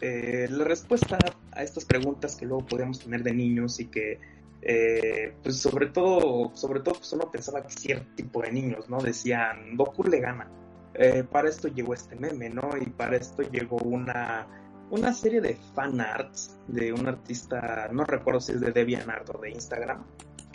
[0.00, 1.18] eh, la respuesta
[1.52, 4.20] a estas preguntas que luego podíamos tener de niños y que
[4.62, 8.98] eh, pues sobre todo sobre todo pues uno pensaba que cierto tipo de niños no
[8.98, 10.50] decían Goku le gana
[10.94, 14.48] eh, para esto llegó este meme no y para esto llegó una
[14.90, 19.38] una serie de fan arts de un artista no recuerdo si es de DeviantArt o
[19.38, 20.04] de Instagram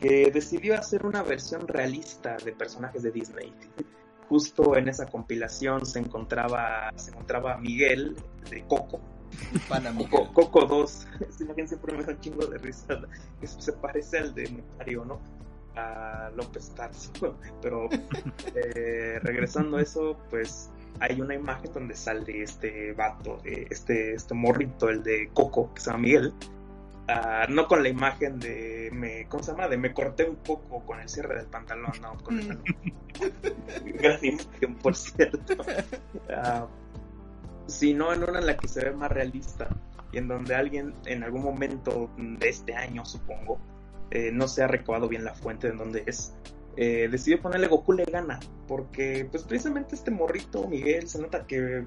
[0.04, 3.54] que decidió hacer una versión realista de personajes de Disney.
[4.28, 8.18] Justo en esa compilación se encontraba se encontraba Miguel
[8.50, 9.00] de Coco
[10.10, 11.08] Coco, Coco 2.
[11.30, 13.02] Esa imagen siempre me da un chingo de risa.
[13.44, 15.20] Se parece al de Mario, ¿no?
[15.76, 17.12] A López Tarso.
[17.62, 17.90] Pero
[18.56, 20.70] eh, regresando a eso, pues
[21.00, 25.92] hay una imagen donde sale este vato, este, este morrito, el de Coco, que se
[25.92, 26.34] llama Miguel.
[27.06, 29.68] Uh, no con la imagen de me, ¿cómo se llama?
[29.68, 32.56] De me corté un poco con el cierre del pantalón, no, con esa
[33.86, 35.54] gran imagen, por cierto.
[36.30, 36.68] Uh,
[37.68, 39.70] sino en una en la que se ve más realista
[40.12, 43.60] y en donde alguien en algún momento de este año, supongo,
[44.12, 46.34] eh, no se ha recabado bien la fuente de donde es,
[46.78, 51.86] eh, decidió ponerle Goku le gana, porque pues precisamente este morrito, Miguel, se nota que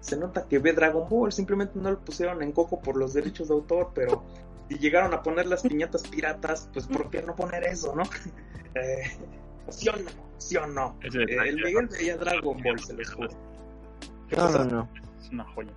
[0.00, 3.48] se nota que ve Dragon Ball, simplemente no lo pusieron en Coco por los derechos
[3.48, 4.24] de autor, pero
[4.68, 8.04] si llegaron a poner las piñatas piratas, pues ¿por qué no poner eso, no?
[8.74, 9.10] eh,
[9.68, 10.10] ¿Sí o no?
[10.38, 10.96] ¿Sí o no?
[11.02, 11.08] Eh,
[11.46, 13.30] el Miguel veía Dragon Ball, se los juro.
[14.36, 15.72] No, no, no es una joya.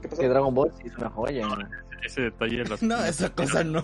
[0.00, 0.22] ¿Qué pasó?
[0.22, 1.46] Que Dragon Ball sí es una joya.
[1.46, 1.68] No, ese,
[2.04, 3.82] ese, detalle de las No, esa cosa no.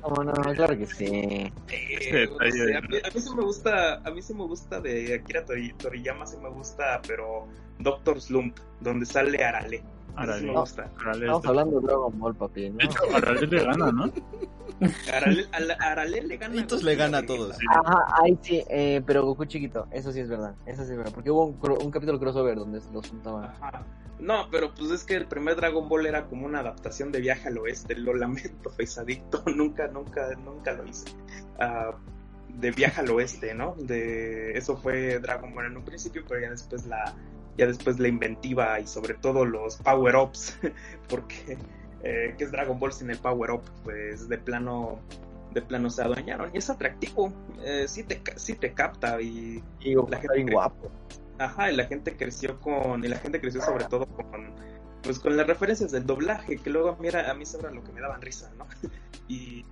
[0.00, 1.06] No, no, claro que sí.
[1.06, 5.44] Eh, a, mí, a, mí, sí me gusta, a mí sí me gusta de Akira
[5.44, 7.48] Toriyama, sí me gusta, pero
[7.78, 9.82] Doctor Slump, donde sale Arale.
[10.38, 10.90] Sí me gusta.
[11.00, 12.70] Arale Estamos hablando de Dragon Ball, papi.
[12.70, 12.76] ¿no?
[12.76, 14.12] De hecho, Arale le gana, ¿no?
[15.12, 15.46] Arale,
[15.80, 16.60] Arale le gana.
[16.60, 17.56] Entonces le gana a todos.
[17.70, 21.12] Ajá, ahí sí, eh, pero Goku chiquito, eso sí es verdad, eso sí es verdad,
[21.12, 23.44] porque hubo un, un capítulo crossover donde los juntaban.
[23.44, 23.84] Ajá.
[24.20, 27.48] No, pero pues es que el primer Dragon Ball era como una adaptación de Viaje
[27.48, 31.10] al Oeste, lo lamento, Feisadicto, nunca, nunca, nunca lo hice.
[31.58, 31.94] Uh,
[32.48, 33.74] de Viaje al Oeste, ¿no?
[33.78, 37.14] De eso fue Dragon Ball en un principio, pero ya después la
[37.58, 40.56] ya después la inventiva y sobre todo los power ups,
[41.08, 41.58] porque
[42.02, 45.00] eh, que es Dragon Ball sin el power up, pues de plano
[45.52, 47.32] de plano se adueñaron y es atractivo,
[47.64, 50.90] eh, sí te sí te capta y, y la gente guapo.
[51.38, 54.52] Ajá, y la gente creció con y la gente creció sobre todo con
[55.02, 58.00] pues con las referencias del doblaje, que luego mira, a mí se lo que me
[58.00, 58.66] daban risa, ¿no?
[59.28, 59.64] y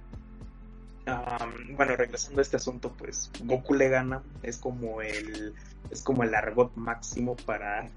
[1.06, 5.54] um, bueno, regresando a este asunto, pues Goku le gana, es como el
[5.90, 7.88] es como el argot máximo para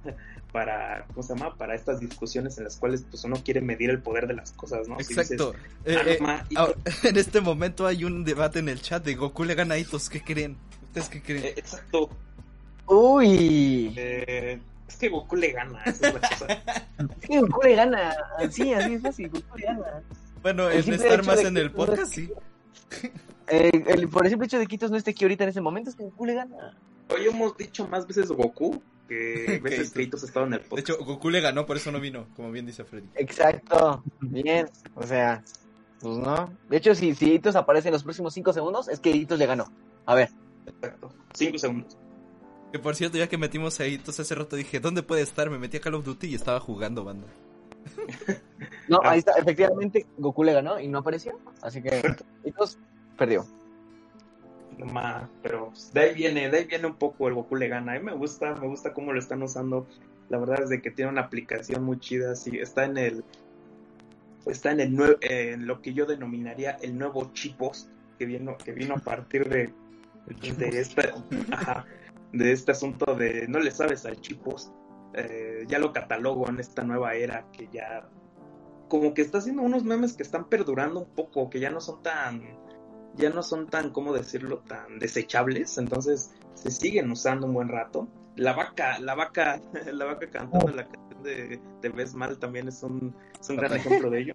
[0.52, 1.56] para ¿cómo se llama?
[1.56, 4.88] para estas discusiones en las cuales pues uno quiere medir el poder de las cosas,
[4.88, 5.00] ¿no?
[5.00, 5.54] Exacto.
[5.86, 6.74] Si dices, eh, eh, ahora,
[7.04, 10.10] en este momento hay un debate en el chat de Goku le gana a Itos,
[10.10, 10.58] ¿qué creen?
[10.84, 11.46] ¿Ustedes qué creen?
[11.46, 12.10] Eh, exacto.
[12.88, 13.94] Uy.
[13.96, 16.48] Eh, es que Goku le gana, esa es la cosa.
[17.22, 18.16] es que Goku le gana,
[18.50, 20.04] sí, así es fácil, Goku le gana.
[20.42, 22.32] Bueno, en estar más en el podcast, sí.
[23.52, 25.62] Eh, el, por el simple hecho de que Itos no esté aquí ahorita en ese
[25.62, 26.78] momento, es que Goku le gana.
[27.10, 30.88] Hoy hemos dicho más veces Goku que veces que Itos estado en el podcast.
[30.88, 33.10] De hecho, Goku le ganó, por eso no vino, como bien dice Freddy.
[33.16, 35.44] Exacto, bien, o sea,
[36.00, 36.54] pues no.
[36.70, 39.48] De hecho, si, si Itos aparece en los próximos 5 segundos, es que Itos le
[39.48, 39.72] ganó.
[40.06, 40.30] A ver.
[40.68, 41.98] Exacto, 5 segundos.
[42.72, 45.50] Que por cierto, ya que metimos ahí, entonces hace rato dije, ¿dónde puede estar?
[45.50, 47.28] Me metí a Call of Duty y estaba jugando, banda.
[48.88, 51.40] no, ahí está, efectivamente, Goku le ganó y no apareció.
[51.62, 52.02] Así que,
[52.44, 52.78] Itos
[53.18, 53.46] perdió.
[54.78, 57.94] Ma, pero de ahí viene, de ahí viene un poco el Goku le gana.
[57.94, 59.88] A mí me gusta, me gusta cómo lo están usando.
[60.30, 63.24] La verdad es de que tiene una aplicación muy chida, sí, está en el
[64.46, 68.72] está en el nuevo, en lo que yo denominaría el nuevo chipos que vino que
[68.72, 69.74] vino a partir de
[70.58, 71.12] de este,
[71.52, 71.86] ajá,
[72.32, 74.72] de este asunto de no le sabes al chipos.
[75.14, 78.08] Eh, ya lo catalogo en esta nueva era que ya
[78.88, 82.02] como que está haciendo unos memes que están perdurando un poco, que ya no son
[82.02, 82.42] tan
[83.16, 88.08] ya no son tan, ¿cómo decirlo?, tan desechables, entonces se siguen usando un buen rato.
[88.36, 89.60] La vaca, la vaca,
[89.92, 93.74] la vaca cantando la canción de Te ves mal también es un, es un gran
[93.74, 94.34] ejemplo de ello.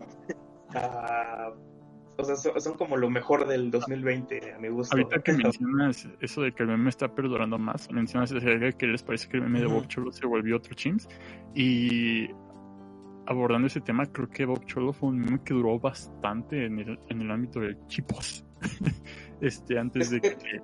[0.74, 1.58] Uh,
[2.16, 4.96] O sea, son, son como lo mejor del 2020, a mi gusto.
[4.96, 9.02] Ahorita que mencionas eso de que el meme está perdurando más, mencionas de que les
[9.02, 9.66] parece que el meme de.
[9.66, 11.08] Bob Cholo se volvió otro chimps.
[11.54, 12.28] Y
[13.26, 16.98] abordando ese tema, creo que Bob Cholo fue un meme que duró bastante en el,
[17.08, 18.44] en el ámbito de chipos.
[19.40, 20.62] este, antes de que,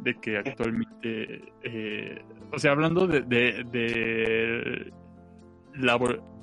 [0.00, 1.52] de que actualmente.
[1.62, 2.22] eh,
[2.52, 4.92] o sea, hablando de, de, de
[5.74, 5.96] la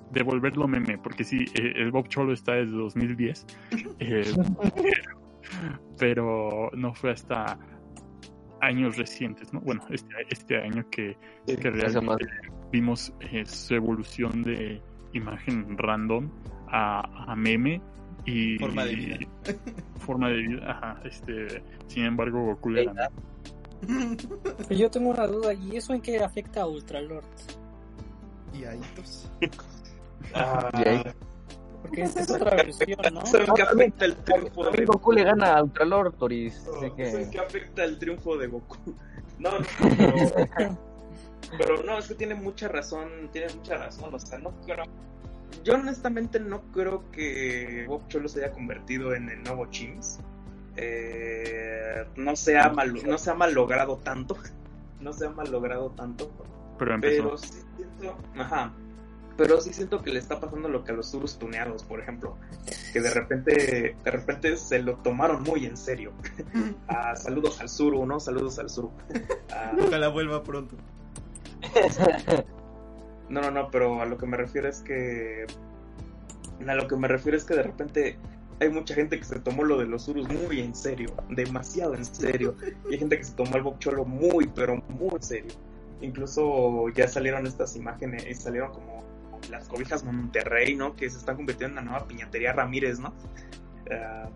[0.08, 3.46] vol- de volverlo meme, porque sí, eh, el Bob Cholo está desde 2010.
[4.00, 4.24] eh,
[6.00, 7.58] pero no fue hasta
[8.62, 9.62] años recientes, ¿no?
[9.62, 11.16] Bueno, este, este año que,
[11.46, 12.26] que realmente
[12.72, 14.82] vimos eh, su evolución de
[15.14, 16.30] imagen random
[16.68, 17.82] a, a meme
[18.26, 19.18] y Forma de vida.
[20.00, 22.90] forma de vida, ajá, este, sin embargo Goku le
[24.72, 27.24] yo tengo una duda, ¿y eso en qué afecta a Ultralord?
[28.54, 29.30] y ahí tos.
[30.34, 30.70] Ah,
[31.82, 33.26] Porque esa es otra versión, ¿no?
[33.26, 36.56] ¿Saben qué afecta el triunfo de También Goku le gana a Ultralord, Toris.
[36.56, 37.30] Así ¿Saben que...
[37.32, 38.78] qué afecta el triunfo de Goku?
[39.40, 39.66] No, no,
[40.58, 40.78] pero,
[41.60, 44.84] pero no, es que tiene mucha razón, tiene mucha razón, o sea, no creo...
[45.64, 50.20] Yo honestamente no creo que Bob Cholo se haya convertido en el nuevo Chimps.
[50.76, 54.38] Eh, no se ha mal, no se ha malogrado tanto,
[55.02, 56.32] no se ha malogrado tanto,
[56.80, 57.24] Pero empezó.
[57.24, 58.74] pero sí siento, ajá,
[59.38, 62.38] pero sí siento que le está pasando lo que a los surus tuneados, por ejemplo,
[62.92, 66.12] que de repente, de repente se lo tomaron muy en serio.
[66.90, 68.20] Ah, saludos al suru, ¿no?
[68.20, 68.92] Saludos al suru.
[69.52, 70.76] Ah, Ojalá vuelva pronto.
[73.30, 75.46] no, no, no, pero a lo que me refiero es que,
[76.66, 78.18] a lo que me refiero es que de repente
[78.60, 82.06] hay mucha gente que se tomó lo de los surus muy en serio, demasiado en
[82.06, 82.56] serio,
[82.90, 85.52] y hay gente que se tomó el Bob Cholo muy, pero muy en serio.
[86.02, 89.04] Incluso ya salieron estas imágenes, y salieron como
[89.50, 90.96] las cobijas Monterrey, ¿no?
[90.96, 93.14] Que se están convirtiendo en la nueva piñatería Ramírez, ¿no?
[93.92, 94.30] Ah,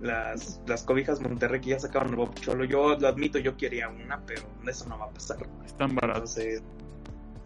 [0.00, 2.64] las, las cobijas Monterrey que ya sacaron el Bob Cholo.
[2.64, 5.38] Yo lo admito, yo quería una, pero eso no va a pasar.
[5.66, 6.36] Están baratos.
[6.38, 6.62] Entonces,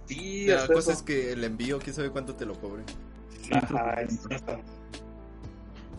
[0.06, 0.92] sí, La cosa eso.
[0.92, 2.82] es que el envío, quién sabe cuánto te lo cobre.
[3.52, 4.52] Ajá, 160.
[4.52, 4.60] es-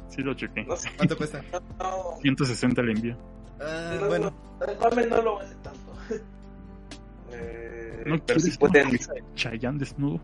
[0.09, 0.63] Sí lo chequé.
[0.63, 1.43] no sé, ¿Cuánto cuesta?
[1.79, 3.17] no, 160 el envío.
[3.59, 4.33] Ah, no, bueno,
[4.67, 5.93] el no lo vale tanto.
[7.35, 8.89] Eh, ¿No pero si pueden.
[9.33, 10.21] Chayanne desnudo?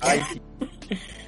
[0.00, 0.40] Ay, sí.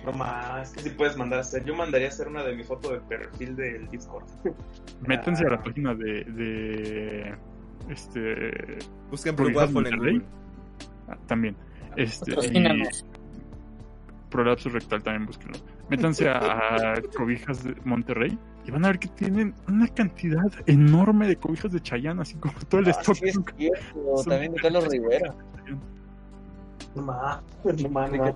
[0.05, 1.65] No más, que si puedes mandar a hacer.
[1.65, 4.25] Yo mandaría a hacer una de mi foto de perfil del Discord.
[5.07, 7.35] Métanse a la página de, de
[7.89, 8.79] este
[9.09, 10.15] busquen Blue Waffle en Monterrey.
[10.19, 10.27] Google.
[11.09, 11.57] ah, también
[11.97, 12.65] este y
[14.31, 15.59] prolapso rectal también búsquenlo.
[15.91, 21.29] Métanse a, a cobijas de Monterrey y van a ver que tienen una cantidad enorme
[21.29, 23.15] de cobijas de Chayanne, así como todo el Ah, stock.
[23.17, 25.35] sí, es cierto, también de Carlos Rivera.
[26.97, 28.35] No más, no más, no más.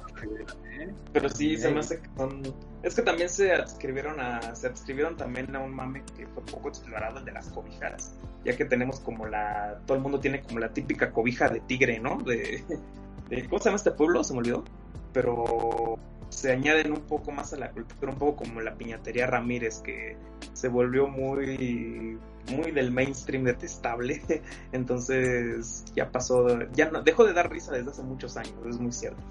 [1.13, 2.43] Pero sí, se me hace que son.
[2.83, 4.55] Es que también se adscribieron a.
[4.55, 8.15] Se adscribieron también a un mame que fue poco explorado, el de las cobijadas.
[8.45, 9.81] Ya que tenemos como la.
[9.87, 12.19] Todo el mundo tiene como la típica cobija de tigre, ¿no?
[12.19, 12.65] De.
[13.29, 14.25] de ¿Cómo se llama este pueblo?
[14.25, 14.65] Se me olvidó.
[15.13, 19.81] Pero se añaden un poco más a la cultura, un poco como la piñatería Ramírez,
[19.81, 20.17] que
[20.53, 22.19] se volvió muy.
[22.55, 24.23] Muy del mainstream detestable.
[24.73, 26.47] Entonces ya pasó.
[26.75, 29.23] Ya no, dejó de dar risa desde hace muchos años, es muy cierto.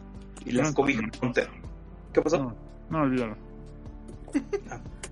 [0.46, 1.04] Y las No, cobijas.
[1.22, 1.34] no, no.
[2.14, 2.38] ¿Qué pasó?
[2.40, 2.56] No,
[2.90, 3.36] no, olvídalo.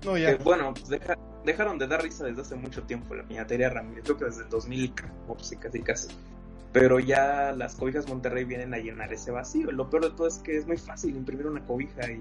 [0.04, 0.36] No, ya.
[0.36, 4.18] bueno, pues deja- dejaron de dar risa desde hace mucho tiempo la piñatería Ramírez, creo
[4.18, 4.92] que desde el 2000,
[5.28, 6.08] o sí, casi casi.
[6.72, 9.70] Pero ya las cobijas Monterrey vienen a llenar ese vacío.
[9.70, 12.20] Lo peor de todo es que es muy fácil imprimir una cobija y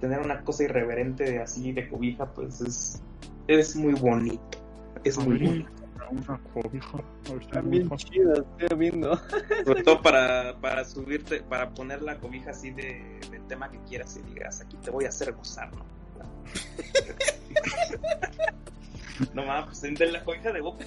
[0.00, 3.02] tener una cosa irreverente así de cobija, pues es,
[3.46, 4.58] es muy bonito.
[5.02, 5.70] Es muy Abrí bonito.
[6.10, 6.98] Una cobija.
[6.98, 8.10] A ver si Están es bien muy fácil.
[8.10, 9.16] chidas, estoy viendo.
[9.64, 14.16] Sobre todo para, para subirte, para poner la cobija así de, del tema que quieras
[14.16, 15.84] y digas, aquí te voy a hacer gozar, ¿no?
[19.34, 20.82] no mames, pues de la cobija de Goku.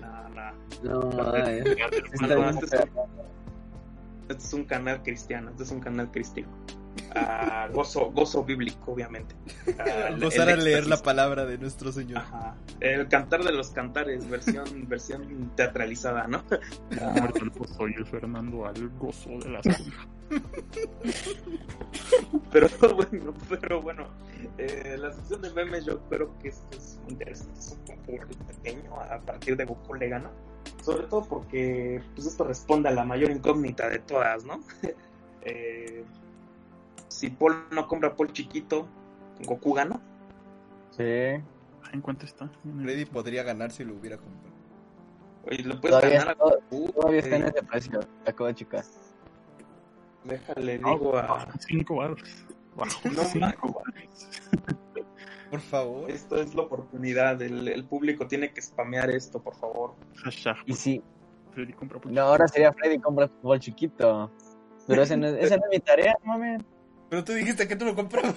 [0.00, 0.52] No, no.
[0.82, 1.78] No, este, es,
[4.28, 6.48] este es un canal cristiano, este es un canal cristiano.
[7.14, 9.34] Ah, gozo, gozo bíblico, obviamente.
[9.78, 12.18] Ah, el- Gozar el al leer la palabra de nuestro Señor.
[12.18, 12.54] Ajá.
[12.80, 16.42] El cantar de los cantares, versión, versión teatralizada, ¿no?
[17.16, 19.82] Muerto el gozo y el Fernando al gozo de cobijas.
[22.52, 24.06] Pero bueno, pero bueno,
[24.58, 28.94] eh, la sección de memes yo creo que esto es interesante, es un concurso pequeño
[29.00, 30.30] a partir de Goku le gana,
[30.84, 34.60] sobre todo porque pues esto responde a la mayor incógnita de todas, ¿no?
[35.42, 36.04] Eh,
[37.10, 38.88] si Paul no compra Paul chiquito,
[39.44, 40.00] Goku gana.
[40.90, 41.02] Sí.
[41.82, 42.48] Ah, ¿En cuánto está?
[42.82, 44.54] Freddy podría ganar si lo hubiera comprado.
[45.46, 46.92] Oye, lo puedes Todavía, ganar a Goku.
[46.92, 48.00] todavía está en ese precio.
[48.26, 48.84] Acabo de checar.
[50.24, 51.46] Déjale, digo a.
[51.60, 52.22] Cinco baros.
[52.76, 54.28] Bajo No cinco baros.
[55.50, 56.10] Por favor.
[56.10, 57.40] Esto es la oportunidad.
[57.42, 59.94] El, el público tiene que spamear esto, por favor.
[60.66, 61.02] Y sí,
[61.52, 64.30] Freddy compra no, ahora sería Freddy compra fútbol chiquito.
[64.86, 66.62] Pero ese no, es- esa no es mi tarea, mames.
[67.10, 68.36] Pero tú dijiste que tú lo comprabas.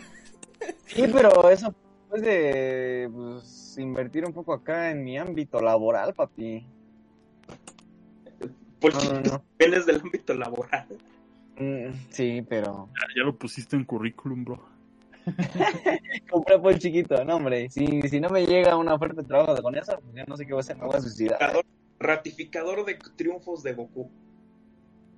[0.87, 6.65] Sí, pero eso después de pues, invertir un poco acá en mi ámbito laboral, papi.
[8.79, 9.43] Por No, no, no.
[9.59, 10.87] vienes del ámbito laboral.
[11.57, 14.65] Mm, sí, pero Ya, ya lo pusiste en currículum, bro.
[16.29, 17.69] compré por chiquito, no, hombre.
[17.69, 20.45] Si, si no me llega una oferta de trabajo con eso, pues ya no sé
[20.45, 21.39] qué voy a hacer, me voy a suicidar.
[21.39, 21.65] Ratificador,
[21.99, 24.09] ratificador de triunfos de Goku.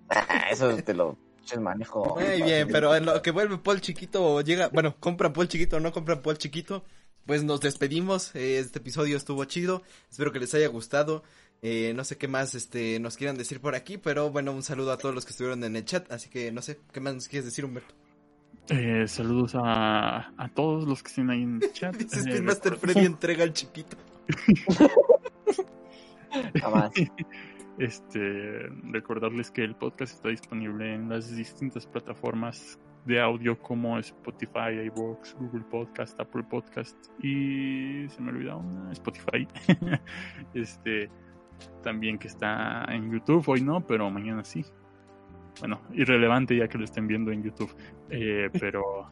[0.10, 1.18] Ah, eso te lo
[1.60, 2.16] manejo.
[2.20, 5.78] Muy bien, pero en lo que vuelve Paul chiquito o llega, bueno, compran Paul chiquito
[5.78, 6.84] o no compran Paul chiquito,
[7.26, 8.36] pues nos despedimos.
[8.36, 11.24] Eh, Este episodio estuvo chido, espero que les haya gustado.
[11.62, 14.92] Eh, no sé qué más este nos quieran decir por aquí, pero bueno, un saludo
[14.92, 17.28] a todos los que estuvieron en el chat, así que no sé, ¿qué más nos
[17.28, 17.94] quieres decir, Humberto?
[18.70, 21.96] Eh, saludos a, a todos los que estén ahí en el chat.
[21.98, 23.96] Dice Eh, Master Freddy entrega al chiquito.
[26.60, 26.92] Jamás.
[27.78, 34.82] Este, recordarles que el podcast está disponible en las distintas plataformas de audio como Spotify,
[34.86, 39.46] iVoox, Google Podcast, Apple Podcast y se me olvidó una Spotify.
[40.54, 41.10] este,
[41.84, 44.66] también que está en YouTube hoy no, pero mañana sí.
[45.60, 47.74] Bueno, irrelevante ya que lo estén viendo en YouTube,
[48.10, 49.10] Eh, pero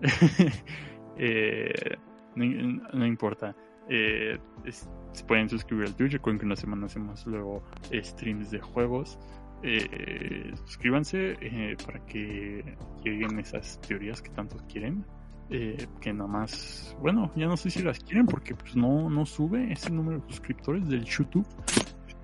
[1.16, 1.96] eh,
[2.36, 3.54] no, no importa.
[3.88, 6.12] Eh, es- se pueden suscribir al Twitch.
[6.12, 9.18] Recuerden que en la semana hacemos luego eh, streams de juegos.
[9.62, 15.04] Eh, suscríbanse eh, para que lleguen esas teorías que tanto quieren.
[15.50, 19.24] Eh, que nada más, bueno, ya no sé si las quieren porque pues no, no
[19.24, 21.46] sube ese número de suscriptores del YouTube.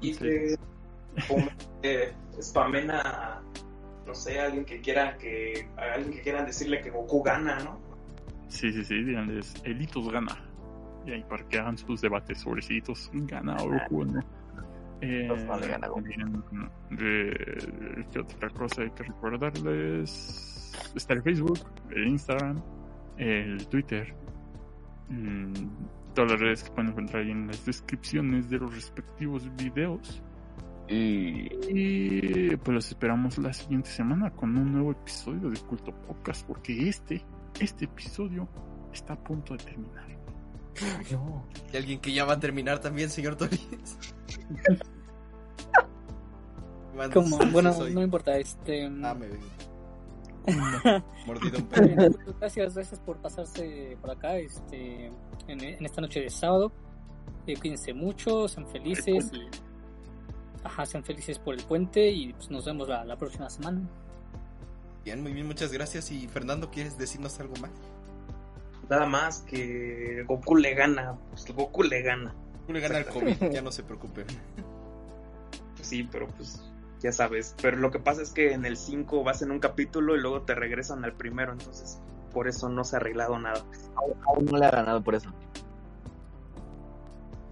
[0.03, 0.57] Y que
[2.43, 3.43] spamen a,
[4.07, 7.59] no sé, a alguien que quiera que, a alguien que quieran decirle que Goku gana,
[7.61, 7.81] ¿no?
[8.49, 10.37] Sí, sí, sí, díganles, Elitos gana.
[11.07, 14.21] Y ahí para que hagan sus debates sobre si Elitos gana o Goku o no.
[15.01, 15.81] Eh, Pues también,
[16.99, 20.73] eh, ¿Qué otra cosa hay que recordarles?
[20.95, 21.59] Está el Facebook,
[21.91, 22.63] el Instagram,
[23.19, 24.15] el Twitter.
[25.09, 25.53] mm,
[26.15, 30.23] todas las redes que pueden encontrar ahí en las descripciones de los respectivos videos.
[30.89, 36.47] Y Y pues los esperamos la siguiente semana con un nuevo episodio de Culto Podcast,
[36.47, 37.23] porque este,
[37.61, 38.49] este episodio
[38.93, 40.14] está a punto de terminar.
[41.73, 43.37] Y alguien que ya va a terminar también, señor
[47.13, 48.87] Como, sus- bueno, soy- no importa, este...
[49.03, 49.29] Ah, me
[51.27, 52.15] mordido un perro.
[52.39, 55.07] gracias, gracias por pasarse por acá, este,
[55.49, 56.71] en, en esta noche de sábado.
[57.47, 59.49] Eh, cuídense mucho, sean felices y...
[60.63, 63.81] Ajá, sean felices por el puente y pues nos vemos la, la próxima semana.
[65.05, 66.11] Bien, muy bien, muchas gracias.
[66.11, 67.71] Y Fernando, ¿quieres decirnos algo más?
[68.89, 72.35] Nada más que Goku le gana, pues Goku le gana.
[72.67, 74.25] Tú le gana el COVID, ya no se preocupe.
[75.81, 76.63] Sí, pero pues
[77.01, 77.55] ya sabes.
[77.61, 80.43] Pero lo que pasa es que en el 5 vas en un capítulo y luego
[80.43, 82.01] te regresan al primero, entonces
[82.33, 83.65] por eso no se ha arreglado nada.
[84.27, 85.31] aún no le ha ganado por eso.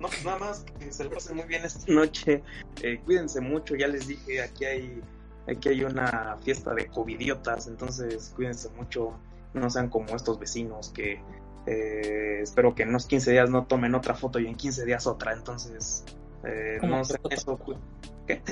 [0.01, 2.43] No, pues nada más que se lo pasen muy bien esta noche.
[2.83, 5.01] Eh, cuídense mucho, ya les dije, aquí hay,
[5.47, 9.13] aquí hay una fiesta de covidiotas, entonces cuídense mucho,
[9.55, 11.21] no sean como estos vecinos que
[11.67, 15.07] eh, espero que en unos 15 días no tomen otra foto y en 15 días
[15.07, 16.05] otra, entonces
[16.45, 17.59] eh, ¿Cómo no sean eso.
[18.27, 18.43] ¿Qué?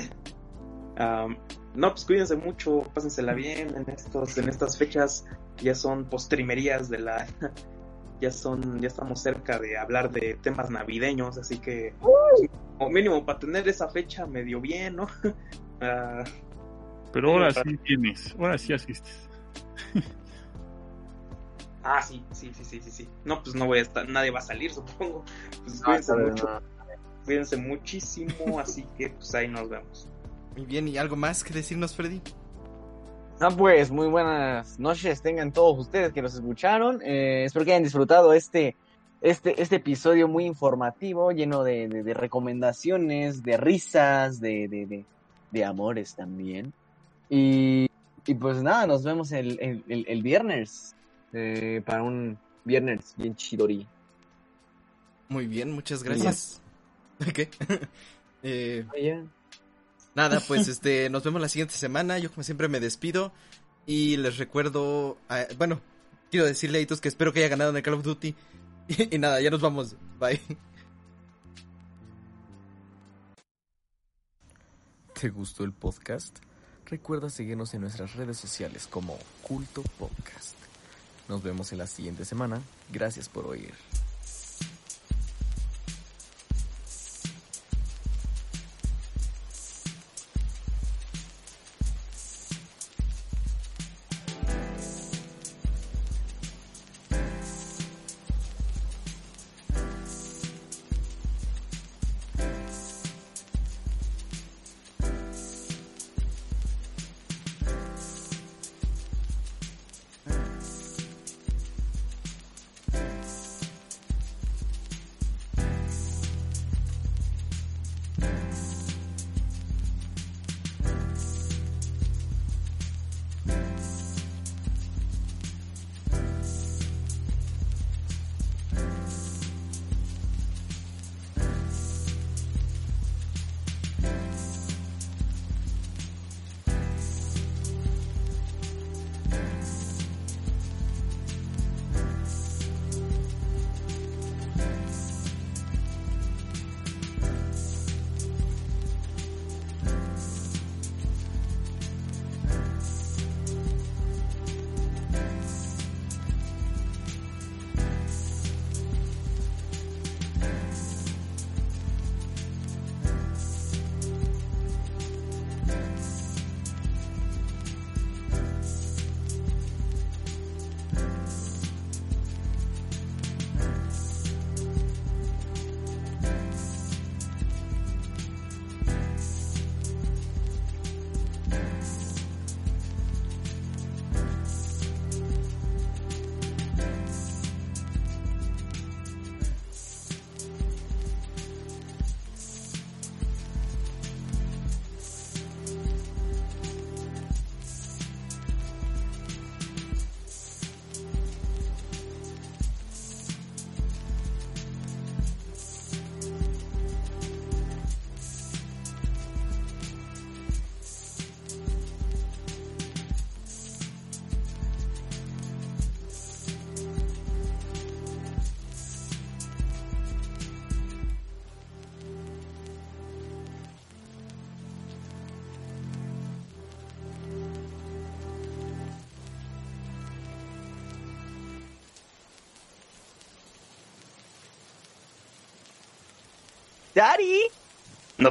[1.73, 5.25] No, pues cuídense mucho, pásensela bien en estos, en estas fechas,
[5.57, 7.25] ya son postrimerías de la
[8.21, 11.93] ya son, ya estamos cerca de hablar de temas navideños, así que
[12.77, 15.07] o mínimo para tener esa fecha medio bien, ¿no?
[15.83, 16.23] Ah,
[17.11, 19.27] Pero ahora Sí, sí tienes, ahora sí asistes.
[21.83, 23.09] ah, sí, sí, sí, sí, sí, sí.
[23.25, 25.23] No, pues no voy a estar, nadie va a salir, supongo.
[25.63, 26.61] Pues No, cuídense mucho, no.
[27.25, 30.07] cuídense muchísimo, así que pues ahí nos vemos.
[30.55, 32.21] Muy bien, ¿y algo más que decirnos, Freddy?
[33.39, 37.01] Ah, pues muy buenas noches tengan todos ustedes que nos escucharon.
[37.03, 38.75] Eh, espero que hayan disfrutado este,
[39.21, 45.05] este, este episodio muy informativo, lleno de, de- de recomendaciones, de risas, de, de, de-
[45.51, 46.71] de amores también.
[47.29, 47.87] Y,
[48.27, 50.95] y pues nada, nos vemos el, el, el- el viernes
[51.33, 53.87] eh, para un viernes bien chidori.
[55.29, 56.61] Muy bien, muchas gracias.
[57.33, 57.49] ¿Qué?
[58.43, 58.85] eh,
[60.15, 62.17] Nada, pues este, nos vemos la siguiente semana.
[62.19, 63.31] Yo como siempre me despido
[63.85, 65.81] y les recuerdo, ah, bueno,
[66.29, 68.35] quiero decirle a Itos que espero que haya ganado en el Call of Duty.
[69.11, 69.95] Y, nada, ya nos vamos.
[70.19, 70.41] Bye.
[75.19, 76.39] ¿Te gustó el podcast?
[76.87, 80.60] Recuerda seguirnos en nuestras redes sociales como Culto Podcast.
[81.31, 82.61] Nos vemos en la siguiente semana.
[82.91, 83.73] Gracias por oír.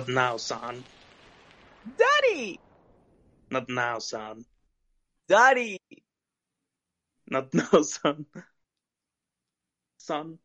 [0.01, 0.83] Not now, son.
[1.99, 2.59] Daddy,
[3.51, 4.47] Not now, son.
[5.29, 5.79] Daddy.
[7.29, 8.25] Not now, son.
[9.99, 10.39] Son.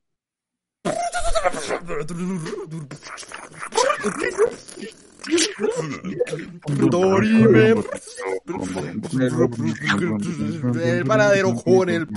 [6.92, 7.80] Dorime.
[10.81, 12.07] El paradero con el.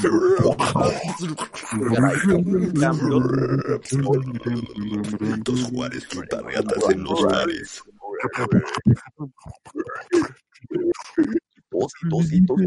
[5.45, 7.83] Tus Juárez chutarreatas en los bares.
[11.71, 12.61] Tos, tos y tos.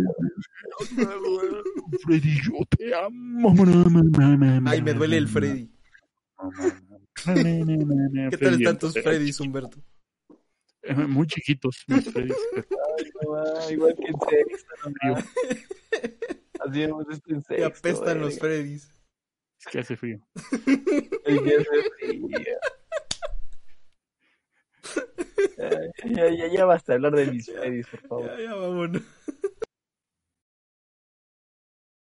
[2.04, 3.54] Freddy, yo te amo.
[4.66, 5.72] Ay, me duele el Freddy.
[7.24, 9.80] ¿Qué tal están tus Freddys, Humberto?
[10.92, 12.36] Eh, Muy chiquitos, mis Freddys.
[13.72, 15.26] igual que en sexto, mames.
[16.60, 17.66] Hacíamos esto en Que sexto.
[17.68, 18.40] apestan los verga.
[18.42, 18.92] Freddys.
[19.60, 20.20] Es que hace frío.
[21.28, 22.58] Día se fría.
[25.60, 28.26] Ay, Ya, ya, ya basta de hablar de mis Freddys, por favor.
[28.38, 29.02] Ya, ya, vámonos.